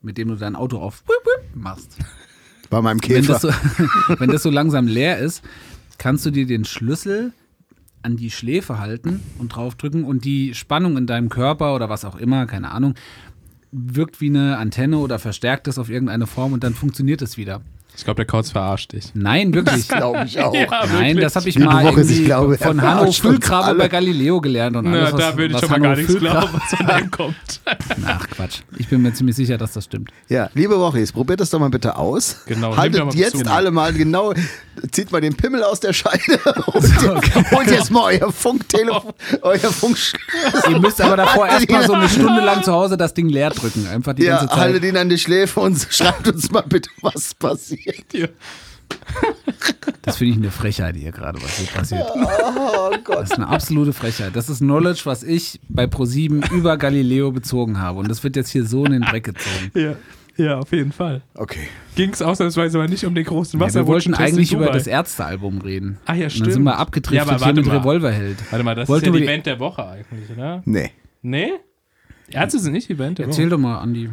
[0.02, 1.02] mit dem du dein Auto auf
[1.54, 1.96] machst,
[2.68, 3.32] Bei meinem wenn Käfer.
[3.32, 3.48] das, so,
[4.18, 5.42] wenn das so langsam leer ist,
[5.96, 7.32] kannst du dir den Schlüssel
[8.02, 12.16] an die Schläfe halten und draufdrücken und die Spannung in deinem Körper oder was auch
[12.16, 12.94] immer, keine Ahnung,
[13.74, 17.60] wirkt wie eine Antenne oder verstärkt es auf irgendeine Form und dann funktioniert es wieder.
[17.96, 19.12] Ich glaube, der Kautz verarscht dich.
[19.14, 19.88] Nein, wirklich.
[19.88, 20.52] Glaube ich auch.
[20.64, 24.76] Ja, Nein, das habe ich mal Woche, ich glaube, von Hanno Füllgrabe bei Galileo gelernt
[24.76, 26.86] und Na, alles, was, da würde ich was schon mal gar nichts glauben, was von
[26.86, 27.60] dem kommt.
[28.06, 28.60] Ach Quatsch.
[28.78, 30.10] Ich bin mir ziemlich sicher, dass das stimmt.
[30.28, 32.42] Ja, liebe Wochis, probiert das doch mal bitte aus.
[32.46, 33.50] Genau, Haltet jetzt Bezug.
[33.50, 34.32] alle mal genau,
[34.92, 39.96] zieht mal den Pimmel aus der Scheide und holt jetzt mal euer Funktelefon, euer Funk.
[40.70, 43.86] Ihr müsst aber davor erstmal so eine Stunde lang zu Hause das Ding leer drücken.
[43.86, 44.58] Einfach die Ja, ganze Zeit.
[44.58, 47.83] haltet ihn an die Schläfe und schreibt uns mal bitte, was passiert.
[50.02, 52.04] Das finde ich eine Frechheit hier gerade, was hier passiert.
[52.14, 53.16] Oh Gott.
[53.22, 54.34] Das ist eine absolute Frechheit.
[54.36, 57.98] Das ist Knowledge, was ich bei Pro7 über Galileo bezogen habe.
[58.00, 59.70] Und das wird jetzt hier so in den Dreck gezogen.
[59.74, 59.96] Ja.
[60.36, 61.22] ja, auf jeden Fall.
[61.34, 61.68] Okay.
[61.96, 65.58] Ging es ausnahmsweise aber nicht um den großen Ja, wir wollten eigentlich über das Ärztealbum
[65.62, 65.98] reden.
[66.04, 66.46] Ah ja, Und stimmt.
[66.48, 67.78] dann sind wir Ja, abgedriftet aber hier mit mal.
[67.78, 68.36] Revolverheld.
[68.50, 70.62] Warte mal, das Wollten ist ja die die- Event der Woche eigentlich, oder?
[70.66, 70.90] Nee.
[71.22, 71.52] Nee?
[72.30, 73.50] Ärzte sind nicht Event der Erzähl Woche.
[73.50, 74.10] doch mal, Andi.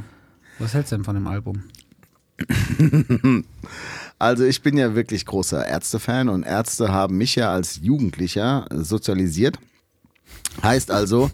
[0.59, 1.63] Was hältst du denn von dem Album?
[4.19, 9.57] Also ich bin ja wirklich großer Ärzte-Fan und Ärzte haben mich ja als Jugendlicher sozialisiert.
[10.61, 11.31] Heißt also,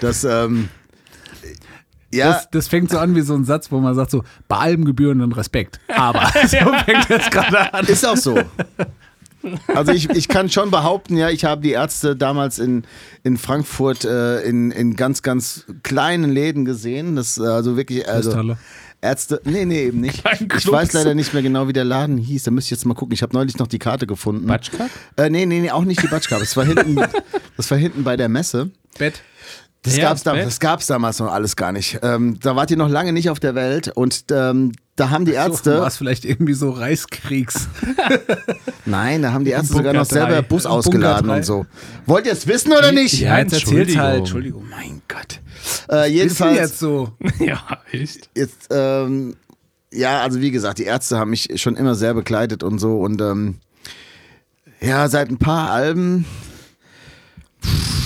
[0.00, 0.68] dass ähm,
[2.12, 4.56] ja, Das, das fängt so an wie so ein Satz, wo man sagt so, bei
[4.56, 5.80] allem gebührenden Respekt.
[5.88, 7.86] Aber so fängt das gerade an.
[7.86, 8.38] Ist auch so.
[9.68, 12.84] Also ich, ich kann schon behaupten, ja, ich habe die Ärzte damals in,
[13.22, 17.16] in Frankfurt äh, in, in ganz, ganz kleinen Läden gesehen.
[17.16, 18.58] Das äh, also wirklich, also Festhalle.
[19.00, 20.24] Ärzte, nee, nee, eben nicht.
[20.56, 22.42] Ich weiß leider nicht mehr genau, wie der Laden hieß.
[22.42, 23.14] Da müsste ich jetzt mal gucken.
[23.14, 24.46] Ich habe neulich noch die Karte gefunden.
[24.46, 24.88] Batschka?
[25.16, 26.38] Äh, nee, nee, nee, auch nicht die Batschka.
[26.38, 26.96] Das war hinten,
[27.56, 28.70] das war hinten bei der Messe.
[28.98, 29.22] Bett.
[29.82, 30.46] Das Ja, gab's, da, Band?
[30.46, 32.00] das gab's damals noch alles gar nicht.
[32.02, 35.32] Ähm, da wart ihr noch lange nicht auf der Welt und ähm, da haben die
[35.32, 37.68] Ärzte, So, war es vielleicht irgendwie so Reichskriegs.
[38.84, 40.42] nein, da haben die Ärzte sogar noch selber.
[40.42, 41.66] Bus ausgeladen und so.
[42.06, 43.20] Wollt ihr es wissen oder nicht?
[43.20, 44.02] Ja, jetzt Entschuldigung.
[44.02, 44.18] halt.
[44.18, 44.64] Entschuldigung.
[44.68, 45.40] Mein Gott.
[45.90, 47.12] Äh, jedenfalls, jetzt so.
[47.38, 47.60] ja,
[47.92, 48.28] echt.
[48.34, 49.36] jetzt, ähm,
[49.92, 53.20] ja, also wie gesagt, die Ärzte haben mich schon immer sehr begleitet und so und
[53.20, 53.58] ähm,
[54.80, 56.24] ja, seit ein paar Alben
[57.64, 57.97] pff,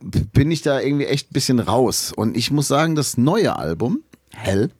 [0.00, 2.12] bin ich da irgendwie echt ein bisschen raus.
[2.14, 4.70] Und ich muss sagen, das neue Album, Hell,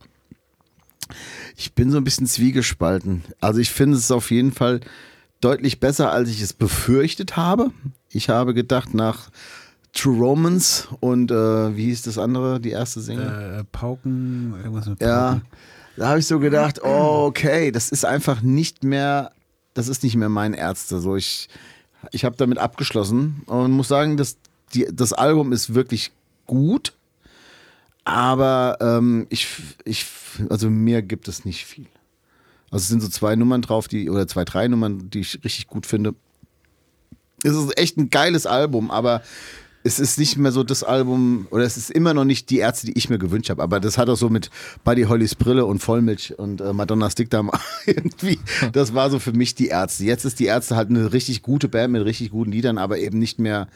[1.56, 3.24] ich bin so ein bisschen zwiegespalten.
[3.40, 4.80] Also ich finde es auf jeden Fall
[5.40, 7.70] deutlich besser, als ich es befürchtet habe.
[8.10, 9.30] Ich habe gedacht, nach
[9.92, 13.58] True Romance und äh, wie hieß das andere, die erste Single?
[13.60, 15.46] Äh, Pauken, irgendwas mit Ja, Pauken.
[15.96, 19.32] da habe ich so gedacht, oh, okay, das ist einfach nicht mehr,
[19.74, 21.00] das ist nicht mehr mein Ärzte.
[21.00, 21.48] So, ich
[22.12, 24.36] ich habe damit abgeschlossen und muss sagen, dass
[24.74, 26.12] die, das Album ist wirklich
[26.46, 26.92] gut,
[28.04, 29.48] aber ähm, ich,
[29.84, 30.06] ich,
[30.48, 31.86] also mir gibt es nicht viel.
[32.70, 35.66] Also es sind so zwei Nummern drauf, die, oder zwei, drei Nummern, die ich richtig
[35.66, 36.14] gut finde.
[37.42, 39.22] Es ist echt ein geiles Album, aber
[39.82, 42.86] es ist nicht mehr so das Album, oder es ist immer noch nicht die Ärzte,
[42.86, 43.62] die ich mir gewünscht habe.
[43.62, 44.50] Aber das hat auch so mit
[44.84, 47.50] Buddy Hollys Brille und Vollmilch und äh, Madonnas Dickdarm
[47.86, 48.38] irgendwie.
[48.72, 50.04] Das war so für mich die Ärzte.
[50.04, 53.18] Jetzt ist die Ärzte halt eine richtig gute Band mit richtig guten Liedern, aber eben
[53.18, 53.68] nicht mehr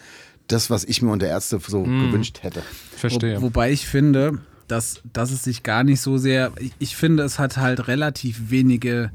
[0.49, 2.62] das, was ich mir unter Ärzte so gewünscht hätte.
[2.97, 3.38] Verstehe.
[3.38, 4.38] Wo, wobei ich finde,
[4.68, 6.53] dass, dass es sich gar nicht so sehr.
[6.59, 9.11] Ich, ich finde, es hat halt relativ wenige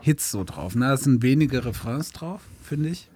[0.00, 0.74] Hits so drauf.
[0.74, 0.92] Ne?
[0.92, 3.08] Es sind wenige Refrains drauf, finde ich.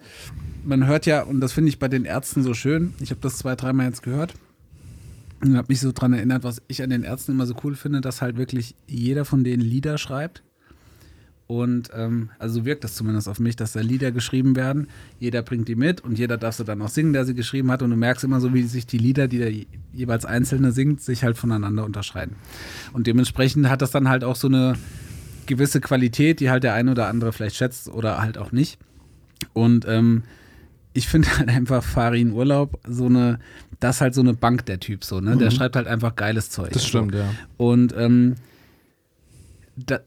[0.65, 3.39] Man hört ja, und das finde ich bei den Ärzten so schön, ich habe das
[3.39, 4.35] zwei, dreimal jetzt gehört
[5.43, 8.01] und habe mich so dran erinnert, was ich an den Ärzten immer so cool finde,
[8.01, 10.43] dass halt wirklich jeder von denen Lieder schreibt.
[11.49, 14.89] Und ähm, also wirkt das zumindest auf mich, dass da Lieder geschrieben werden.
[15.21, 17.83] Jeder bringt die mit und jeder darf sie dann auch singen, der sie geschrieben hat.
[17.83, 21.01] Und du merkst immer so, wie sich die Lieder, die der je- jeweils Einzelne singt,
[21.03, 22.35] sich halt voneinander unterscheiden.
[22.93, 24.75] Und dementsprechend hat das dann halt auch so eine
[25.47, 28.79] gewisse Qualität, die halt der eine oder andere vielleicht schätzt oder halt auch nicht.
[29.53, 30.25] Und ähm,
[30.95, 33.39] ich finde halt einfach Farin Urlaub so eine,
[33.79, 35.37] das ist halt so eine Bank der Typ so, ne?
[35.37, 36.73] Der schreibt halt einfach geiles Zeug.
[36.73, 37.19] Das stimmt, so.
[37.19, 37.31] ja.
[37.57, 38.35] Und ähm,
[39.77, 40.01] da,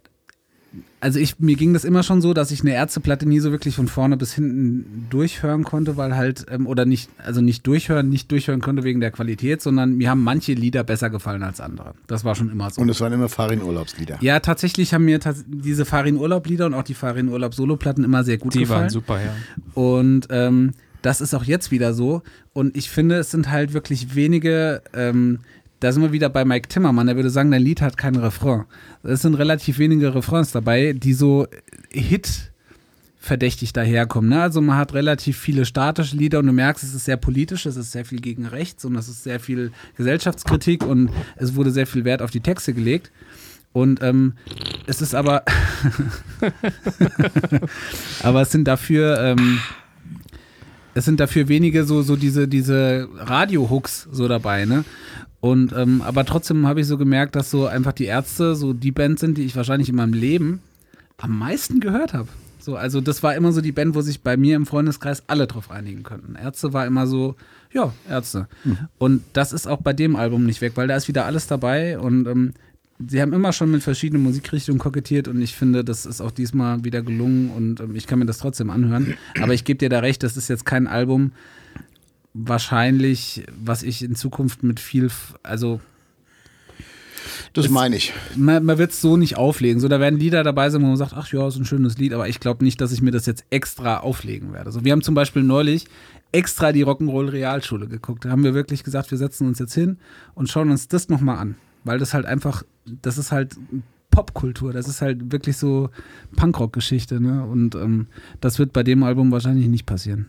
[1.01, 3.75] also ich, mir ging das immer schon so, dass ich eine Ärzteplatte nie so wirklich
[3.75, 8.31] von vorne bis hinten durchhören konnte, weil halt, ähm, oder nicht, also nicht durchhören, nicht
[8.31, 11.93] durchhören konnte wegen der Qualität, sondern mir haben manche Lieder besser gefallen als andere.
[12.07, 12.81] Das war schon immer so.
[12.81, 14.17] Und es waren immer Farin-Urlaubslieder.
[14.21, 18.03] ja, tatsächlich haben mir tats diese Farin Urlaub Lieder und auch die Farin Urlaub Soloplatten
[18.03, 18.81] immer sehr gut Die gefallen.
[18.81, 19.33] waren super, ja.
[19.73, 20.71] Und ähm,
[21.01, 22.23] das ist auch jetzt wieder so.
[22.53, 25.39] Und ich finde, es sind halt wirklich wenige, ähm,
[25.79, 28.65] da sind wir wieder bei Mike Timmermann, der würde sagen, dein Lied hat keinen Refrain.
[29.03, 31.47] Es sind relativ wenige Refrains dabei, die so
[31.89, 32.51] Hit
[33.19, 34.29] verdächtig daherkommen.
[34.29, 34.41] Ne?
[34.41, 37.75] Also man hat relativ viele statische Lieder und du merkst, es ist sehr politisch, es
[37.75, 41.85] ist sehr viel gegen rechts und es ist sehr viel Gesellschaftskritik und es wurde sehr
[41.85, 43.11] viel Wert auf die Texte gelegt.
[43.71, 44.33] Und ähm,
[44.87, 45.43] es ist aber,
[48.23, 49.59] aber es sind dafür, ähm,
[50.95, 54.85] es sind dafür wenige so, so diese, diese Radio-Hooks so dabei, ne?
[55.41, 58.91] Und ähm, aber trotzdem habe ich so gemerkt, dass so einfach die Ärzte so die
[58.91, 60.61] Band sind, die ich wahrscheinlich in meinem Leben
[61.17, 62.27] am meisten gehört habe.
[62.59, 65.47] So, also das war immer so die Band, wo sich bei mir im Freundeskreis alle
[65.47, 66.35] drauf einigen könnten.
[66.35, 67.35] Ärzte war immer so,
[67.71, 68.47] ja, Ärzte.
[68.97, 71.97] Und das ist auch bei dem Album nicht weg, weil da ist wieder alles dabei
[71.97, 72.53] und ähm,
[73.07, 76.83] sie haben immer schon mit verschiedenen Musikrichtungen kokettiert und ich finde, das ist auch diesmal
[76.83, 79.15] wieder gelungen und ähm, ich kann mir das trotzdem anhören.
[79.41, 81.31] Aber ich gebe dir da recht, das ist jetzt kein Album,
[82.33, 85.09] wahrscheinlich, was ich in Zukunft mit viel,
[85.43, 85.79] also
[87.53, 88.13] Das Es- meine ich.
[88.35, 89.79] man, man wird es so nicht auflegen.
[89.81, 92.13] So, da werden Lieder dabei sein, wo man sagt, ach ja, ist ein schönes Lied,
[92.13, 94.71] aber ich glaube nicht, dass ich mir das jetzt extra auflegen werde.
[94.71, 95.85] So, wir haben zum Beispiel neulich
[96.31, 98.23] extra die Rock'n'Roll Realschule geguckt.
[98.25, 99.97] Da haben wir wirklich gesagt, wir setzen uns jetzt hin
[100.35, 101.55] und schauen uns das nochmal an.
[101.83, 102.63] Weil das halt einfach,
[103.01, 103.57] das ist halt
[104.11, 105.89] Popkultur, das ist halt wirklich so
[106.35, 107.43] Punkrock-Geschichte, ne?
[107.45, 108.07] Und ähm,
[108.41, 110.27] das wird bei dem Album wahrscheinlich nicht passieren.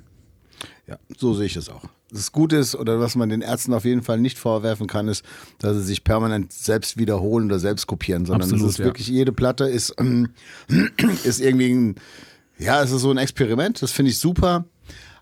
[0.91, 1.85] Ja, so sehe ich es auch.
[2.11, 5.25] Das Gute ist, oder was man den Ärzten auf jeden Fall nicht vorwerfen kann, ist,
[5.59, 8.87] dass sie sich permanent selbst wiederholen oder selbst kopieren, sondern Absolut, es ist ja.
[8.87, 10.31] wirklich, jede Platte ist, ähm,
[11.25, 11.95] ist irgendwie ein,
[12.59, 14.65] ja, es ist so ein Experiment, das finde ich super.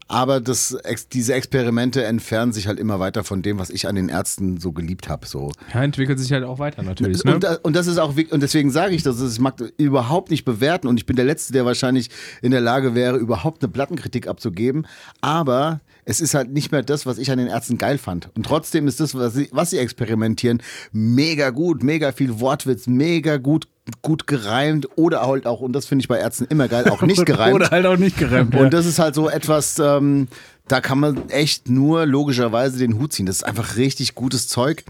[0.08, 0.76] Aber das,
[1.12, 4.72] diese Experimente entfernen sich halt immer weiter von dem, was ich an den Ärzten so
[4.72, 5.26] geliebt habe.
[5.26, 5.52] So.
[5.72, 7.22] Ja, entwickelt sich halt auch weiter natürlich.
[7.24, 7.34] Ne?
[7.34, 10.30] Und, da- und das ist auch, und deswegen sage ich das, ich mag das überhaupt
[10.30, 12.08] nicht bewerten und ich bin der Letzte, der wahrscheinlich
[12.40, 14.86] in der Lage wäre, überhaupt eine Plattenkritik abzugeben.
[15.20, 18.30] Aber es ist halt nicht mehr das, was ich an den Ärzten geil fand.
[18.34, 23.36] Und trotzdem ist das, was sie, was sie experimentieren, mega gut, mega viel Wortwitz, mega
[23.36, 23.68] gut,
[24.02, 27.24] gut gereimt oder halt auch, und das finde ich bei Ärzten immer geil, auch nicht
[27.26, 27.54] gereimt.
[27.54, 28.54] Oder halt auch nicht gereimt.
[28.54, 30.28] Und das ist halt so etwas, ähm,
[30.68, 33.26] da kann man echt nur logischerweise den Hut ziehen.
[33.26, 34.84] Das ist einfach richtig gutes Zeug.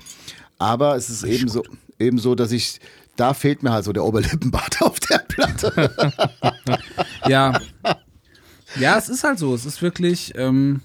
[0.59, 1.63] Aber es ist eben so,
[1.99, 2.81] eben so, dass ich,
[3.17, 5.91] da fehlt mir halt so der Oberlippenbart auf der Platte.
[7.29, 7.61] Ja.
[8.79, 9.55] Ja, es ist halt so.
[9.55, 10.83] Es ist wirklich, ähm,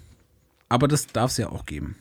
[0.69, 1.95] aber das darf es ja auch geben.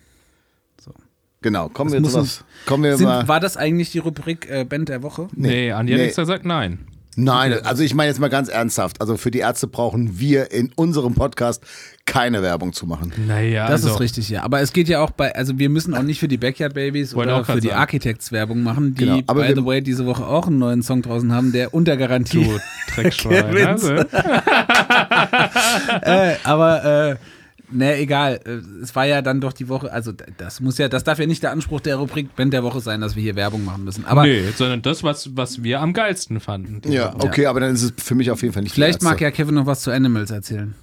[1.43, 2.45] Genau, kommen Das wir zu was.
[2.67, 3.27] Kommen wir Sind, mal.
[3.29, 5.29] war das eigentlich die Rubrik äh, Band der Woche?
[5.35, 6.09] Nee, Anja Nee.
[6.09, 6.79] hat gesagt nein.
[7.15, 9.03] Nein, also ich meine jetzt mal ganz ernsthaft.
[9.03, 11.63] Also für die Ärzte brauchen wir in unserem Podcast
[12.07, 13.13] keine Werbung zu machen.
[13.29, 14.45] Naja, Das also, ist richtig, ja.
[14.45, 17.15] Aber es geht ja auch bei, also wir müssen auch nicht für die Backyard Babies
[17.15, 17.71] Wollte oder für die.
[17.73, 21.03] Architects Werbung machen, die, Genau, aber by the way, diese Woche auch einen neuen Song
[21.03, 22.45] draußen haben, der unter Garantie.
[22.45, 22.59] Du
[22.95, 23.67] Dreckschwein.
[23.67, 23.93] Also,
[26.03, 27.17] äh, aber, äh,
[27.73, 28.41] ne, egal.
[28.45, 31.27] Äh, Es war ja dann doch die Woche, also das muss ja, das darf ja
[31.27, 34.05] nicht der Anspruch der Rubrik Band der Woche sein, dass wir hier Werbung machen müssen.
[34.07, 36.81] Aber nee, sondern das, was, was wir am geilsten fanden.
[36.91, 39.21] Ja, okay, aber dann ist es für mich auf jeden Fall nicht vielleicht die mag
[39.21, 40.75] ja Kevin noch was zu Animals erzählen.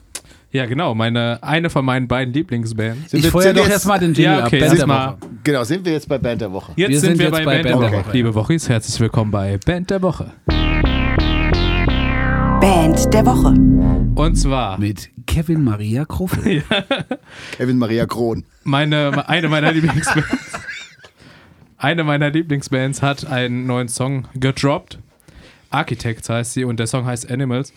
[0.51, 0.95] Ja, genau.
[0.95, 3.11] Meine, eine von meinen beiden Lieblingsbands.
[3.11, 4.67] Sind ich feuer doch jetzt- jetzt mal den Jingle Ja, okay, ab.
[4.69, 5.07] Band der mal.
[5.11, 5.17] Woche.
[5.43, 6.71] Genau, sind wir jetzt bei Band der Woche.
[6.75, 8.05] Jetzt Wir sind sind wir jetzt bei, bei Band, der Band der Woche.
[8.07, 8.17] Woche.
[8.17, 10.31] Liebe Wochis, herzlich willkommen bei Band der Woche.
[12.59, 13.53] Band der Woche.
[14.19, 16.61] Und zwar Mit Kevin Maria Krofel.
[17.57, 18.43] Kevin Maria Kron.
[18.65, 20.27] meine, eine meiner Lieblingsbands.
[21.77, 24.99] Eine meiner Lieblingsbands hat einen neuen Song gedroppt.
[25.69, 27.71] Architects heißt sie und der Song heißt Animals.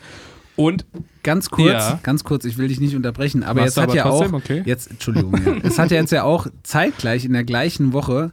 [0.57, 0.85] Und
[1.23, 2.01] Ganz kurz, Ja.
[2.03, 4.33] ganz kurz, ich will dich nicht unterbrechen, aber Machst jetzt du hat aber ja auch,
[4.33, 4.65] okay.
[4.67, 5.53] jetzt, Entschuldigung, ja.
[5.63, 8.33] es hat ja jetzt ja auch zeitgleich in der gleichen Woche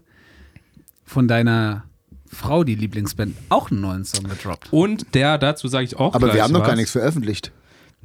[1.05, 1.84] von deiner
[2.26, 4.70] Frau, die Lieblingsband, auch einen neuen Song gedroppt.
[4.74, 6.78] Und der, dazu sage ich auch Aber gleich wir haben noch gar was.
[6.78, 7.51] nichts veröffentlicht.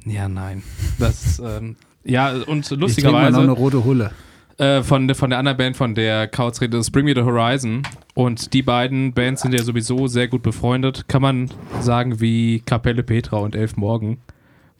[0.05, 0.63] Ja, nein.
[0.99, 4.11] Das, ähm, ja, und Ich mal noch eine lustigerweise rote Hulle.
[4.57, 7.21] äh, von, der- von der anderen Band, von der Kautz redet, ist Bring Me the
[7.23, 7.83] Horizon.
[8.13, 11.07] Und die beiden Bands sind ja sowieso sehr gut befreundet.
[11.07, 11.49] Kann man
[11.81, 14.19] sagen wie Kapelle Petra und Elf Morgen.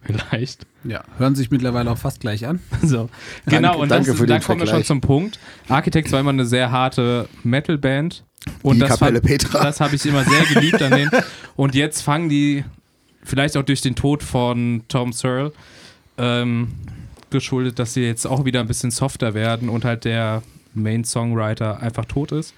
[0.01, 0.67] Vielleicht.
[0.83, 2.59] Ja, hören sich mittlerweile auch fast gleich an.
[2.83, 3.09] So.
[3.47, 5.39] Genau, und danke das, für da kommen wir schon zum Punkt.
[5.67, 8.23] Architects war immer eine sehr harte Metal-Band.
[8.61, 9.63] Und Die das Kapelle Petra.
[9.63, 11.09] Das habe ich immer sehr geliebt an denen.
[11.55, 12.63] Und jetzt fangen die,
[13.25, 15.51] vielleicht auch durch den Tod von Tom Searle,
[16.17, 16.69] ähm,
[17.29, 22.05] geschuldet, dass sie jetzt auch wieder ein bisschen softer werden und halt der Main-Songwriter einfach
[22.05, 22.53] tot ist.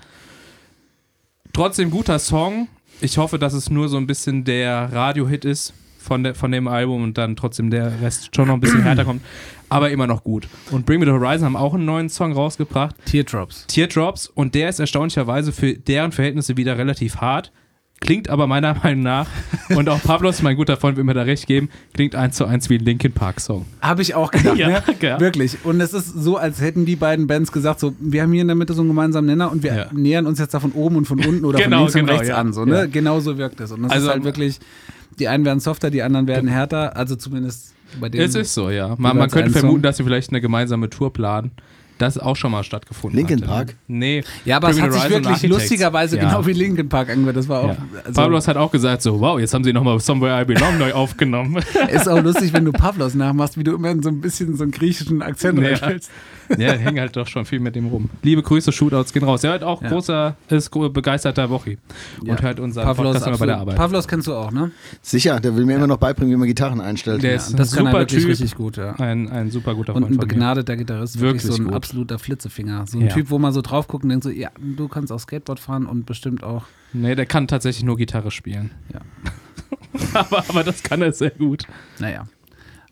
[1.54, 2.68] Trotzdem guter Song.
[3.02, 6.68] Ich hoffe, dass es nur so ein bisschen der Radio-Hit ist von, der, von dem
[6.68, 9.22] Album und dann trotzdem der Rest schon noch ein bisschen härter kommt.
[9.70, 10.48] Aber immer noch gut.
[10.72, 12.96] Und Bring Me the Horizon haben auch einen neuen Song rausgebracht.
[13.06, 13.66] Teardrops.
[13.68, 17.52] Teardrops und der ist erstaunlicherweise für deren Verhältnisse wieder relativ hart.
[18.00, 19.28] Klingt aber meiner Meinung nach,
[19.70, 22.70] und auch Pablos, mein guter Freund, will mir da recht geben, klingt eins zu eins
[22.70, 23.66] wie ein Linkin Park Song.
[23.82, 24.84] Habe ich auch gedacht, Ja, ne?
[25.02, 25.20] ja.
[25.20, 25.58] Wirklich.
[25.66, 28.48] Und es ist so, als hätten die beiden Bands gesagt, so, wir haben hier in
[28.48, 29.86] der Mitte so einen gemeinsamen Nenner und wir Ja.
[29.92, 32.14] nähern uns jetzt da von oben und von unten oder Genau, von links und genau,
[32.14, 32.38] rechts ja.
[32.38, 32.54] an.
[32.54, 32.88] So, ne?
[32.88, 33.72] Genau so wirkt es.
[33.72, 34.60] Und es Also- ist halt wirklich,
[35.18, 36.96] die einen werden softer, die anderen werden härter.
[36.96, 38.24] Also zumindest bei denen.
[38.26, 38.90] Es ist so, ja.
[39.00, 39.82] Man, man könnte vermuten, Song.
[39.82, 41.50] dass sie vielleicht eine gemeinsame Tour planen.
[41.98, 43.18] Das ist auch schon mal stattgefunden.
[43.18, 43.48] Linkin hatte.
[43.48, 43.76] Park?
[43.88, 44.24] Nee.
[44.46, 46.24] ja, aber es Bring Me hat sich und wirklich lustigerweise ja.
[46.26, 47.38] genau wie Linkin Park angehört.
[47.38, 47.68] Das war auch.
[47.70, 47.78] Ja.
[48.06, 50.94] Also, Pablos hat auch gesagt so, wow, jetzt haben sie nochmal Somewhere I Belong neu
[50.94, 51.64] aufgenommen.
[51.92, 54.64] ist auch lustig, wenn du Pavlos nachmachst, wie du immer in so ein bisschen so
[54.64, 55.68] einen griechischen Akzent Ja.
[55.70, 56.12] reinstellst.
[56.58, 58.10] ja, hängen halt doch schon viel mit dem rum.
[58.24, 59.44] Liebe Grüße, Shootouts gehen raus.
[59.44, 59.90] Er hat auch Ja.
[59.90, 61.78] großer, ist begeisterter Wochi.
[62.22, 62.42] Und Ja.
[62.42, 63.58] hört unseren Pavlos, Podcast immer bei der.
[63.58, 63.76] Arbeit.
[63.76, 64.72] Pavlos kennst du auch, ne?
[65.02, 67.24] Sicher, der will mir immer noch beibringen, wie man Gitarren einstellt.
[67.24, 67.36] Der Ja.
[67.38, 68.30] ist Das ein kann er super wirklich Typ.
[68.32, 68.94] richtig gut, ja.
[68.96, 70.34] Ein, ein super guter Und Freund ein von mir.
[70.34, 71.74] begnadeter Gitarrist, wirklich, Wirklich so ein gut.
[71.76, 72.86] absoluter Flitzefinger.
[72.88, 73.14] So ein Ja.
[73.14, 75.86] Typ, wo man so drauf guckt und denkt so, ja, du kannst auch Skateboard fahren
[75.86, 76.64] und bestimmt auch.
[76.94, 78.72] Nee, der kann tatsächlich nur Gitarre spielen.
[78.94, 79.02] Ja.
[80.14, 81.64] aber, aber das kann er sehr gut.
[82.00, 82.28] Naja.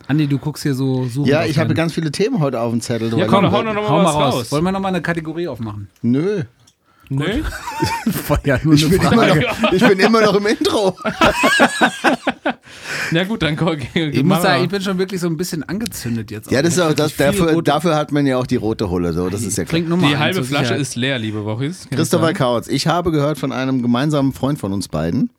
[0.07, 1.29] Andi, du guckst hier so suchen.
[1.29, 3.17] Ja, ich habe ganz viele Themen heute auf dem Zettel.
[3.17, 4.33] Ja, komm, hau noch mal Hau mal raus.
[4.35, 4.51] raus.
[4.51, 5.89] Wollen wir nochmal eine Kategorie aufmachen?
[6.01, 6.43] Nö.
[7.09, 7.25] Nö?
[8.27, 10.97] War ja nur Ich bin, immer noch, ich bin immer noch im Intro.
[13.11, 13.77] Na gut, dann guck.
[13.93, 16.49] Ich muss sagen, ich bin schon wirklich so ein bisschen angezündet jetzt.
[16.49, 19.13] Ja, das ist auch das, dafür, dafür hat man ja auch die rote Hulle.
[19.13, 19.81] So, das ist ja klar.
[19.81, 21.87] Die halbe Flasche ist leer, liebe Wochis.
[21.91, 22.33] Christopher.
[22.33, 25.29] Kautz, ich habe gehört von einem gemeinsamen Freund von uns beiden.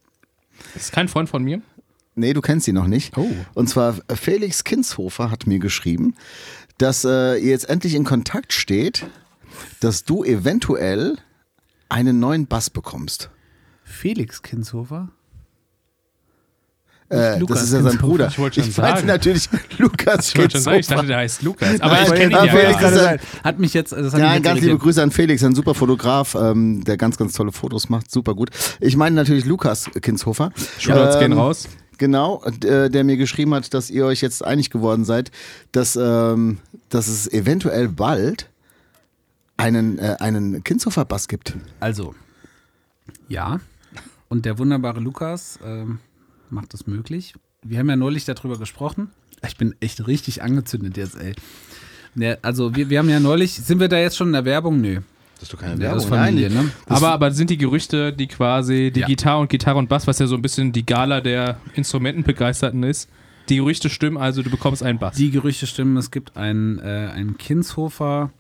[0.75, 1.61] Ist kein Freund von mir.
[2.17, 3.17] Nee, du kennst ihn noch nicht.
[3.17, 3.29] Oh.
[3.55, 6.15] Und zwar Felix Kinshofer hat mir geschrieben,
[6.79, 9.07] dass äh, ihr jetzt endlich in Kontakt steht,
[9.81, 11.19] dass du eventuell
[11.91, 13.31] einen neuen Bass bekommst.
[13.85, 15.11] Felix Kinshofer?
[17.09, 17.99] Äh, das ist ja sein.
[17.99, 18.27] Bruder.
[18.29, 19.07] Ich wollte schon meinte sagen.
[19.07, 19.49] natürlich
[19.79, 21.81] Lukas Ich wollte schon sagen, ich dachte, der heißt Lukas.
[21.81, 23.01] Aber ich kenne ihn ja Felix nicht.
[23.01, 24.77] ein- hat mich jetzt, hat Ja, jetzt ganz liebe.
[24.77, 28.51] Grüße an Felix, ein super Fotograf, ähm, der ganz, ganz tolle Fotos macht, super gut.
[28.81, 30.51] Ich meine natürlich Lukas Kinshofer.
[30.81, 31.69] Shoutouts Ähm, gehen raus.
[31.99, 35.31] Genau, äh, der mir geschrieben hat, dass ihr euch jetzt einig geworden seid,
[35.73, 38.51] dass, ähm, dass es eventuell bald
[39.57, 41.55] einen, äh, einen Kinshofer-Bass gibt.
[41.81, 42.15] Also,
[43.29, 43.61] ja.
[44.29, 46.01] Und der wunderbare Lukas ähm,
[46.51, 47.35] macht es möglich.
[47.63, 49.11] Wir haben ja neulich darüber gesprochen.
[49.47, 51.35] Ich bin echt richtig angezündet jetzt, ey.
[52.15, 54.81] Ja, also wir, wir haben ja neulich, sind wir da jetzt schon in der Werbung?
[54.81, 55.01] Nö.
[55.39, 55.99] Das ist doch keine Ja, Werbung.
[55.99, 56.71] das Familie, Nein, ne?
[56.87, 59.07] Aber, aber sind die Gerüchte, die quasi die Ja.
[59.07, 63.09] Gitarre und Gitarre und Bass, was ja so ein bisschen die Gala der Instrumentenbegeisterten ist,
[63.49, 65.17] die Gerüchte stimmen, also du bekommst einen Bass.
[65.17, 68.31] Die Gerüchte stimmen, es gibt einen, äh, einen Kinshofer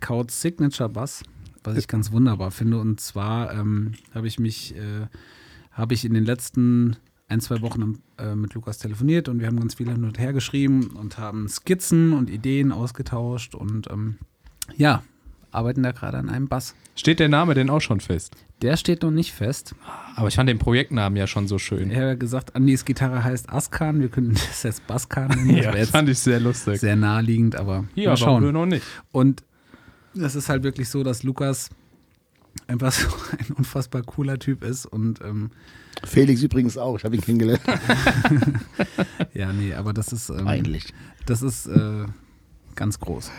[0.00, 1.22] Kaut Signature Bass,
[1.64, 2.78] was ich ganz wunderbar finde.
[2.78, 5.06] Und zwar ähm, habe ich mich, äh,
[5.72, 6.96] habe ich in den letzten
[7.28, 10.32] ein, zwei Wochen äh, mit Lukas telefoniert und wir haben ganz viel hin und her
[10.32, 14.16] geschrieben und haben Skizzen und Ideen ausgetauscht und ähm,
[14.76, 15.02] ja,
[15.52, 16.74] arbeiten da gerade an einem Bass.
[16.94, 18.34] Steht der Name denn auch schon fest?
[18.62, 19.74] Der steht noch nicht fest.
[20.16, 21.90] Aber ich fand den Projektnamen ja schon so schön.
[21.90, 25.56] Er hat gesagt, Andys Gitarre heißt Askan, wir könnten das jetzt Basskan nennen.
[25.56, 26.80] Das Ja, jetzt fand ich sehr lustig.
[26.80, 28.42] sehr naheliegend, aber ja, mal aber schauen.
[28.44, 28.84] wir noch nicht.
[29.12, 29.44] Und
[30.14, 31.70] es ist halt wirklich so, dass Lukas
[32.66, 35.50] einfach so ein unfassbar cooler Typ ist und ähm,
[36.04, 36.96] Felix übrigens auch.
[36.98, 37.60] Ich habe ihn kennengelernt.
[39.34, 40.92] ja, nee, aber das ist ähm, Eigentlich.
[41.26, 42.06] das ist äh,
[42.74, 43.30] ganz groß.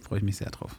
[0.00, 0.74] Freue ich mich sehr drauf.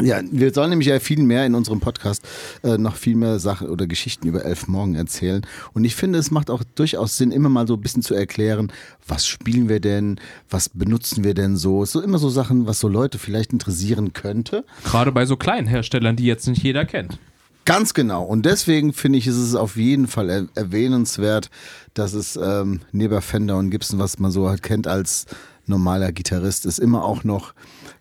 [0.00, 2.22] Ja, wir sollen nämlich ja viel mehr in unserem Podcast
[2.62, 5.42] äh, noch viel mehr Sachen oder Geschichten über Elf Morgen erzählen.
[5.72, 8.72] Und ich finde, es macht auch durchaus Sinn, immer mal so ein bisschen zu erklären,
[9.06, 10.20] was spielen wir denn,
[10.50, 11.84] was benutzen wir denn so.
[11.84, 14.64] So immer so Sachen, was so Leute vielleicht interessieren könnte.
[14.84, 17.18] Gerade bei so kleinen Herstellern, die jetzt nicht jeder kennt.
[17.64, 18.22] Ganz genau.
[18.22, 21.50] Und deswegen finde ich, ist es auf jeden Fall er erwähnenswert,
[21.92, 25.26] dass es ähm, neben Fender und Gibson, was man so halt kennt als
[25.68, 27.54] normaler Gitarrist, es immer auch noch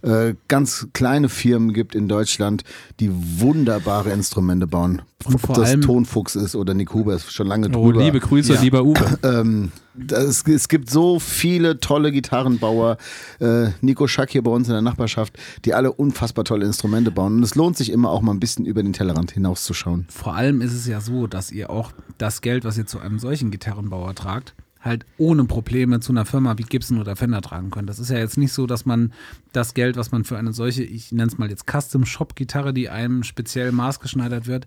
[0.03, 2.63] äh, ganz kleine Firmen gibt in Deutschland,
[2.99, 5.01] die wunderbare Instrumente bauen.
[5.25, 8.03] Und Ob vor das allem- Tonfuchs ist oder Nick Huber ist schon lange Oh, drüber.
[8.03, 8.61] liebe Grüße, Ja.
[8.61, 9.17] lieber Uwe.
[9.23, 12.97] Ähm, das, es gibt so viele tolle Gitarrenbauer,
[13.39, 17.37] äh, Nico Schack hier bei uns in der Nachbarschaft, die alle unfassbar tolle Instrumente bauen.
[17.37, 20.05] Und es lohnt sich immer auch mal ein bisschen über den Tellerrand hinauszuschauen.
[20.09, 23.17] Vor allem ist es ja so, dass ihr auch das Geld, was ihr zu einem
[23.17, 24.53] solchen Gitarrenbauer tragt,
[24.87, 27.89] halt ohne Probleme zu einer Firma wie Gibson oder Fender tragen könnt.
[27.89, 29.13] Das ist ja jetzt nicht so, dass man
[29.51, 33.23] das Geld, was man für eine solche, ich nenne es mal jetzt Custom-Shop-Gitarre, die einem
[33.23, 34.65] speziell maßgeschneidert wird,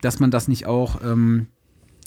[0.00, 1.48] dass man das nicht auch ähm,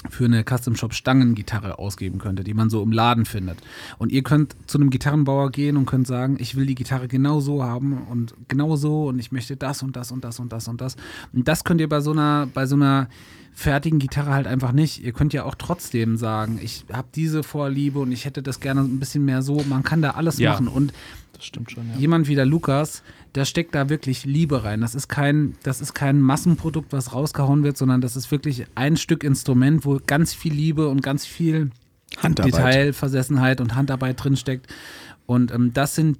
[0.10, 3.58] für eine Custom-Shop-Stangengitarre ausgeben könnte, die man so im Laden findet.
[3.98, 7.40] Und ihr könnt zu einem Gitarrenbauer gehen und könnt sagen, ich will die Gitarre genau
[7.40, 10.68] so haben und genau so und ich möchte das und das und das und das
[10.68, 10.96] und das.
[11.34, 13.10] Und das könnt ihr bei so einer, bei so einer
[13.54, 15.04] fertigen Gitarre halt einfach nicht.
[15.04, 18.82] Ihr könnt ja auch trotzdem sagen, ich habe diese Vorliebe und ich hätte das gerne
[18.82, 19.64] ein bisschen mehr so.
[19.68, 20.52] Man kann da alles Ja.
[20.52, 20.68] machen.
[20.68, 20.94] Und
[21.38, 22.00] Das stimmt schon, ja.
[22.00, 23.04] jemand wie der Lukas,
[23.36, 24.82] der steckt da wirklich Liebe rein.
[24.82, 28.98] Das ist kein, das ist kein Massenprodukt, was rausgehauen wird, sondern das ist wirklich ein
[28.98, 31.72] Stück Instrument, wo ganz viel Liebe und ganz viel
[32.18, 32.54] Handarbeit.
[32.54, 34.68] Detailversessenheit und Handarbeit drinsteckt.
[35.28, 36.18] Und ähm, das sind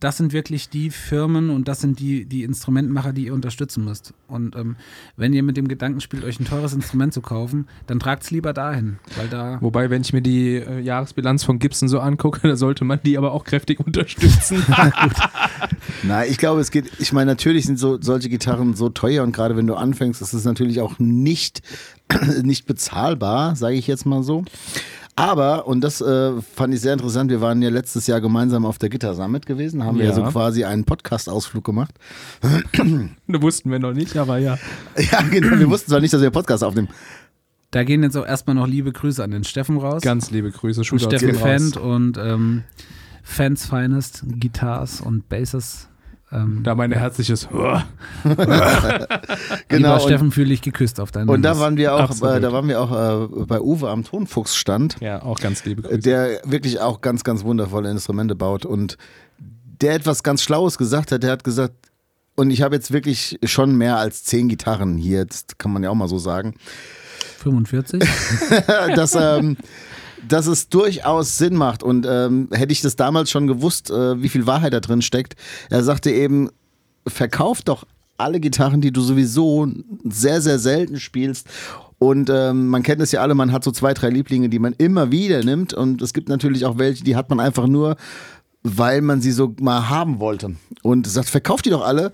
[0.00, 4.12] das sind wirklich die Firmen und das sind die, die Instrumentmacher, die ihr unterstützen müsst.
[4.28, 4.76] Und ähm,
[5.16, 8.30] wenn ihr mit dem Gedanken spielt, euch ein teures Instrument zu kaufen, dann tragt es
[8.30, 12.40] lieber dahin, weil da Wobei, wenn ich mir die äh, Jahresbilanz von Gibson so angucke,
[12.48, 14.64] da sollte man die aber auch kräftig unterstützen.
[16.02, 19.32] Nein, ich glaube, es geht, ich meine, natürlich sind so, solche Gitarren so teuer und
[19.32, 21.62] gerade wenn du anfängst, ist es natürlich auch nicht,
[22.42, 24.44] nicht bezahlbar, sage ich jetzt mal so.
[25.16, 28.78] Aber, und das äh, fand ich sehr interessant, wir waren ja letztes Jahr gemeinsam auf
[28.78, 30.16] der Gitter Summit gewesen, haben wir ja Ja.
[30.16, 31.94] so quasi einen Podcast-Ausflug gemacht.
[32.42, 34.58] da wussten wir noch nicht, aber ja.
[35.12, 36.88] Ja, genau, wir wussten zwar nicht, dass wir Podcast aufnehmen.
[37.70, 40.02] Da gehen jetzt auch erstmal noch liebe Grüße an den Steffen raus.
[40.02, 41.34] Ganz liebe Grüße, Shootouts Steffen.
[41.34, 42.62] Fendt und ähm,
[43.22, 45.88] Fans Finest, Guitars und Basses.
[46.34, 47.84] Ähm, Da mein herzliches Genau.
[49.70, 52.52] lieber und, Steffen, fühle ich geküsst auf deinen und da waren wir auch, äh, da
[52.52, 54.96] waren wir auch äh, bei Uwe am Tonfuchsstand.
[55.00, 55.98] Ja, auch ganz liebe Grüße.
[55.98, 58.96] der wirklich auch ganz, ganz wundervolle Instrumente baut und
[59.38, 61.22] der etwas ganz Schlaues gesagt hat.
[61.22, 61.74] Der hat gesagt,
[62.36, 65.90] und ich habe jetzt wirklich schon mehr als zehn Gitarren hier, das kann man ja
[65.90, 66.54] auch mal so sagen,
[67.38, 68.02] 45.
[68.96, 69.56] dass, ähm,
[70.28, 71.82] dass es durchaus Sinn macht.
[71.82, 75.34] Und ähm, hätte ich das damals schon gewusst, äh, wie viel Wahrheit da drin steckt,
[75.70, 76.50] er sagte eben,
[77.06, 77.84] verkauf doch
[78.16, 79.68] alle Gitarren, die du sowieso
[80.04, 81.48] sehr, sehr selten spielst.
[81.98, 84.74] Und ähm, man kennt es ja alle, man hat so zwei, drei Lieblinge, die man
[84.74, 85.74] immer wieder nimmt.
[85.74, 87.96] Und es gibt natürlich auch welche, die hat man einfach nur,
[88.62, 90.56] weil man sie so mal haben wollte.
[90.82, 92.12] Und sagt, verkauf die doch alle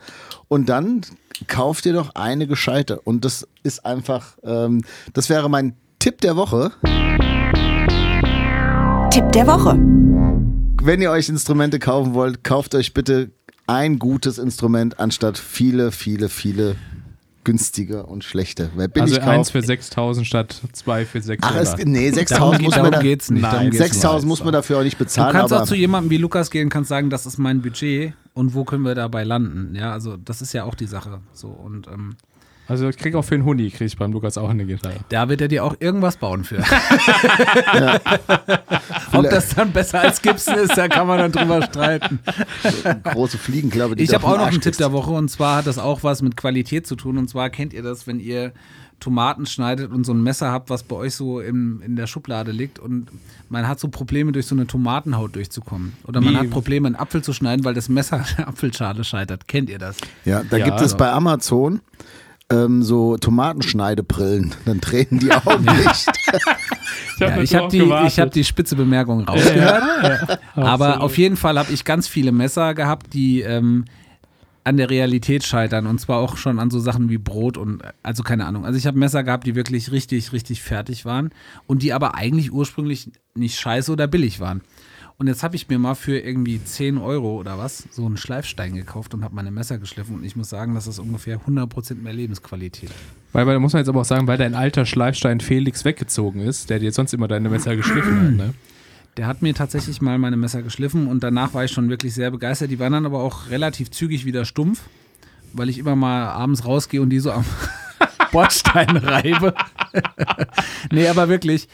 [0.48, 1.02] und dann
[1.46, 3.00] kauf dir doch eine gescheite.
[3.00, 4.82] Und das ist einfach, ähm,
[5.12, 6.72] das wäre mein Tipp der Woche.
[9.10, 9.76] Tipp der Woche.
[10.82, 13.30] Wenn ihr euch Instrumente kaufen wollt, kauft euch bitte
[13.66, 16.76] ein gutes Instrument anstatt viele, viele, viele
[17.42, 18.70] günstige und schlechte.
[18.76, 21.80] Wer billig Also eins kauft, für 6000 statt zwei für Ach, 600.
[21.80, 23.42] es, nee, Darum, 6000 muss man da, geht's nicht.
[23.42, 23.92] darum Nein, geht's nicht.
[23.94, 26.50] 6000 muss man dafür auch nicht Du bezahlen, kannst aber auch zu jemandem wie Lukas
[26.52, 29.74] gehen, kannst sagen, das ist mein Budget und wo können wir dabei landen?
[29.74, 31.20] Ja, also das ist ja auch die Sache.
[31.32, 32.14] So und ähm,
[32.70, 34.94] Also ich krieg auch für einen Huni, krieg ich beim Lukas auch eine Gitarre.
[35.08, 36.58] da wird er dir auch irgendwas bauen für.
[39.12, 42.20] Ob das dann besser als Gibson ist, da kann man dann drüber streiten.
[43.04, 45.56] große Fliegenklappe, die Ich habe auch den noch Arsch einen Tipp der Woche und zwar
[45.56, 47.18] hat das auch was mit Qualität zu tun.
[47.18, 48.52] Und zwar kennt ihr das, wenn ihr
[49.00, 52.52] Tomaten schneidet und so ein Messer habt, was bei euch so im, in der Schublade
[52.52, 53.06] liegt und
[53.48, 55.94] man hat so Probleme, durch so eine Tomatenhaut durchzukommen.
[56.06, 59.02] Oder man Wie- hat Probleme, einen Apfel zu schneiden, weil das Messer an der Apfelschale
[59.04, 59.48] scheitert.
[59.48, 59.96] Kennt ihr das?
[60.26, 60.66] Ja, da Ja.
[60.66, 61.80] gibt es bei Amazon
[62.50, 64.54] ähm, so Tomatenschneidebrillen.
[64.64, 66.06] Dann treten die Augen nicht.
[67.16, 70.40] Ich habe Ja, ich habe die, ich hab die spitze Bemerkung rausgehört.
[70.54, 73.84] Aber auf jeden Fall habe ich ganz viele Messer gehabt, die ähm,
[74.64, 75.86] an der Realität scheitern.
[75.86, 78.64] Und zwar auch schon an so Sachen wie Brot und, also keine Ahnung.
[78.64, 81.30] Also ich habe Messer gehabt, die wirklich richtig, richtig fertig waren
[81.66, 84.62] und die aber eigentlich ursprünglich nicht scheiße oder billig waren.
[85.20, 88.74] Und jetzt habe ich mir mal für irgendwie 10 Euro oder was so einen Schleifstein
[88.74, 90.14] gekauft und habe meine Messer geschliffen.
[90.14, 92.90] Und ich muss sagen, das ist ungefähr 100% mehr Lebensqualität.
[93.34, 96.40] Weil, weil, da muss man jetzt aber auch sagen, weil dein alter Schleifstein Felix weggezogen
[96.40, 98.54] ist, der dir sonst immer deine Messer geschliffen hat, ne?
[99.18, 102.30] Der hat mir tatsächlich mal meine Messer geschliffen und danach war ich schon wirklich sehr
[102.30, 102.70] begeistert.
[102.70, 104.84] Die waren dann aber auch relativ zügig wieder stumpf,
[105.52, 107.44] weil ich immer mal abends rausgehe und die so am
[108.32, 109.54] Bordstein reibe.
[110.90, 111.68] nee, aber wirklich.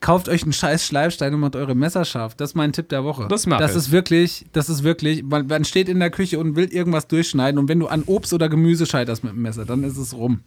[0.00, 2.34] Kauft euch einen scheiß Schleifstein und macht eure Messer scharf.
[2.34, 3.26] Das ist mein Tipp der Woche.
[3.28, 6.54] Das mach Das ist wirklich, das ist wirklich, man, man steht in der Küche und
[6.54, 9.84] will irgendwas durchschneiden und wenn du an Obst oder Gemüse scheiterst mit dem Messer, dann
[9.84, 10.40] ist es rum.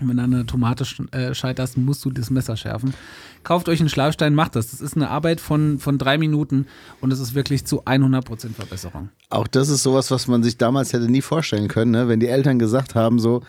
[0.00, 2.94] Und wenn du an eine Tomate sch- äh, scheiterst, musst du das Messer schärfen.
[3.42, 4.70] Kauft euch einen Schleifstein, macht das.
[4.70, 6.66] Das ist eine Arbeit von, von drei Minuten
[7.00, 9.08] und es ist wirklich zu 100% Verbesserung.
[9.28, 12.06] Auch das ist sowas, was man sich damals hätte nie vorstellen können, ne?
[12.06, 13.42] wenn die Eltern gesagt haben, so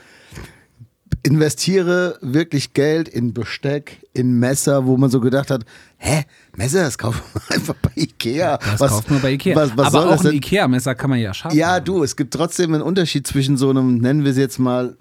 [1.24, 5.66] investiere wirklich Geld in Besteck, in Messer, wo man so gedacht hat,
[5.98, 6.24] hä,
[6.56, 8.58] Messer, das kauft man einfach bei Ikea.
[8.58, 9.56] Das was, kauft man bei Ikea.
[9.56, 10.34] Was, was Aber auch ein?
[10.34, 13.98] Ikea-Messer kann man ja scharf Ja, du, es gibt trotzdem einen Unterschied zwischen so einem,
[13.98, 14.98] nennen wir es jetzt mal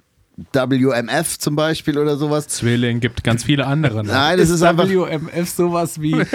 [0.52, 2.46] WMF zum Beispiel oder sowas.
[2.48, 4.04] Zwilling gibt ganz viele andere.
[4.04, 4.12] Ne?
[4.12, 4.88] Nein, das ist, einfach.
[4.88, 6.12] WMF sowas wie.
[6.20, 6.28] ist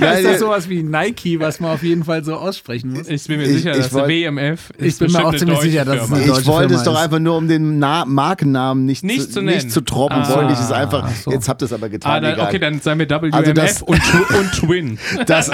[0.00, 3.08] Nein, das sowas wie Nike, was man auf jeden Fall so aussprechen muss?
[3.08, 5.60] Ich bin mir Ich- sicher, ich dass wollt- WMF ist Ich bin mir auch ziemlich
[5.60, 7.04] sicher, dass es eine Ich deutsche wollte es Firma doch ist.
[7.04, 9.54] einfach nur, um den Na Markennamen nicht, Nicht zu, zu nennen.
[9.56, 10.34] nicht zu droppen, Ah.
[10.34, 11.04] wollte ich es einfach.
[11.06, 11.30] Ach so.
[11.30, 12.12] Jetzt habt ihr es aber getan.
[12.12, 12.46] Ah, dann, egal.
[12.48, 14.00] okay, dann sei mir WMF Also das- und,
[14.34, 14.98] und Twin.
[15.26, 15.50] Das,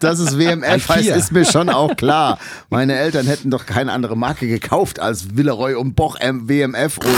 [0.00, 2.38] dass es WMF heißt, ist mir schon auch klar.
[2.70, 6.98] Meine Eltern hätten doch keine andere Marke gekauft als Villeroy und Boch M WMF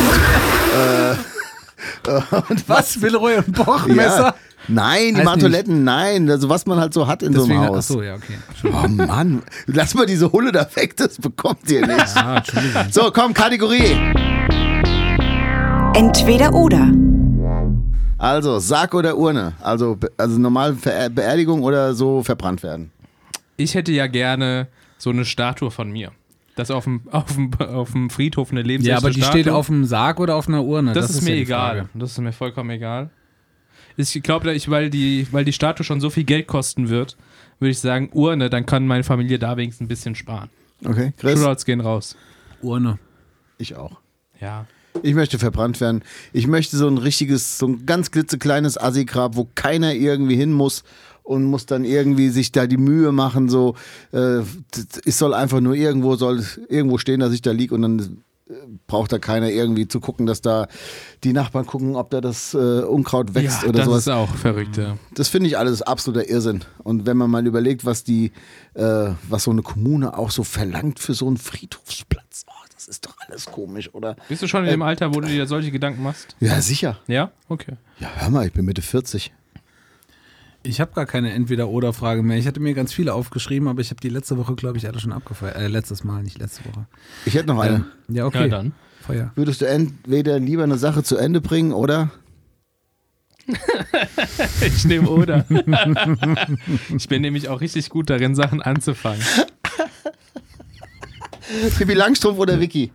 [2.50, 3.00] und, Was?
[3.00, 4.22] Villeroy und Boch Messer?
[4.22, 4.34] ja.
[4.70, 6.28] Nein, die Martoletten, nein.
[6.30, 7.88] Also was man halt so hat in so Deswegen, einem ach Haus.
[7.88, 8.36] so, ja, okay.
[8.64, 12.16] Oh Mann, lass mal diese Hulle da weg, das bekommt ihr nicht.
[12.16, 12.82] Entschuldigung.
[12.90, 13.96] So, komm, Kategorie.
[15.94, 16.90] Entweder oder.
[18.18, 19.52] Also, Sarg oder Urne?
[19.60, 22.90] Also, also normal Ver Beerdigung oder so verbrannt werden.
[23.56, 24.66] Ich hätte ja gerne
[24.98, 26.10] so eine Statue von mir.
[26.58, 29.42] Das auf dem, auf dem, auf dem Friedhof eine lebensechte Ja, aber die Statue.
[29.42, 30.92] steht auf dem Sarg oder auf einer Urne?
[30.92, 31.76] Das, ist, mir ja egal.
[31.76, 31.88] Frage.
[31.94, 33.10] Das ist mir vollkommen egal.
[33.96, 37.16] Ich glaube, weil, die, weil die Statue schon so viel Geld kosten wird,
[37.60, 40.50] würde ich sagen, Urne, dann kann meine Familie da wenigstens ein bisschen sparen.
[40.84, 41.38] Okay, Chris?
[41.38, 42.16] Shootouts gehen raus.
[42.60, 42.98] Urne.
[43.58, 44.00] Ich auch.
[44.40, 44.66] Ja.
[45.04, 46.02] Ich möchte verbrannt werden.
[46.32, 50.82] Ich möchte so ein richtiges, so ein ganz klitzekleines Assi-Grab, wo keiner irgendwie hin muss
[51.28, 53.74] und muss dann irgendwie sich da die Mühe machen, so,
[54.12, 54.40] äh,
[55.04, 57.98] es soll einfach nur irgendwo, soll irgendwo stehen, dass ich da lieg und dann
[58.48, 58.54] äh,
[58.86, 60.68] braucht da keiner irgendwie zu gucken, dass da
[61.24, 63.98] die Nachbarn gucken, ob da das äh, Unkraut wächst ja, oder das sowas.
[64.00, 64.96] ist auch verrückt, ja.
[65.14, 66.64] Das finde ich alles absoluter Irrsinn.
[66.82, 68.32] Und wenn man mal überlegt, was die,
[68.72, 73.04] äh, was so eine Kommune auch so verlangt für so einen Friedhofsplatz, oh, das ist
[73.04, 74.16] doch alles komisch, oder?
[74.30, 76.36] Bist du schon in dem Alter, wo du dir solche Gedanken machst?
[76.40, 76.96] Ja, sicher.
[77.06, 77.32] Ja?
[77.50, 77.74] Okay.
[78.00, 79.34] Ja, hör mal, ich bin Mitte 40.
[80.68, 82.36] Ich habe gar keine Entweder-Oder-Frage mehr.
[82.36, 85.00] Ich hatte mir ganz viele aufgeschrieben, aber ich habe die letzte Woche, glaube ich, alle
[85.00, 85.56] schon abgefeuert.
[85.56, 86.86] Äh, letztes Mal, nicht letzte Woche.
[87.24, 87.76] Ich hätte noch eine.
[87.76, 88.42] Ähm, ja, okay.
[88.42, 88.72] Ja, dann.
[89.00, 89.32] Feuer.
[89.34, 92.10] Würdest du entweder lieber eine Sache zu Ende bringen oder?
[94.60, 95.46] Ich nehme oder.
[96.94, 99.22] ich bin nämlich auch richtig gut darin, Sachen anzufangen.
[101.78, 102.92] Pippi Langstrumpf oder Vicky?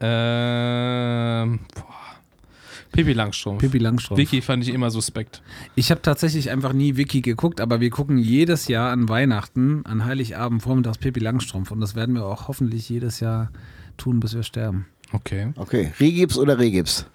[0.00, 1.95] Ähm, boah.
[2.96, 3.60] Pippi Langstrumpf.
[3.60, 4.18] Pippi Langstrumpf.
[4.18, 5.42] Vicky fand ich immer suspekt.
[5.74, 10.04] Ich habe tatsächlich einfach nie Wiki geguckt, aber wir gucken jedes Jahr an Weihnachten, an
[10.04, 13.50] Heiligabend vormittags Pippi Langstrumpf und das werden wir auch hoffentlich jedes Jahr
[13.96, 14.86] tun, bis wir sterben.
[15.12, 15.52] Okay.
[15.56, 17.06] Okay, Regips oder Regips?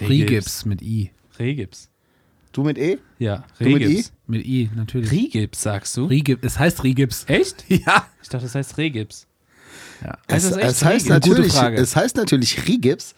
[0.00, 1.10] Rigips mit I.
[1.38, 1.88] Regips.
[2.52, 2.98] Du mit E?
[3.18, 4.12] Ja, Du mit Regips.
[4.26, 5.10] Mit I, natürlich.
[5.10, 6.04] Regips, sagst du?
[6.06, 6.44] Rigips.
[6.44, 7.24] Es heißt Rigips.
[7.28, 7.64] Echt?
[7.68, 8.06] Ja.
[8.22, 9.26] Ich dachte, das heißt Regips.
[10.04, 10.16] Ja.
[10.26, 13.14] Es, echt es, heißt natürlich, es heißt natürlich Regips,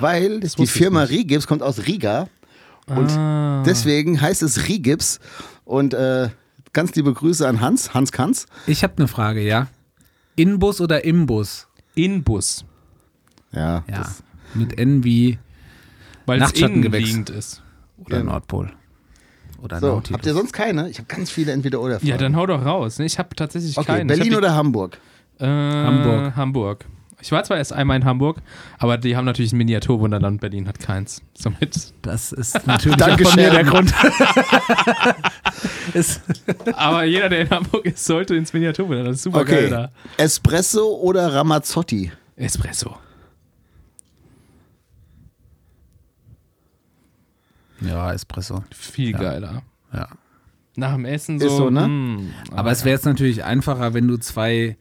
[0.00, 1.02] weil die Firma.
[1.04, 2.28] Regips kommt aus Riga
[2.86, 3.62] und Ah.
[3.64, 5.18] deswegen heißt es Regips.
[5.64, 6.28] Und äh,
[6.72, 8.46] ganz liebe Grüße an Hans, Hans Kanz.
[8.66, 9.66] Ich habe eine Frage, ja.
[10.36, 11.66] Inbus oder Imbus?
[11.94, 12.64] Inbus.
[13.52, 13.98] Ja, Ja.
[13.98, 14.22] das-
[14.54, 15.38] Mit N wie
[16.26, 17.30] Weil es Nachtschattengewächs.
[17.30, 17.62] ist.
[18.04, 18.32] oder Genau.
[18.32, 18.72] Nordpol.
[19.62, 20.12] Oder So, Nautilus.
[20.18, 20.88] habt ihr sonst keine?
[20.90, 21.98] Ich habe ganz viele entweder oder.
[22.04, 22.98] Ja, dann hau doch raus.
[23.00, 24.06] Ich habe tatsächlich Okay, keinen.
[24.06, 24.98] Berlin ich hab oder Hamburg?
[25.38, 26.36] Äh, Hamburg.
[26.36, 26.84] Hamburg.
[27.20, 28.42] Ich war zwar erst einmal in Hamburg,
[28.78, 30.40] aber die haben natürlich ein Miniaturwunderland.
[30.40, 31.22] Berlin hat keins.
[31.34, 31.94] Somit.
[32.02, 33.64] Das ist natürlich von mir der.
[33.64, 33.92] Grund.
[35.94, 36.20] ist,
[36.76, 39.08] Aber jeder, der in Hamburg ist, sollte ins Miniaturwunderland.
[39.08, 39.70] Das ist super geil Okay.
[39.70, 39.90] da.
[40.22, 42.12] Espresso oder Ramazzotti?
[42.36, 42.96] Espresso.
[47.80, 48.64] ja, Espresso.
[48.72, 49.18] Viel Ja.
[49.18, 49.62] geiler.
[49.92, 50.08] Ja.
[50.76, 51.46] Nach dem Essen so.
[51.46, 51.88] Ist so, ne?
[51.88, 54.76] mm, Aber es wäre jetzt natürlich einfacher, wenn du zwei,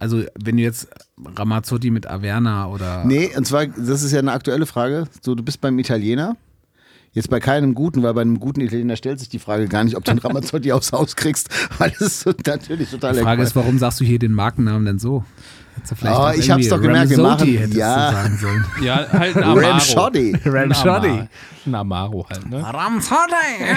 [0.00, 0.88] also wenn du jetzt
[1.36, 5.06] Ramazzotti mit Averna oder Nee, und zwar, das ist ja eine aktuelle Frage.
[5.22, 6.36] So, du bist beim Italiener.
[7.12, 9.96] Jetzt bei keinem guten, weil bei einem guten Italiener stellt sich die Frage gar nicht,
[9.96, 13.56] ob du einen Ramazzotti aufs Haus kriegst, weil das ist natürlich total die Frage ist,
[13.56, 15.24] warum sagst du hier den Markennamen denn so?
[15.74, 18.10] Hättest du vielleicht Oh, ich hab's doch gemerkt, wir Ramazzotti machen- hättest ja.
[18.10, 18.64] du sagen sollen.
[18.82, 19.66] Ja, halt ein Amaro.
[19.68, 20.36] Ramshoddy.
[20.44, 21.28] Ramshoddy.
[21.66, 22.62] Ein Amaro halt, ne?
[22.62, 23.24] Ramazzotti!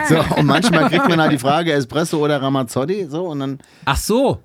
[0.09, 3.97] So, und manchmal kriegt man halt die Frage Espresso oder Ramazzotti, so, und dann, Ach
[3.97, 4.43] so.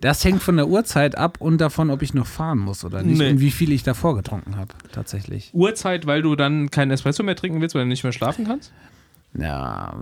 [0.00, 3.18] Das hängt von der Uhrzeit ab und davon, ob ich noch fahren muss oder nicht
[3.18, 3.30] Nee.
[3.30, 5.50] und wie viel ich davor getrunken habe, tatsächlich.
[5.52, 8.72] Uhrzeit, weil du dann keinen Espresso mehr trinken willst, weil du nicht mehr schlafen kannst?
[9.36, 9.96] Ja,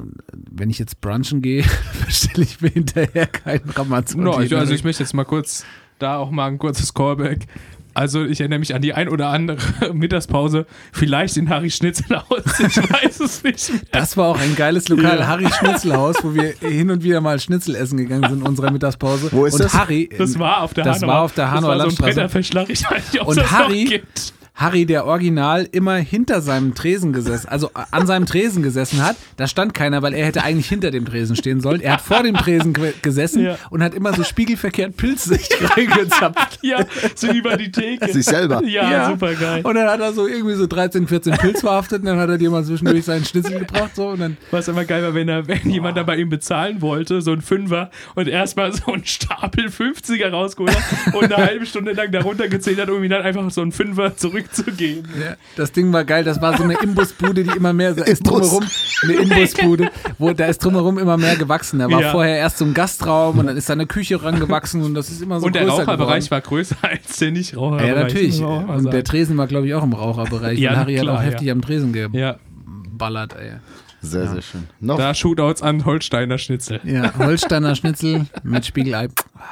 [0.51, 1.65] wenn ich jetzt brunchen gehe,
[2.07, 4.23] bestelle ich mir hinterher keinen Ramazzotti.
[4.23, 5.65] No, ich, also ich möchte jetzt mal kurz,
[5.99, 7.47] da auch mal ein kurzes Callback.
[7.95, 9.59] Also ich erinnere mich an die ein oder andere
[9.93, 13.81] Mittagspause, vielleicht in Harry Schnitzelhaus, ich weiß es nicht mehr.
[13.93, 17.75] Das war auch ein geiles Lokal, Harry Schnitzelhaus, wo wir hin und wieder mal Schnitzel
[17.75, 19.29] essen gegangen sind in unserer Mittagspause.
[19.33, 19.75] Wo ist und das?
[19.75, 21.15] Harry, Das war auf der Das Hanauer.
[21.15, 22.73] war auf der Hanauer Das war so ein Landstraße.
[22.73, 24.33] Ich weiß nicht, ob Und das Harry- noch gibt.
[24.63, 29.17] Harry, der Original, immer hinter seinem Tresen gesessen, also an seinem Tresen gesessen hat.
[29.37, 31.81] Da stand keiner, weil er hätte eigentlich hinter dem Tresen stehen sollen.
[31.81, 33.59] Er hat vor dem Tresen ge- gesessen Ja.
[33.71, 36.59] und hat immer so spiegelverkehrt Pilze sich reingezapft.
[36.63, 36.85] Ja,
[37.15, 38.13] so über die Theke.
[38.13, 38.63] sich selber.
[38.65, 39.61] Ja, super geil.
[39.65, 42.39] Und dann hat er so irgendwie so 13, 14 Pilz verhaftet und dann hat er
[42.39, 45.47] dir mal zwischendurch seinen Schnitzel gebracht so und dann Was immer geil war, wenn, er,
[45.49, 49.67] wenn jemand da bei ihm bezahlen wollte, so ein Fünfer, und erstmal so einen Stapel
[49.67, 53.51] 50er rausgeholt hat und eine halbe Stunde lang darunter gezählt hat, um ihm dann einfach
[53.51, 54.17] so einen Fünfer
[54.53, 55.05] zurückzugeben.
[55.21, 56.25] Ja, das Ding war geil.
[56.25, 58.65] Das war so eine Imbusbude, die immer mehr so ist drumherum.
[59.03, 61.79] Eine Imbusbude, wo da ist drumherum immer mehr gewachsen.
[61.79, 62.11] Da war Ja.
[62.13, 65.23] vorher erst so ein Gastraum und dann ist da eine Küche rangewachsen und das ist
[65.23, 66.31] immer so und der Raucherbereich geworden.
[66.31, 67.89] war größer als der Nicht-Raucherbereich.
[67.89, 68.43] Ja, natürlich.
[68.43, 69.03] Und der.
[69.05, 70.59] Tresen war, glaube ich, auch im Raucherbereich.
[70.59, 71.31] Ja, weil Harry klar, hat auch ja.
[71.31, 72.37] heftig am Tresen ja,
[72.85, 73.53] geballert, ey.
[74.01, 74.65] Sehr, sehr schön.
[74.81, 76.81] Noch, da Shootouts an Holsteiner Schnitzel.
[76.85, 79.09] Ja, Holsteiner Schnitzel mit Spiegelei.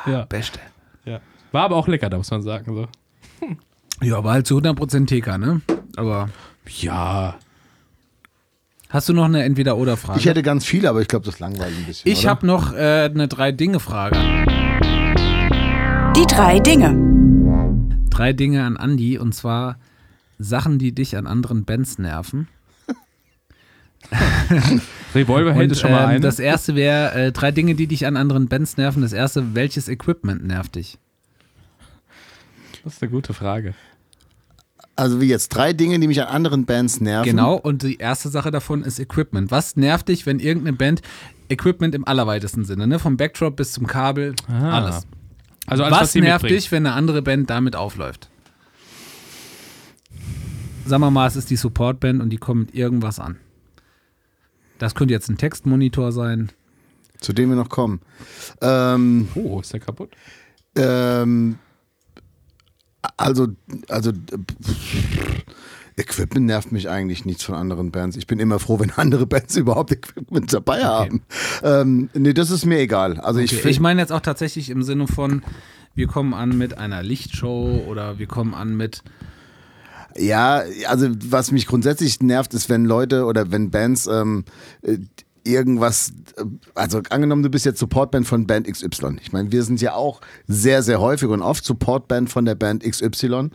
[0.06, 0.24] Ja.
[0.24, 0.58] Beste.
[1.04, 1.20] ja.
[1.52, 2.74] War aber auch lecker, da muss man sagen.
[2.74, 2.88] So.
[4.02, 5.60] Ja, aber halt zu 100% TK, ne?
[5.96, 6.30] Aber
[6.80, 7.36] Ja.
[8.88, 10.18] hast du noch eine Entweder-Oder-Frage?
[10.18, 12.10] ich hätte ganz viele, aber ich glaube, das langweilt ein bisschen.
[12.10, 14.16] Ich habe noch äh, eine Drei-Dinge-Frage.
[16.16, 16.96] Die drei Dinge.
[18.10, 19.78] Drei Dinge an Andi und zwar
[20.38, 22.48] Sachen, die dich an anderen Bands nerven.
[25.14, 26.20] Revolverheld Und, ist schon mal ähm, eine.
[26.20, 29.02] Das erste wäre äh, drei Dinge, die dich an anderen Bands nerven.
[29.02, 30.98] Das erste, welches Equipment nervt dich?
[32.82, 33.74] das ist eine gute Frage.
[35.00, 37.24] Also wie jetzt drei Dinge, die mich an anderen Bands nerven.
[37.30, 39.50] Genau, und die erste Sache davon ist Equipment.
[39.50, 41.00] Was nervt dich, wenn irgendeine Band
[41.48, 42.98] Equipment im allerweitesten Sinne, ne?
[42.98, 44.76] Vom Backdrop bis zum Kabel, Ah.
[44.76, 45.06] alles.
[45.66, 46.62] Also alles, was was nervt mitbringt.
[46.64, 48.28] dich, wenn eine andere Band damit aufläuft?
[50.84, 53.36] Sagen wir mal, es ist die Supportband und die kommen mit irgendwas an.
[54.78, 56.50] Das könnte jetzt ein Textmonitor sein.
[57.20, 58.00] Zu dem wir noch kommen.
[58.60, 60.10] Ähm, Oh, ist der kaputt?
[60.76, 61.58] ähm,
[63.20, 63.48] also,
[63.88, 65.44] also pff,
[65.96, 68.16] Equipment nervt mich eigentlich nichts von anderen Bands.
[68.16, 71.22] Ich bin immer froh, wenn andere Bands überhaupt Equipment dabei haben.
[71.62, 73.20] Ähm, nee, das ist mir egal.
[73.20, 73.70] Also ich Okay, finde.
[73.70, 75.42] ich meine jetzt auch tatsächlich im Sinne von,
[75.94, 79.02] wir kommen an mit einer Lichtshow oder wir kommen an mit
[80.16, 84.44] Ja, also was mich grundsätzlich nervt, ist, wenn Leute oder wenn Bands ähm,
[84.82, 84.98] äh,
[85.44, 86.12] irgendwas,
[86.74, 89.18] also angenommen, du bist jetzt Supportband von Band XY.
[89.22, 92.82] Ich meine, wir sind ja auch sehr, sehr häufig und oft Supportband von der Band
[92.82, 93.50] XY.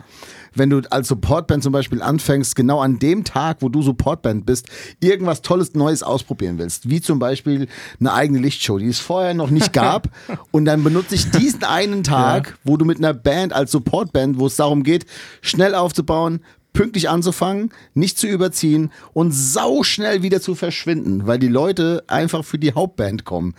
[0.54, 4.68] Wenn du als Supportband zum Beispiel anfängst, genau an dem Tag, wo du Supportband bist,
[5.02, 7.68] irgendwas Tolles Neues ausprobieren willst, wie zum Beispiel
[8.00, 10.10] eine eigene Lichtshow, die es vorher noch nicht gab,
[10.52, 14.48] und dann benutze ich diesen einen Tag, wo du mit einer Band als Supportband, wo
[14.48, 15.06] es darum geht,
[15.42, 16.40] schnell aufzubauen,
[16.76, 22.60] pünktlich anzufangen, nicht zu überziehen und sauschnell wieder zu verschwinden, weil die Leute einfach für
[22.60, 23.56] die Hauptband kommen.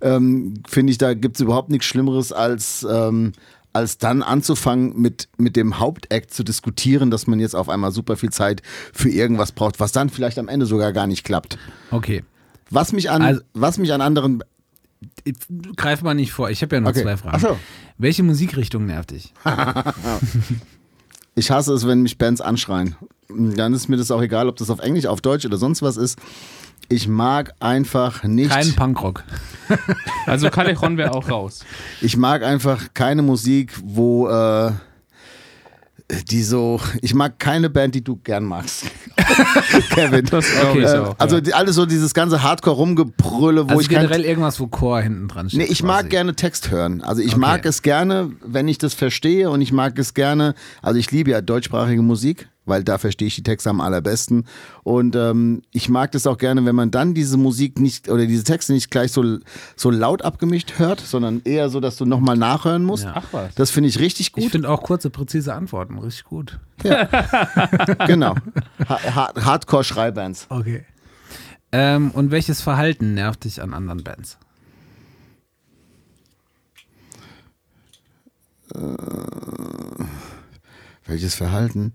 [0.00, 3.32] Ähm, Finde ich, da gibt es überhaupt nichts Schlimmeres als, ähm,
[3.72, 8.16] als dann anzufangen, mit, mit dem Hauptakt zu diskutieren, dass man jetzt auf einmal super
[8.16, 8.62] viel Zeit
[8.92, 11.58] für irgendwas braucht, was dann vielleicht am Ende sogar gar nicht klappt.
[11.90, 12.24] Okay.
[12.70, 14.42] Was mich an, Also- was mich an anderen.
[15.76, 17.02] Greif mal nicht vor, ich habe ja noch Okay.
[17.02, 17.36] zwei Fragen.
[17.36, 17.58] Ach so.
[17.98, 19.32] Welche Musikrichtung nervt dich?
[21.34, 22.96] Ich hasse es, wenn mich Bands anschreien.
[23.28, 25.96] Dann ist mir das auch egal, ob das auf Englisch, auf Deutsch oder sonst was
[25.96, 26.18] ist.
[26.88, 28.50] Ich mag einfach nicht.
[28.50, 29.22] Kein Punkrock.
[30.26, 31.64] Also Callejon wäre auch raus.
[32.00, 34.72] Ich mag einfach keine Musik, wo äh,
[36.30, 36.80] die so.
[37.02, 38.84] Ich mag keine Band, die du gern magst.
[39.90, 40.24] Kevin.
[40.26, 41.14] Das ich Äh, auch.
[41.18, 45.28] also die, alles so dieses ganze Hardcore-Rumgebrülle, wo Also ich generell irgendwas, wo Chor hinten
[45.28, 45.60] dran steht.
[45.60, 46.08] Nee, ich mag quasi.
[46.10, 47.02] gerne Text hören.
[47.02, 47.40] Also ich Okay.
[47.40, 51.30] mag es gerne, wenn ich das verstehe und ich mag es gerne, also ich liebe
[51.30, 54.44] ja deutschsprachige Musik, weil da verstehe ich die Texte am allerbesten
[54.84, 58.44] und ähm, ich mag das auch gerne, wenn man dann diese Musik nicht oder diese
[58.44, 59.38] Texte nicht gleich so,
[59.76, 63.04] so laut abgemischt hört, sondern eher so, dass du nochmal nachhören musst.
[63.04, 63.14] Ja.
[63.16, 63.54] Ach was.
[63.54, 64.52] Das finde ich richtig Ich gut.
[64.52, 66.60] finde auch kurze, präzise Antworten richtig gut.
[66.82, 68.34] genau.
[68.88, 70.46] Ha ha Hardcore-Schreibands.
[70.48, 70.84] Okay.
[71.72, 74.38] Ähm, und welches Verhalten nervt dich an anderen Bands?
[81.06, 81.92] Welches Verhalten?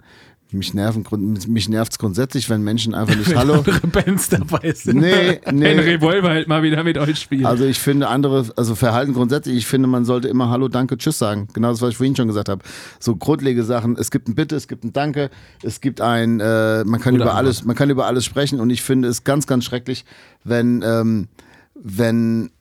[0.57, 1.05] Mich, nerven,
[1.47, 3.55] mich nervt es grundsätzlich, wenn Menschen einfach nicht Hallo.
[3.55, 4.99] andere Bands dabei sind.
[5.01, 6.01] Nee, nee.
[6.01, 7.45] Wollen wir halt mal wieder mit euch spielen.
[7.45, 11.17] Also ich finde andere, also Verhalten grundsätzlich, ich finde, man sollte immer Hallo, Danke, Tschüss
[11.17, 11.47] sagen.
[11.53, 12.63] Genau das, was ich vorhin schon gesagt habe.
[12.99, 13.97] So grundlegende Sachen.
[13.97, 15.29] Es gibt ein Bitte, es gibt ein Danke,
[15.63, 18.69] es gibt ein, äh, man kann Gute über alles, man kann über alles sprechen und
[18.69, 20.05] ich finde es ganz, ganz schrecklich,
[20.43, 21.27] wenn, ähm,
[21.75, 22.51] wenn,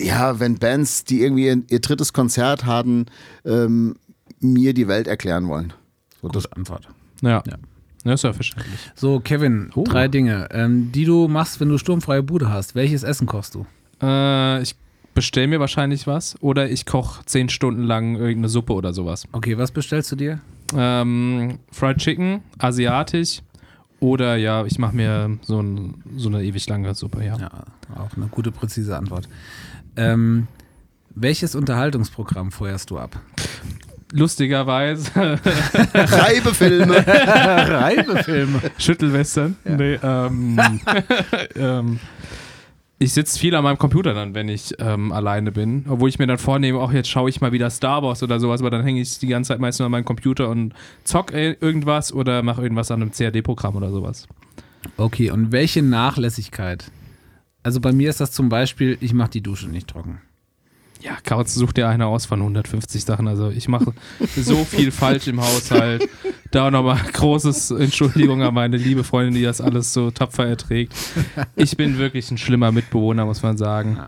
[0.00, 3.06] ja, wenn Bands, die irgendwie ihr, ihr drittes Konzert haben,
[3.44, 3.96] ähm,
[4.40, 5.72] mir die Welt erklären wollen.
[6.20, 6.88] So, das, Antwort.
[7.24, 7.42] Ja.
[7.46, 7.56] Ja.
[8.04, 8.12] ja.
[8.14, 8.78] ist ja verständlich.
[8.94, 9.84] So, Kevin, Oh.
[9.84, 12.74] drei Dinge, ähm, die du machst, wenn du sturmfreie Bude hast.
[12.74, 13.66] Welches Essen kochst du?
[14.02, 14.74] Äh, ich
[15.14, 19.26] bestelle mir wahrscheinlich was oder ich koche zehn Stunden lang irgendeine Suppe oder sowas.
[19.32, 20.40] Okay, was bestellst du dir?
[20.76, 23.40] Ähm, Fried Chicken, asiatisch
[24.00, 27.38] oder ja, ich mache mir so, ein, so eine ewig lange Suppe, ja.
[27.38, 27.50] Ja,
[27.96, 29.28] auch eine gute, präzise Antwort.
[29.96, 30.48] Ähm,
[31.14, 33.20] welches Unterhaltungsprogramm feuerst du ab?
[34.16, 35.10] Lustigerweise
[35.94, 37.04] Reibefilme.
[37.06, 38.60] Reibefilme.
[38.78, 39.56] Schüttelwestern.
[39.64, 40.56] Nee, ähm,
[41.56, 41.98] ähm,
[43.00, 45.84] ich sitze viel an meinem Computer dann, wenn ich ähm, alleine bin.
[45.88, 48.60] Obwohl ich mir dann vornehme, auch jetzt schaue ich mal wieder Star Wars oder sowas,
[48.60, 51.56] aber dann hänge ich die ganze Zeit meist nur an meinem Computer und zock äh,
[51.60, 54.28] irgendwas oder mache irgendwas an einem CAD-Programm oder sowas.
[54.96, 56.92] Okay, und welche Nachlässigkeit?
[57.64, 60.20] Also bei mir ist das zum Beispiel, ich mache die Dusche nicht trocken.
[61.04, 63.28] Ja, Kautz sucht dir eine aus von 150 Sachen.
[63.28, 63.92] Also ich mache
[64.34, 66.08] so viel falsch im Haushalt.
[66.50, 70.94] Da nochmal großes Entschuldigung an meine liebe Freundin, die das alles so tapfer erträgt.
[71.56, 73.98] Ich bin wirklich ein schlimmer Mitbewohner, muss man sagen.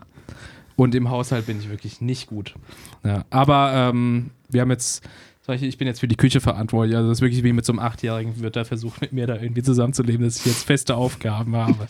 [0.75, 2.55] Und im Haushalt bin ich wirklich nicht gut.
[3.03, 5.07] Ja, aber ähm, wir haben jetzt,
[5.47, 6.95] ich bin jetzt für die Küche verantwortlich.
[6.97, 9.35] Also das ist wirklich wie mit so einem Achtjährigen, wird da versucht, mit mir da
[9.35, 11.87] irgendwie zusammenzuleben, dass ich jetzt feste Aufgaben habe.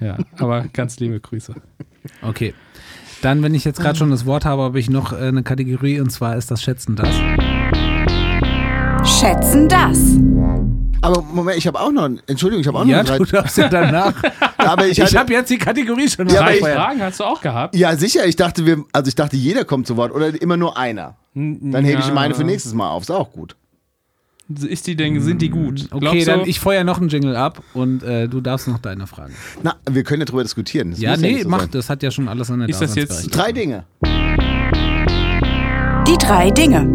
[0.00, 1.54] Ja, aber ganz liebe Grüße.
[2.22, 2.54] Okay.
[3.22, 6.00] Dann, wenn ich jetzt gerade schon das Wort habe, habe ich noch äh, eine Kategorie
[6.00, 7.08] und zwar ist das Schätzen das.
[9.04, 9.98] Schätzen das.
[11.02, 13.38] Aber Moment, ich habe auch noch, Entschuldigung, ich habe auch Ja, noch du drei.
[13.42, 14.14] darfst ja danach.
[14.58, 16.72] Aber ich, ich habe jetzt die Kategorie schon Ja, aber Drei.
[16.74, 17.74] Fragen hast du auch gehabt?
[17.74, 18.24] Ja, sicher.
[18.26, 21.16] Ich dachte, wir, also ich dachte, jeder kommt zu Wort oder immer nur einer.
[21.34, 23.02] Dann hebe ich meine für nächstes Mal auf.
[23.02, 23.56] Ist auch gut.
[24.62, 25.88] Ist die denn, sind die gut?
[25.90, 26.46] Okay, Glaubst dann du?
[26.46, 29.34] ich feuer noch einen Jingle ab und äh, du darfst noch deine Fragen.
[29.62, 30.90] Na, wir können ja drüber diskutieren.
[30.90, 31.68] Das ja, nee, so mach, sein.
[31.72, 33.34] das hat ja schon alles seine Ist das jetzt.
[33.34, 33.84] Drei Dinge.
[36.06, 36.88] Die drei Dinge.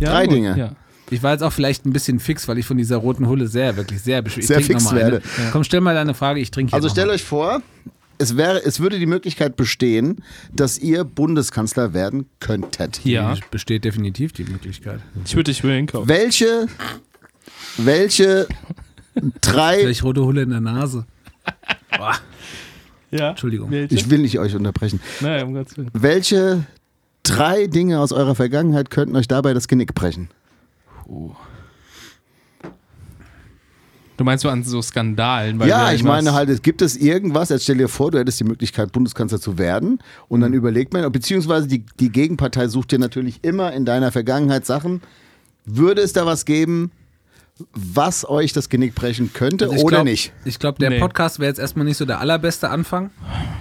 [0.00, 0.58] ja, drei gut, Dinge.
[0.58, 0.70] Ja.
[1.10, 3.76] Ich war jetzt auch vielleicht ein bisschen fix, weil ich von dieser roten Hulle sehr,
[3.76, 5.22] wirklich sehr beschwert Sehr fix werde.
[5.52, 7.14] Komm, stell mal deine Frage, ich trinke hier Also stellt mal.
[7.14, 7.62] euch vor,
[8.18, 13.00] es, wäre, es würde die Möglichkeit bestehen, dass ihr Bundeskanzler werden könntet.
[13.04, 13.34] ja.
[13.34, 15.00] Die Besteht definitiv die Möglichkeit.
[15.24, 16.08] Ich würde dich wohl hinkaufen.
[16.08, 16.66] Welche,
[17.76, 18.46] welche
[19.40, 21.06] drei, Vielleicht rote Hulle in der Nase.
[21.96, 22.14] Boah,
[23.10, 23.30] Ja.
[23.30, 23.70] Entschuldigung.
[23.70, 23.94] Welche?
[23.94, 25.90] ich will nicht euch unterbrechen, Naja, um Gottes Willen.
[25.92, 26.66] welche
[27.22, 30.28] drei Dinge aus eurer Vergangenheit könnten euch dabei das Genick brechen?
[34.16, 35.58] Du meinst so an so Skandalen?
[35.58, 38.40] weil ja, ich meine halt, es gibt es irgendwas, jetzt stell dir vor, du hättest
[38.40, 39.98] die Möglichkeit, Bundeskanzler zu werden
[40.28, 40.42] und Mhm.
[40.44, 45.02] dann überlegt man, beziehungsweise die, die Gegenpartei sucht dir natürlich immer in deiner Vergangenheit Sachen.
[45.64, 46.92] Würde es da was geben,
[47.74, 50.32] was euch das Genick brechen könnte Also ich oder glaub, nicht?
[50.44, 50.98] Ich glaube, der Nee.
[51.00, 53.10] Podcast wäre jetzt erstmal nicht so der allerbeste Anfang.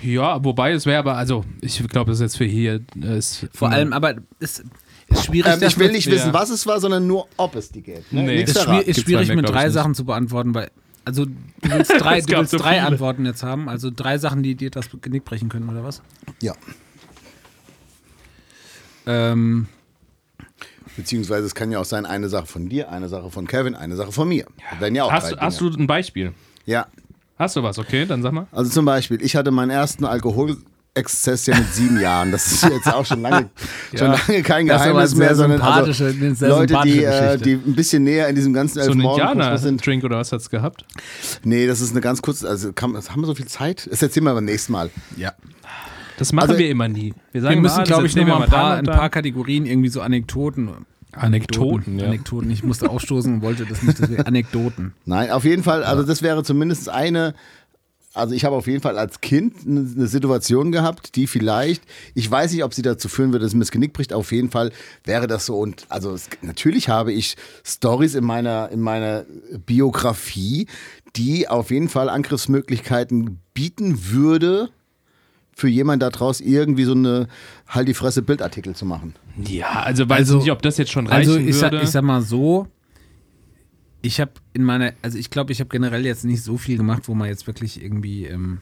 [0.02, 2.82] Ja, wobei es wäre aber, also ich glaube, das ist jetzt für hier.
[3.02, 4.64] Ist, Vor allem, aber es
[5.10, 5.54] ist schwierig.
[5.54, 6.34] Ähm, ich will nicht wissen, ja.
[6.34, 8.12] was es war, sondern nur, ob es die gibt.
[8.12, 8.24] Ne?
[8.24, 8.44] Nee.
[8.44, 8.90] Ist, schwierig, verraten.
[8.90, 9.74] ist schwierig mit drei nicht.
[9.74, 10.72] Sachen zu beantworten, weil
[11.06, 11.32] also du
[11.62, 12.88] willst drei, du willst so drei viele.
[12.88, 16.02] Antworten jetzt haben, also drei Sachen, die dir das Genick brechen können oder was?
[16.42, 16.54] Ja.
[19.06, 19.68] Ähm,
[20.98, 23.96] Beziehungsweise es kann ja auch sein, eine Sache von dir, eine Sache von Kevin, eine
[23.96, 24.46] Sache von mir.
[24.80, 25.72] Wären ja auch hast, drei hast Dinge.
[25.72, 26.34] du ein Beispiel?
[26.66, 26.88] Ja,
[27.38, 27.78] Hast du was?
[27.78, 28.48] Okay, dann sag mal.
[28.52, 30.58] also zum Beispiel, ich hatte meinen ersten Alkohol,
[30.96, 32.32] Exzess ja mit sieben Jahren.
[32.32, 33.50] Das ist jetzt auch schon lange,
[33.96, 34.18] schon Ja.
[34.28, 36.04] lange kein Das Geheimnis mehr, sondern also
[36.48, 37.38] Leute, die, äh, Geschichte.
[37.44, 39.72] die ein bisschen näher in diesem ganzen So ein Elfmorgen-Kosmos sind.
[39.74, 40.86] Indianer-Drink oder was hat's gehabt?
[41.44, 43.88] Nee, das ist eine ganz kurze, also kann, haben wir so viel Zeit?
[43.92, 44.90] Das erzählen wir beim nächsten Mal.
[45.18, 45.34] Ja.
[46.18, 47.14] Das machen Also- wir immer nie.
[47.34, 48.86] Wir sagen Wir müssen, ah, das glaube ich, noch erzählen wir mal ein paar, ein
[48.86, 50.70] paar Kategorien, irgendwie so Anekdoten.
[51.12, 52.08] Anekdoten, ja.
[52.08, 52.50] Anekdoten.
[52.52, 54.00] Ich musste aufstoßen und wollte das nicht.
[54.00, 54.94] Deswegen Anekdoten.
[55.06, 57.34] Nein, auf jeden Fall, also das wäre zumindest eine,
[58.16, 61.84] also ich habe auf jeden Fall als Kind eine, Situation gehabt, die vielleicht,
[62.14, 64.50] ich weiß nicht, ob sie dazu führen würde, dass mir das Genick bricht, auf jeden
[64.50, 64.72] Fall
[65.04, 69.26] wäre das so und also es, natürlich habe ich Stories in meiner, in meiner
[69.66, 70.68] Biografie,
[71.16, 74.70] die auf jeden Fall Angriffsmöglichkeiten bieten würde,
[75.58, 77.28] für jemand da draus irgendwie so eine
[77.68, 79.16] Halt die Fresse Bildartikel zu machen.
[79.48, 81.84] Ja, also weiß Also- ich nicht, ob das jetzt schon reichen Also ich sag, würde.
[81.86, 82.68] ich sag mal so,
[84.06, 87.08] ich habe in meiner, also ich glaube, ich habe generell jetzt nicht so viel gemacht,
[87.08, 88.60] wo man jetzt wirklich irgendwie, ähm,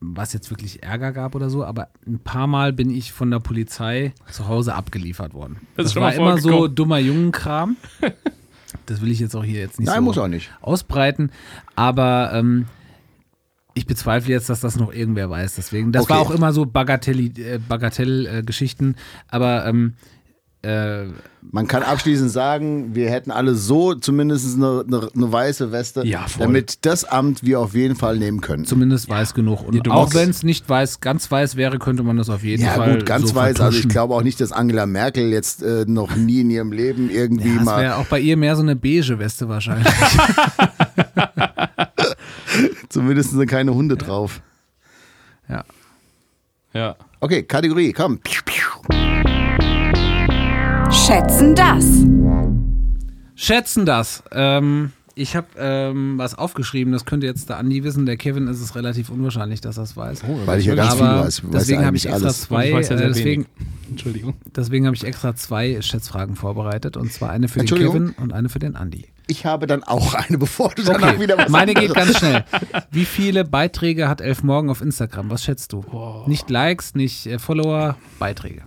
[0.00, 3.40] was jetzt wirklich Ärger gab oder so, aber ein paar Mal bin ich von der
[3.40, 5.56] Polizei zu Hause abgeliefert worden.
[5.76, 7.76] Das ist Das, war immer so dummer Jungenkram.
[8.86, 10.50] Das will ich jetzt auch hier jetzt nicht Nein, so muss auch nicht.
[10.60, 11.30] ausbreiten,
[11.76, 12.66] aber ähm,
[13.72, 15.54] ich bezweifle jetzt, dass das noch irgendwer weiß.
[15.54, 16.28] Deswegen, das war Okay.
[16.28, 18.96] auch immer so Bagatell, äh, Bagatell-Geschichten,
[19.28, 19.94] aber ähm,
[20.64, 21.06] äh,
[21.52, 26.26] Man kann abschließend sagen, wir hätten alle so zumindest eine, eine, eine weiße Weste, Ja,
[26.38, 28.64] damit das Amt wir auf jeden Fall nehmen können.
[28.64, 29.62] zumindest weiß genug.
[29.66, 32.62] Und Ja, auch wenn es nicht weiß, ganz weiß wäre, könnte man das auf jeden
[32.64, 32.96] Ja Fall.
[32.96, 33.60] gut, ganz so weiß.
[33.60, 33.90] Also ich vertuschen.
[33.90, 37.56] glaube auch nicht, dass Angela Merkel jetzt äh, noch nie in ihrem Leben irgendwie ja,
[37.56, 39.86] das mal wäre auch bei ihr mehr so eine beige Weste wahrscheinlich.
[42.88, 44.40] zumindest sind keine Hunde drauf.
[45.48, 45.64] ja.
[46.72, 46.96] ja.
[47.20, 48.20] Okay, Kategorie, komm.
[50.94, 51.84] Schätzen das.
[53.34, 54.22] Schätzen das.
[54.32, 58.06] Ähm, ich habe ähm, was aufgeschrieben, das könnte jetzt der Andi wissen.
[58.06, 60.22] Der Kevin ist es relativ unwahrscheinlich, dass er es weiß.
[60.46, 61.42] Weil ich ja ganz viel Aber weiß.
[61.52, 62.40] Deswegen habe ich extra alles.
[62.42, 63.46] zwei, Ich ja äh, deswegen.
[63.90, 64.34] Entschuldigung.
[64.56, 66.96] deswegen habe ich extra zwei Schätzfragen vorbereitet.
[66.96, 67.78] Und zwar eine für den?
[67.78, 69.06] Kevin und eine für den Andi.
[69.26, 72.44] Ich habe dann auch eine, bevor du danach wieder was Meine geht anderes- ganz schnell.
[72.90, 75.30] Wie viele Beiträge hat Elf Morgen auf Instagram?
[75.30, 75.84] Was schätzt du?
[76.26, 78.62] Nicht Likes, nicht äh, Follower, Beiträge.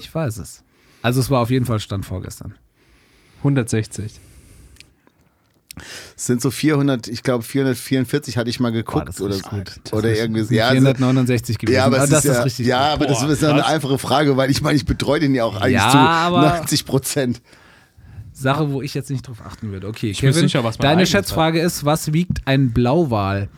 [0.00, 0.62] Ich weiß es.
[1.02, 2.54] Also es war auf jeden Fall Stand vorgestern.
[3.38, 4.20] 160.
[6.16, 9.36] Es sind so 400, ich glaube 444 hatte ich mal geguckt das ist oder.
[9.84, 10.54] Das oder ist irgendwie.
[10.54, 11.76] Ja, also, 469 gewesen.
[11.76, 13.66] ja, aber, es das ist, ist ja, richtig ja, aber das Boah, ist ja eine
[13.66, 16.86] einfache Frage, weil ich meine, ich betreue den ja auch eigentlich Ja, zu aber- 90
[16.86, 17.42] Prozent.
[18.32, 19.86] Sache, wo ich jetzt nicht drauf achten würde.
[19.88, 23.48] Okay, Ich bin Kevin, sicher, was deine Schätzfrage ist, was wiegt ein Blauwal?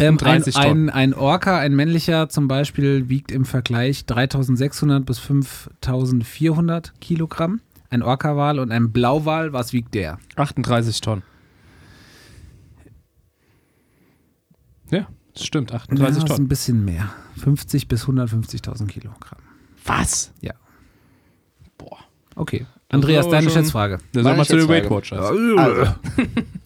[0.00, 0.90] Ähm, ein, 38 Tonnen.
[0.90, 7.60] ein, ein Orca, ein männlicher zum Beispiel, wiegt im Vergleich 3600 bis 5400 Kilogramm.
[7.90, 10.18] Ein Orca-Wal und ein Blauwal, was wiegt der?
[10.36, 11.22] 38 Tonnen.
[14.90, 15.72] Ja, das stimmt.
[15.72, 16.48] 38 ja, ist ein Tonnen.
[16.48, 17.10] bisschen mehr.
[17.38, 19.40] 50 bis 150.000 Kilogramm.
[19.84, 20.32] Was?
[20.40, 20.54] Ja.
[21.78, 21.98] Boah.
[22.34, 22.66] Okay.
[22.90, 23.98] Andreas, deine Schätzfrage.
[24.12, 24.68] Da soll Meine man zu den.
[24.68, 25.18] Weight Watchers.
[25.18, 25.94] Also,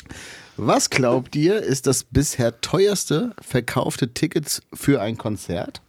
[0.56, 5.80] was glaubt ihr, ist das bisher teuerste verkaufte Ticket für ein Konzert?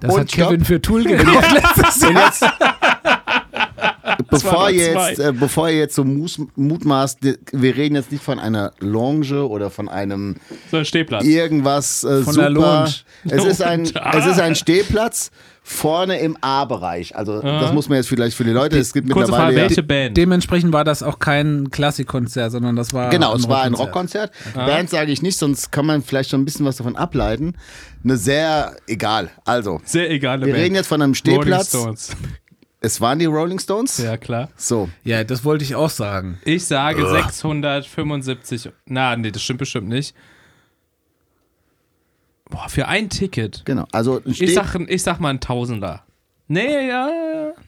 [0.00, 0.66] Das Und hat Kevin stopp.
[0.66, 2.32] für Tool gekauft letztes Jahr.
[4.30, 7.18] Bevor jetzt, äh, bevor ihr jetzt so mutmaßt,
[7.52, 10.36] wir reden jetzt nicht von einer Lounge oder von einem
[10.70, 11.24] So ein Stehplatz.
[11.24, 12.40] irgendwas äh, Von super.
[12.42, 12.90] der Lounge.
[13.24, 14.16] Es ist ein, Ah.
[14.18, 15.30] es ist ein Stehplatz
[15.66, 17.16] vorne im A-Bereich.
[17.16, 18.78] Also das muss man jetzt vielleicht für die Leute.
[18.78, 20.14] Es gibt Kurze mittlerweile Frage, ja, welche Band?
[20.14, 24.30] Dementsprechend war das auch kein Klassikkonzert, sondern das war Genau, es war ein Rockkonzert.
[24.34, 24.66] Rockkonzert.
[24.66, 27.54] Band sage ich nicht, sonst kann man vielleicht schon ein bisschen was davon ableiten.
[28.04, 29.30] Eine sehr, egal.
[29.46, 30.64] Also, Sehr egale wir Band.
[30.64, 31.68] reden jetzt von einem Rolling Stehplatz.
[31.70, 32.10] Stones.
[32.80, 33.96] Es waren die Rolling Stones.
[33.96, 34.50] Ja, klar.
[34.56, 36.38] So, Ja, das wollte ich auch sagen.
[36.44, 38.70] Ich sage 675.
[38.86, 40.14] Na, nee, das stimmt bestimmt nicht.
[42.54, 43.62] Boah, für ein Ticket.
[43.64, 43.86] genau.
[43.92, 46.04] Also, Ich sag, ich sag mal ein Tausender.
[46.46, 47.08] Nee, ja.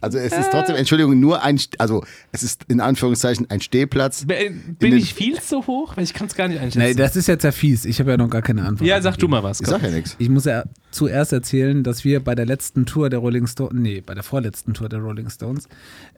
[0.02, 4.26] also es ist trotzdem, Entschuldigung, nur ein, also es ist in Anführungszeichen ein Stehplatz.
[4.26, 5.96] Bin ich viel zu hoch?
[5.96, 6.86] Weil ich kann es gar nicht einschätzen.
[6.86, 7.86] Nee, das ist jetzt ja fies.
[7.86, 8.86] Ich habe ja noch gar keine Antwort.
[8.86, 9.60] ja, sag du mal was.
[9.60, 9.80] Ich komm.
[9.80, 10.14] sag ja nichts.
[10.18, 14.02] Ich muss ja zuerst erzählen, dass wir bei der letzten Tour der Rolling Stones, nee,
[14.04, 15.68] bei der vorletzten Tour der Rolling Stones,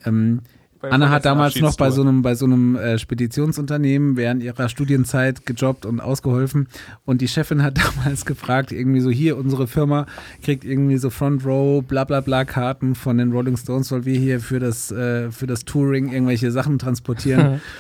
[0.05, 0.41] ähm,
[0.83, 5.45] Anna hat damals noch bei so einem, bei so einem äh, Speditionsunternehmen während ihrer Studienzeit
[5.45, 6.69] gejobbt und ausgeholfen.
[7.05, 10.07] Und die Chefin hat damals gefragt, irgendwie so, hier, unsere Firma
[10.43, 14.19] kriegt irgendwie so Front Row, bla bla bla Karten von den Rolling Stones, weil wir
[14.19, 17.61] hier für das, äh, für das Touring irgendwelche Sachen transportieren.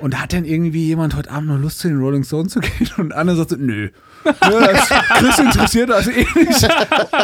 [0.00, 2.88] Und hat denn irgendwie jemand heute Abend noch Lust, zu den Rolling Stones zu gehen?
[2.98, 3.88] Und Anna sagte, nö.
[4.24, 6.68] Ja, das, Chris interessiert das eh nicht.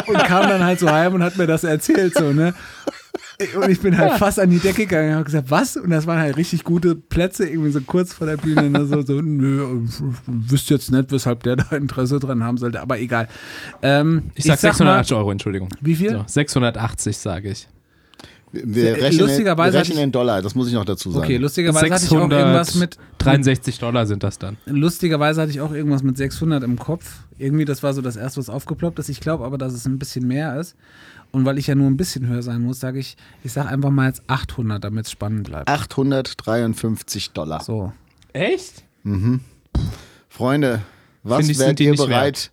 [0.07, 2.53] Und kam dann halt so heim und hat mir das erzählt, so, ne?
[3.55, 5.75] Und ich bin halt fast an die Decke gegangen und habe gesagt, was?
[5.75, 8.65] Und das waren halt richtig gute Plätze, irgendwie so kurz vor der Bühne.
[8.67, 9.81] Und so, so, nö,
[10.25, 13.27] wüsste jetzt nicht, weshalb der da Interesse dran haben sollte, aber egal.
[13.81, 15.69] Ähm, Ich sag mal, 680 Euro, Entschuldigung.
[15.81, 16.11] Wie viel?
[16.11, 17.67] So, 680 sage ich.
[18.51, 21.25] Wir Äh, rechnen, lustigerweise wir hatte rechnen in Dollar, das muss ich noch dazu sagen.
[21.25, 24.55] Okay, lustigerweise hatte ich auch irgendwas mit 63 Dollar sind das dann.
[24.65, 27.23] Lustigerweise hatte ich auch irgendwas mit 600 im Kopf.
[27.37, 29.09] Irgendwie, das war so das erste, was aufgeploppt ist.
[29.09, 30.75] Ich glaube aber, dass es ein bisschen mehr ist.
[31.31, 33.89] Und weil ich ja nur ein bisschen höher sein muss, sage ich, ich sage einfach
[33.89, 35.67] mal jetzt 800, damit es spannend bleibt.
[35.67, 37.61] 853 Dollar.
[37.63, 37.91] So.
[38.33, 38.83] Echt?
[40.29, 40.81] Freunde,
[41.23, 42.51] was ich, wärt ihr bereit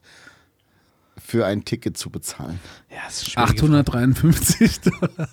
[1.24, 2.59] für ein Ticket zu bezahlen?
[2.90, 3.51] Ja, ist schwierig.
[3.51, 5.28] 853 Dollar.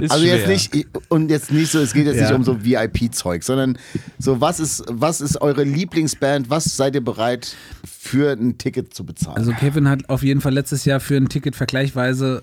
[0.00, 0.36] Ist Also schwer.
[0.36, 2.28] jetzt nicht und jetzt nicht so, es geht jetzt Ja.
[2.28, 3.76] nicht um so VIP-Zeug, sondern
[4.18, 6.48] so was ist was ist eure Lieblingsband?
[6.50, 7.56] Was seid ihr bereit
[7.86, 9.36] für ein Ticket zu bezahlen?
[9.36, 12.42] Also Kevin hat auf jeden Fall letztes Jahr für ein Ticket vergleichsweise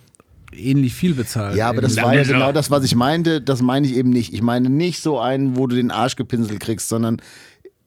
[0.53, 1.55] ähnlich viel bezahlt.
[1.55, 3.41] ja, aber das war ja genau das, was ich meinte.
[3.41, 4.33] Das meine ich eben nicht.
[4.33, 7.21] Ich meine nicht so einen, wo du den Arsch gepinselt kriegst, sondern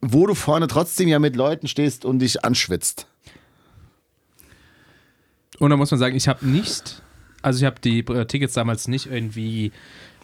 [0.01, 3.07] wo du vorne trotzdem ja mit Leuten stehst und dich anschwitzt.
[5.59, 7.03] Und da muss man sagen, ich habe nicht,
[7.43, 9.73] also ich habe die äh, Tickets damals nicht irgendwie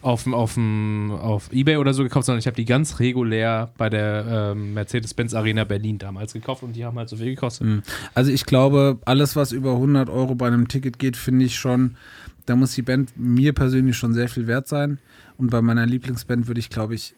[0.01, 4.53] auf, auf, auf Ebay oder so gekauft, sondern ich habe die ganz regulär bei der
[4.53, 7.67] ähm, Mercedes-Benz Arena Berlin damals gekauft und die haben halt so viel gekostet.
[7.67, 7.83] Hm.
[8.13, 11.97] Also ich glaube, alles, was über 100 Euro bei einem Ticket geht, finde ich schon,
[12.45, 14.99] da muss die Band mir persönlich schon sehr viel wert sein.
[15.37, 17.15] Und bei meiner Lieblingsband würde ich, glaube ich,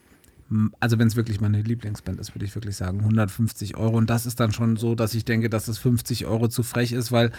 [0.80, 3.98] also wenn es wirklich meine Lieblingsband ist, würde ich wirklich sagen 150 Euro.
[3.98, 6.92] Und das ist dann schon so, dass ich denke, dass es 50 Euro zu frech
[6.92, 7.32] ist, weil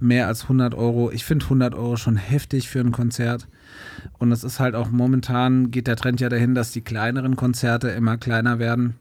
[0.00, 3.48] mehr als 100 Euro, ich finde 100 Euro schon heftig für ein Konzert.
[4.18, 7.88] Und es ist halt auch momentan, geht der Trend ja dahin, dass die kleineren Konzerte
[7.88, 8.96] immer kleiner werden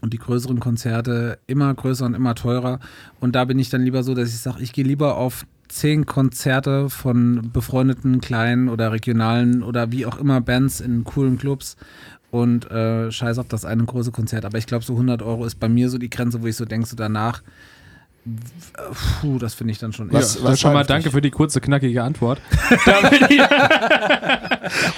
[0.00, 2.78] und die größeren Konzerte immer größer und immer teurer.
[3.20, 6.06] Und da bin ich dann lieber so, dass ich sage, ich gehe lieber auf zehn
[6.06, 11.76] Konzerte von befreundeten kleinen oder regionalen oder wie auch immer Bands in coolen Clubs
[12.30, 14.44] und äh, scheiß auf das eine große Konzert.
[14.44, 16.64] Aber ich glaube, so 100 Euro ist bei mir so die Grenze, wo ich so
[16.64, 17.42] denke, so danach,
[19.20, 21.60] puh, das finde ich dann schon Was- Ja, dann schon mal danke für die kurze,
[21.60, 22.40] knackige Antwort.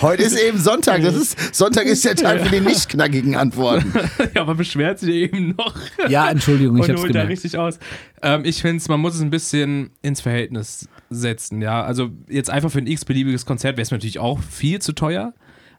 [0.01, 1.03] Heute ist eben Sonntag.
[1.03, 3.93] Das ist, Sonntag ist der Tag für die nicht knackigen Antworten.
[4.35, 5.75] ja, aber beschwert sich eben noch.
[6.09, 7.31] Ja, Entschuldigung, ich holt da gemerkt.
[7.31, 7.79] richtig aus.
[8.23, 11.83] Ähm, ich finde es, man muss es ein bisschen ins Verhältnis setzen, ja.
[11.83, 15.33] Also jetzt einfach für ein x-beliebiges Konzert wäre es natürlich auch viel zu teuer.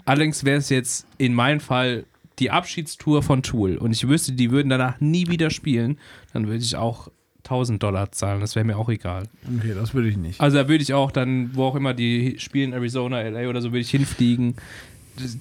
[0.05, 2.05] Allerdings wäre es jetzt in meinem Fall
[2.39, 5.97] die Abschiedstour von Tool und ich wüsste, die würden danach nie wieder spielen,
[6.33, 7.09] dann würde ich auch
[7.45, 9.23] 1000 Dollar zahlen, das wäre mir auch egal.
[9.59, 10.41] Okay, das würde ich nicht.
[10.41, 13.69] Also da würde ich auch dann, wo auch immer die spielen, Arizona, LA oder so,
[13.69, 14.55] würde ich hinfliegen.
[15.17, 15.37] Das,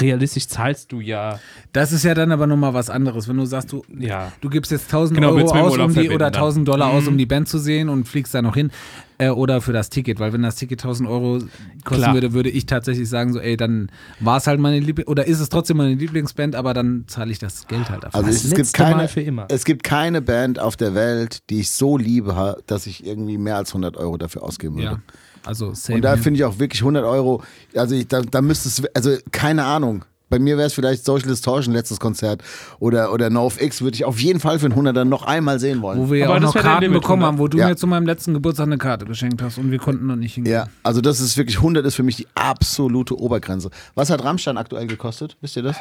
[0.00, 1.38] realistisch zahlst du ja,
[1.72, 3.28] Das ist ja dann aber nochmal was anderes.
[3.28, 4.32] Wenn du sagst, du, ja.
[4.40, 6.34] du gibst jetzt 1000 Genau, Euro aus, um die, oder dann.
[6.42, 7.08] 1000 Dollar aus, Mhm.
[7.08, 8.70] um die Band zu sehen und fliegst da noch hin.
[9.18, 11.38] Äh, oder für das Ticket, weil wenn das Ticket 1000 Euro
[11.84, 12.14] kosten Klar.
[12.14, 13.90] würde, würde ich tatsächlich sagen, so, ey, dann
[14.20, 17.38] war es halt meine Lieblings- oder ist es trotzdem meine Lieblingsband, aber dann zahle ich
[17.38, 18.18] das Geld halt dafür.
[18.18, 19.46] Also es, es gibt keine, für immer.
[19.48, 23.56] es gibt keine Band auf der Welt, die ich so liebe, dass ich irgendwie mehr
[23.56, 24.86] als 100 Euro dafür ausgeben würde.
[24.86, 24.98] ja,
[25.44, 27.42] also same Und da finde ich auch wirklich 100 Euro,
[27.74, 30.04] also ich, da, da müsste es, also keine Ahnung.
[30.28, 32.42] Bei mir wäre es vielleicht Social Distortion letztes Konzert
[32.80, 36.00] oder, oder NoFX würde ich auf jeden Fall für einen 100er noch einmal sehen wollen.
[36.00, 37.26] Wo wir ja Aber auch das noch Karten bekommen 100.
[37.26, 37.68] haben, wo du Ja.
[37.68, 40.52] mir zu meinem letzten Geburtstag eine Karte geschenkt hast und wir konnten noch nicht hingehen.
[40.52, 43.70] Ja, also das ist wirklich 100 ist für mich die absolute Obergrenze.
[43.94, 45.36] Was hat Rammstein aktuell gekostet?
[45.42, 45.76] Wisst ihr das?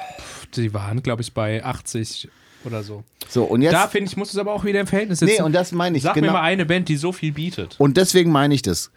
[0.55, 2.29] Die waren, glaube ich, bei 80
[2.65, 3.03] oder so.
[3.27, 3.73] So, und jetzt.
[3.73, 5.33] Da finde ich, muss es aber auch wieder im Verhältnis setzen.
[5.37, 6.03] nee, und das meine ich.
[6.03, 6.27] Sag genau.
[6.27, 7.75] mir mal eine Band, die so viel bietet.
[7.79, 8.91] Und deswegen meine ich das.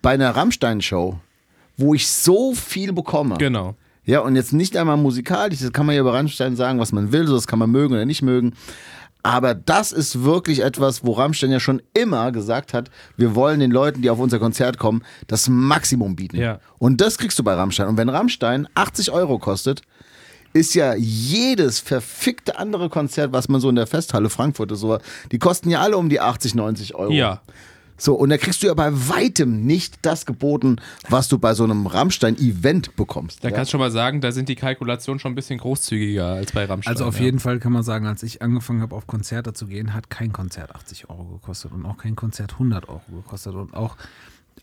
[0.00, 1.18] Bei einer Rammstein-Show,
[1.76, 3.36] wo ich so viel bekomme.
[3.38, 3.74] Genau.
[4.04, 7.12] Ja, und jetzt nicht einmal musikalisch, das kann man ja über Rammstein sagen, was man
[7.12, 8.54] will, so das kann man mögen oder nicht mögen.
[9.22, 13.70] Aber das ist wirklich etwas, wo Rammstein ja schon immer gesagt hat, wir wollen den
[13.70, 16.36] Leuten, die auf unser Konzert kommen, das Maximum bieten.
[16.36, 16.60] Ja.
[16.78, 17.88] Und das kriegst du bei Rammstein.
[17.88, 19.80] Und wenn Rammstein 80 Euro kostet,
[20.52, 24.98] ist ja jedes verfickte andere Konzert, was man so in der Festhalle Frankfurt oder so,
[25.32, 27.10] die kosten ja alle um die 80, 90 Euro.
[27.10, 27.40] Ja.
[27.96, 30.76] So, und da kriegst du ja bei weitem nicht das geboten,
[31.08, 33.44] was du bei so einem Rammstein-Event bekommst.
[33.44, 33.54] Da ja?
[33.54, 36.64] kannst du schon mal sagen, da sind die Kalkulationen schon ein bisschen großzügiger als bei
[36.64, 36.92] Rammstein.
[36.92, 37.26] Also auf ja.
[37.26, 40.32] jeden Fall kann man sagen, als ich angefangen habe, auf Konzerte zu gehen, hat kein
[40.32, 43.96] Konzert 80 Euro gekostet und auch kein Konzert 100 Euro gekostet und auch,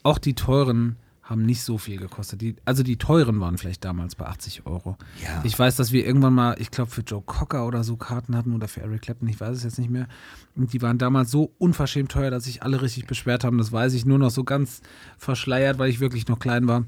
[0.03, 0.97] auch die teuren
[1.31, 2.41] haben nicht so viel gekostet.
[2.41, 4.97] Die, also die teuren waren vielleicht damals bei 80 Euro.
[5.23, 5.41] Ja.
[5.43, 8.53] Ich weiß, dass wir irgendwann mal, ich glaube für Joe Cocker oder so Karten hatten
[8.53, 10.07] oder für Eric Clapton, ich weiß es jetzt nicht mehr.
[10.55, 13.57] Und die waren damals so unverschämt teuer, dass sich alle richtig beschwert haben.
[13.57, 14.81] Das weiß ich nur noch so ganz
[15.17, 16.83] verschleiert, weil ich wirklich noch klein war.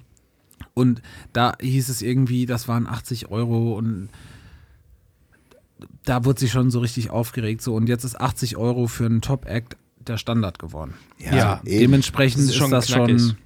[0.74, 1.02] Und
[1.32, 4.10] da hieß es irgendwie, das waren 80 Euro und
[6.06, 7.62] da wurde sie schon so richtig aufgeregt.
[7.62, 10.96] So, und jetzt ist 80 Euro für einen Top-Act der Standard geworden.
[11.18, 11.80] Ja, eben.
[11.80, 13.22] Dementsprechend Das ist, ist das knackig.
[13.22, 13.38] schon.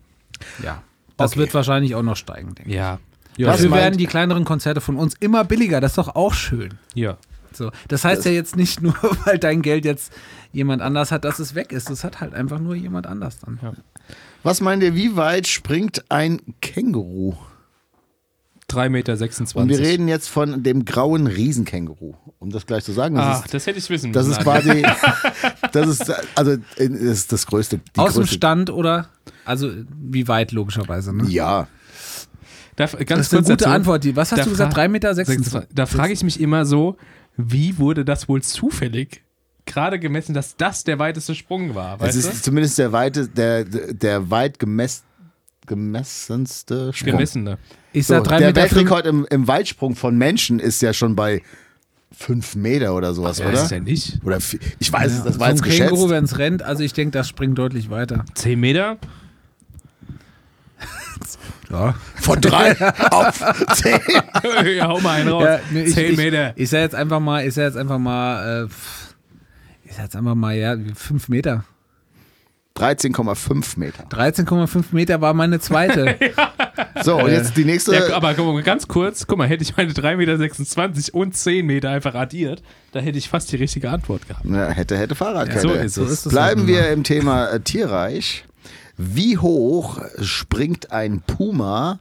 [0.64, 0.82] Ja.
[1.18, 1.40] Das Okay.
[1.42, 2.76] wird wahrscheinlich auch noch steigen, denke ich.
[2.76, 3.00] Ja.
[3.38, 5.80] Dafür werden die kleineren Konzerte von uns immer billiger.
[5.82, 6.76] Das ist doch auch schön.
[6.96, 7.18] Ja.
[7.54, 8.94] So, das heißt ja jetzt nicht nur,
[9.26, 10.12] weil dein Geld jetzt
[10.52, 11.90] jemand anders hat, dass es weg ist.
[11.90, 13.60] Das hat halt einfach nur jemand anders dann.
[14.44, 17.36] Was meint ihr, wie weit springt ein Känguru?
[18.70, 19.58] 3,26 Meter.
[19.60, 22.16] Und wir reden jetzt von dem grauen Riesenkänguru.
[22.40, 24.40] Um das gleich zu sagen, das, Ach, ist, das hätte ich wissen das müssen.
[24.40, 24.86] ist quasi,
[25.72, 27.78] das ist, also, das ist das größte.
[27.96, 29.10] Die Aus dem größte, Stand oder?
[29.46, 31.26] Also, wie weit logischerweise, ne?
[31.30, 31.68] Ja.
[32.76, 33.70] Da, ganz Das ist kurz eine gute dazu.
[33.70, 34.04] Antwort.
[34.04, 34.74] Die, was hast Da du gesagt?
[34.74, 35.16] fra- 3,26 Meter?
[35.16, 35.70] 26.
[35.74, 36.98] Da frage ich mich immer so,
[37.38, 39.24] wie wurde das wohl zufällig
[39.66, 41.96] gerade gemessen, dass das der weiteste Sprung war?
[41.96, 45.04] Es Weißt ist zumindest der weite, der, der weit gemess,
[45.68, 46.92] gemessenste?
[46.94, 47.12] Sprung.
[47.12, 47.58] Gemessene.
[47.94, 48.62] Ich So, sag 3 der Meter.
[48.62, 51.42] fünf- Weltrekord im, im Weitsprung von Menschen ist ja schon bei
[52.12, 53.62] 5 Meter oder sowas, Ja, oder?
[53.64, 54.20] ist ja nicht.
[54.24, 54.38] Oder
[54.80, 56.10] ich weiß es, das so war ein jetzt Känguru, geschätzt.
[56.10, 56.64] wenn es rennt.
[56.64, 58.26] Also, ich denke, das springt deutlich weiter.
[58.34, 58.98] 10 Meter?
[61.70, 61.96] Ja.
[62.16, 62.78] Von 3
[63.12, 64.00] auf 10.
[64.78, 65.44] ja, hau mal einen raus.
[65.44, 66.54] Ja, nee, ich, 10 ich, Meter.
[66.56, 68.68] Ich sag jetzt einfach mal, ich sag jetzt einfach mal, äh,
[69.84, 71.66] ich sag jetzt einfach mal, ja, 5 Meter.
[72.78, 74.04] 13,5 Meter.
[74.06, 76.18] 13,5 Meter war meine zweite.
[77.04, 77.94] So, und jetzt die nächste.
[77.94, 80.16] Ja, aber guck mal, ganz kurz, guck mal, hätte ich meine 3,26
[80.88, 84.46] Meter und 10 Meter einfach addiert, da hätte ich fast die richtige Antwort gehabt.
[84.46, 85.60] Ja, hätte, hätte Fahrradkette.
[85.60, 86.12] so ist es.
[86.12, 88.46] ist es Bleiben halt wir im Thema äh, Tierreich.
[88.98, 92.00] Wie hoch springt ein Puma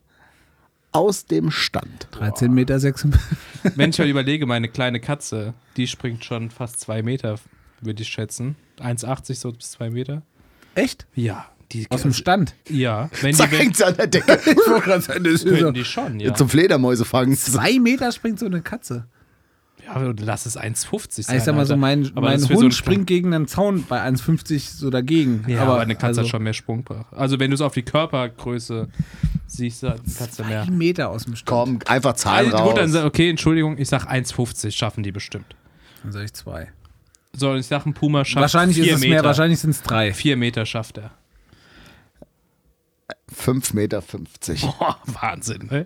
[0.92, 2.08] aus dem Stand?
[2.12, 3.36] 13 Meter 56.
[3.76, 7.36] Wenn ich mal überlege, meine kleine Katze, die springt schon fast 2 Meter,
[7.82, 8.56] würde ich schätzen.
[8.80, 10.22] 1,80 so bis 2 Meter.
[10.76, 11.06] Echt?
[11.14, 11.46] Ja.
[11.72, 12.54] Die Aus dem Stand.
[12.68, 14.38] Ja, wenn Zack, die hängt sie an der Decke.
[14.80, 16.32] können die schon, ja.
[16.32, 17.36] Zum Fledermäuse fangen.
[17.36, 19.08] Zwei Meter springt so eine Katze.
[19.84, 21.36] Ja, lass es 1,50 sein.
[21.36, 21.76] ich sag mal so, Alter.
[21.76, 25.44] mein, Aber mein für Hund so springt gegen einen Zaun bei 1,50 so dagegen.
[25.48, 27.12] Ja, aber, eine Katze also, hat schon mehr Sprungkraft.
[27.12, 28.88] Also wenn du es auf die Körpergröße
[29.46, 30.64] siehst, hat eine Katze mehr.
[30.64, 31.46] Zwei Meter aus dem Stand.
[31.46, 32.68] Komm, einfach Zahlen Also, raus.
[32.68, 35.54] gut, dann okay, Entschuldigung, ich sag 1,50 schaffen die bestimmt.
[36.02, 36.68] Dann sag ich zwei.
[37.38, 39.10] So, ich sag, ein Puma schafft Wahrscheinlich ist es Meter.
[39.14, 40.12] mehr, wahrscheinlich sind es drei.
[40.14, 41.10] Vier Meter schafft er.
[43.34, 44.02] 5,50 Meter.
[44.78, 45.84] Boah, Wahnsinn, ne?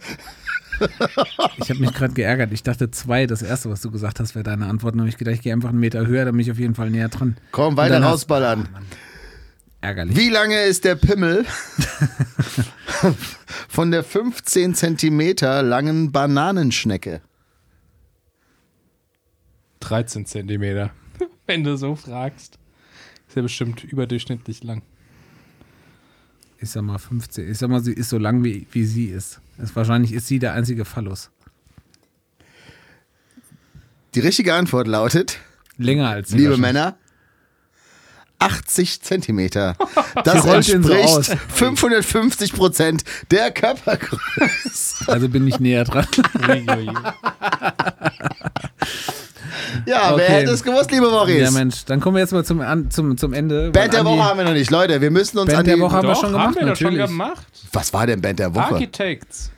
[1.58, 2.52] Ich habe mich gerade geärgert.
[2.52, 4.94] Ich dachte zwei, das erste, was du gesagt hast, wäre deine Antwort.
[4.94, 6.74] Dann habe ich gedacht, ich gehe einfach einen Meter höher, dann bin ich auf jeden
[6.74, 7.36] Fall näher dran.
[7.52, 8.68] Komm, weiter hast- rausballern.
[9.82, 10.16] Ärgerlich.
[10.16, 11.44] Wie lange ist der Pimmel
[13.68, 17.22] von der 15 Zentimeter langen Bananenschnecke?
[19.80, 20.90] 13 Zentimeter.
[21.50, 22.60] Wenn du so fragst.
[23.26, 24.82] Ist ja bestimmt überdurchschnittlich lang.
[26.58, 27.50] Ich sag mal 15.
[27.50, 29.40] Ich sag mal, sie ist so lang, wie, wie sie ist.
[29.58, 29.74] ist.
[29.74, 31.30] Wahrscheinlich ist sie der einzige Phallus.
[34.14, 35.38] Die richtige Antwort lautet,
[35.76, 36.36] Länger als sie.
[36.36, 36.56] liebe.
[36.56, 36.96] Männer,
[38.38, 39.76] 80 Zentimeter.
[40.24, 45.08] Das so entspricht 550 Prozent der Körpergröße.
[45.08, 46.06] Also bin ich näher dran.
[49.86, 50.22] Ja, Okay.
[50.26, 51.52] wer hätte es gewusst, liebe ja, Maurice?
[51.52, 51.84] Mensch.
[51.84, 53.70] Dann kommen wir jetzt mal zum, an, zum, zum Ende.
[53.70, 54.70] Band der Woche haben wir noch nicht.
[54.70, 55.70] Leute, wir müssen uns Band an die...
[55.70, 57.10] der Woche haben wir Doch, schon gemacht, haben wir doch schon natürlich.
[57.10, 57.46] gemacht.
[57.72, 58.74] Was war denn Band der Woche?
[58.74, 59.50] Architects.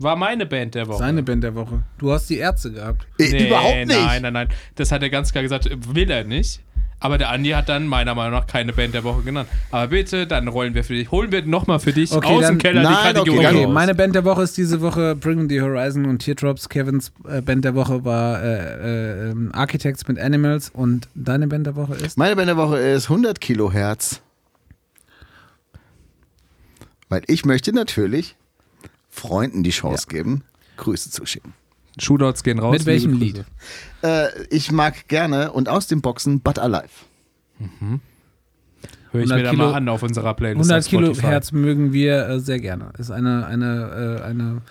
[0.00, 0.98] War meine Band der Woche.
[0.98, 1.82] Seine Band der Woche.
[1.98, 3.04] Du hast die Ärzte gehabt.
[3.18, 3.88] Äh, Nee, Überhaupt nicht.
[3.88, 4.48] Nein, nein, nein.
[4.76, 6.60] Das hat er ganz klar gesagt, will er nicht.
[7.00, 9.48] Aber der Andi hat dann meiner Meinung nach keine Band der Woche genannt.
[9.70, 12.54] Aber bitte, dann rollen wir für dich, holen wir nochmal für dich Okay, aus dann-
[12.54, 13.72] dem Keller Nein, die Kategorie okay, Okay, raus.
[13.74, 16.68] meine Band der Woche ist diese Woche Bring the Horizon und Teardrops.
[16.68, 21.66] Kevins äh, Band der Woche war äh, äh, ähm, Architects mit Animals und deine Band
[21.68, 22.18] der Woche ist?
[22.18, 24.20] Meine Band der Woche ist 100 Kilohertz.
[27.08, 28.34] Weil ich möchte natürlich
[29.08, 30.42] Freunden die Chance geben,
[30.76, 31.54] Grüße zu schicken.
[32.00, 32.72] Shootouts gehen raus.
[32.72, 33.44] Mit welchem Lied?
[34.02, 36.88] Äh, ich mag gerne und aus den Boxen But Alive.
[39.10, 40.70] Hör ich 100 mir da Kilo- mal an auf unserer Playlist.
[40.70, 41.20] 100 auf Spotify.
[41.20, 42.92] Kilohertz mögen wir äh, sehr gerne.
[42.98, 44.62] Ist eine, eine, äh, eine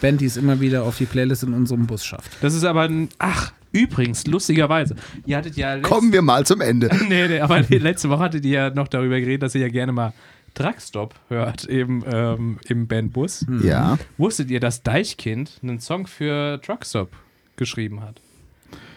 [0.00, 2.30] Band, die es immer wieder auf die Playlist in unserem Bus schafft.
[2.42, 3.08] Das ist aber ein.
[3.18, 4.96] Ach, übrigens, lustigerweise.
[5.24, 5.78] Ihr hattet ja.
[5.80, 6.90] Kommen wir mal zum Ende.
[7.08, 9.92] Nee, nee, aber letzte Woche hattet ihr ja noch darüber geredet, dass ihr ja gerne
[9.92, 10.12] mal
[10.56, 13.44] Truckstop hört im, ähm, im Bandbus.
[13.62, 13.98] Ja.
[14.18, 17.10] Wusstet ihr, dass Deichkind einen Song für Truckstop
[17.56, 18.20] geschrieben hat?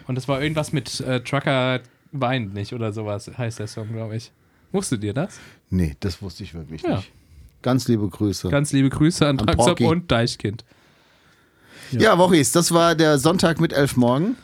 [0.08, 1.80] Und das war irgendwas mit äh, Trucker
[2.12, 4.32] weint nicht oder sowas, heißt der Song, glaube ich.
[4.72, 5.38] Wusstet ihr das?
[5.68, 6.96] Nee, das wusste ich wirklich Ja.
[6.96, 7.12] nicht.
[7.62, 8.48] Ganz liebe Grüße.
[8.48, 10.64] Ganz liebe Grüße an An Truckstop und Deichkind.
[11.92, 14.36] ja, Wochis, das war der Sonntag mit elf morgen.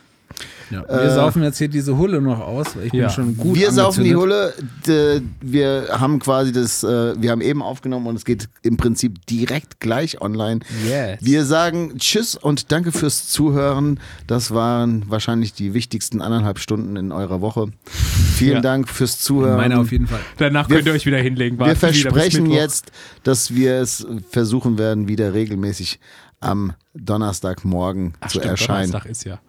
[0.69, 0.83] Ja.
[0.87, 2.75] Wir saufen jetzt hier diese Hulle noch aus.
[2.75, 3.09] weil Ich bin Ja.
[3.09, 4.53] schon gut wir saufen die angezündet.
[4.85, 5.21] Hulle.
[5.41, 9.79] Wir haben quasi das, äh, wir haben eben aufgenommen und es geht im Prinzip direkt
[9.79, 10.59] gleich online.
[10.87, 11.19] Yes.
[11.21, 13.99] Wir sagen Tschüss und danke fürs Zuhören.
[14.27, 17.67] Das waren wahrscheinlich die wichtigsten anderthalb Stunden in eurer Woche.
[17.85, 18.61] Vielen Ja.
[18.61, 19.57] Dank fürs Zuhören.
[19.57, 20.19] Meine auf jeden Fall.
[20.37, 21.57] Danach Wir- könnt ihr euch wieder hinlegen.
[21.57, 22.91] Wir warten versprechen jetzt,
[23.23, 25.99] dass wir es versuchen werden, wieder regelmäßig
[26.39, 28.91] am Donnerstagmorgen Ach, zu stimmt, erscheinen.
[28.91, 29.39] Donnerstag ist ja.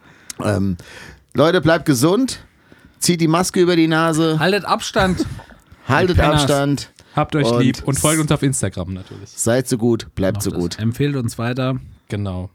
[0.43, 0.77] Ähm,
[1.33, 2.39] Leute, bleibt gesund.
[2.99, 4.39] Zieht die Maske über die Nase.
[4.39, 5.25] Haltet Abstand.
[5.87, 6.19] Haltet.
[6.19, 6.91] Abstand.
[7.15, 9.29] Habt euch Und lieb und folgt uns auf Instagram natürlich.
[9.29, 10.13] Seid so gut.
[10.15, 10.77] Bleibt so gut.
[10.79, 11.77] Empfehlt uns weiter.
[12.07, 12.49] Genau.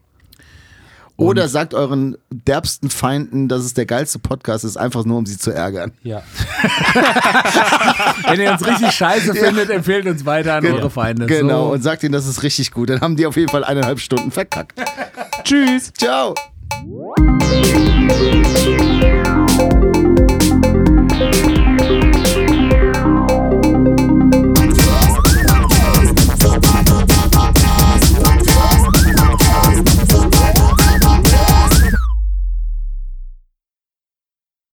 [1.17, 5.37] Oder sagt euren derbsten Feinden, dass es der geilste Podcast ist, einfach nur um sie
[5.37, 5.93] zu ärgern.
[6.03, 6.23] Ja.
[8.27, 11.25] Wenn ihr uns richtig scheiße findet, empfehlt uns weiter an eure Feinde.
[11.25, 11.67] Genau.
[11.67, 11.73] So.
[11.73, 12.89] Und sagt ihnen, das ist richtig gut.
[12.89, 14.73] Dann haben die auf jeden Fall eineinhalb Stunden verkackt.
[15.45, 15.93] Tschüss.
[15.93, 16.35] Ciao.
[16.83, 16.91] Thank
[19.03, 19.14] you.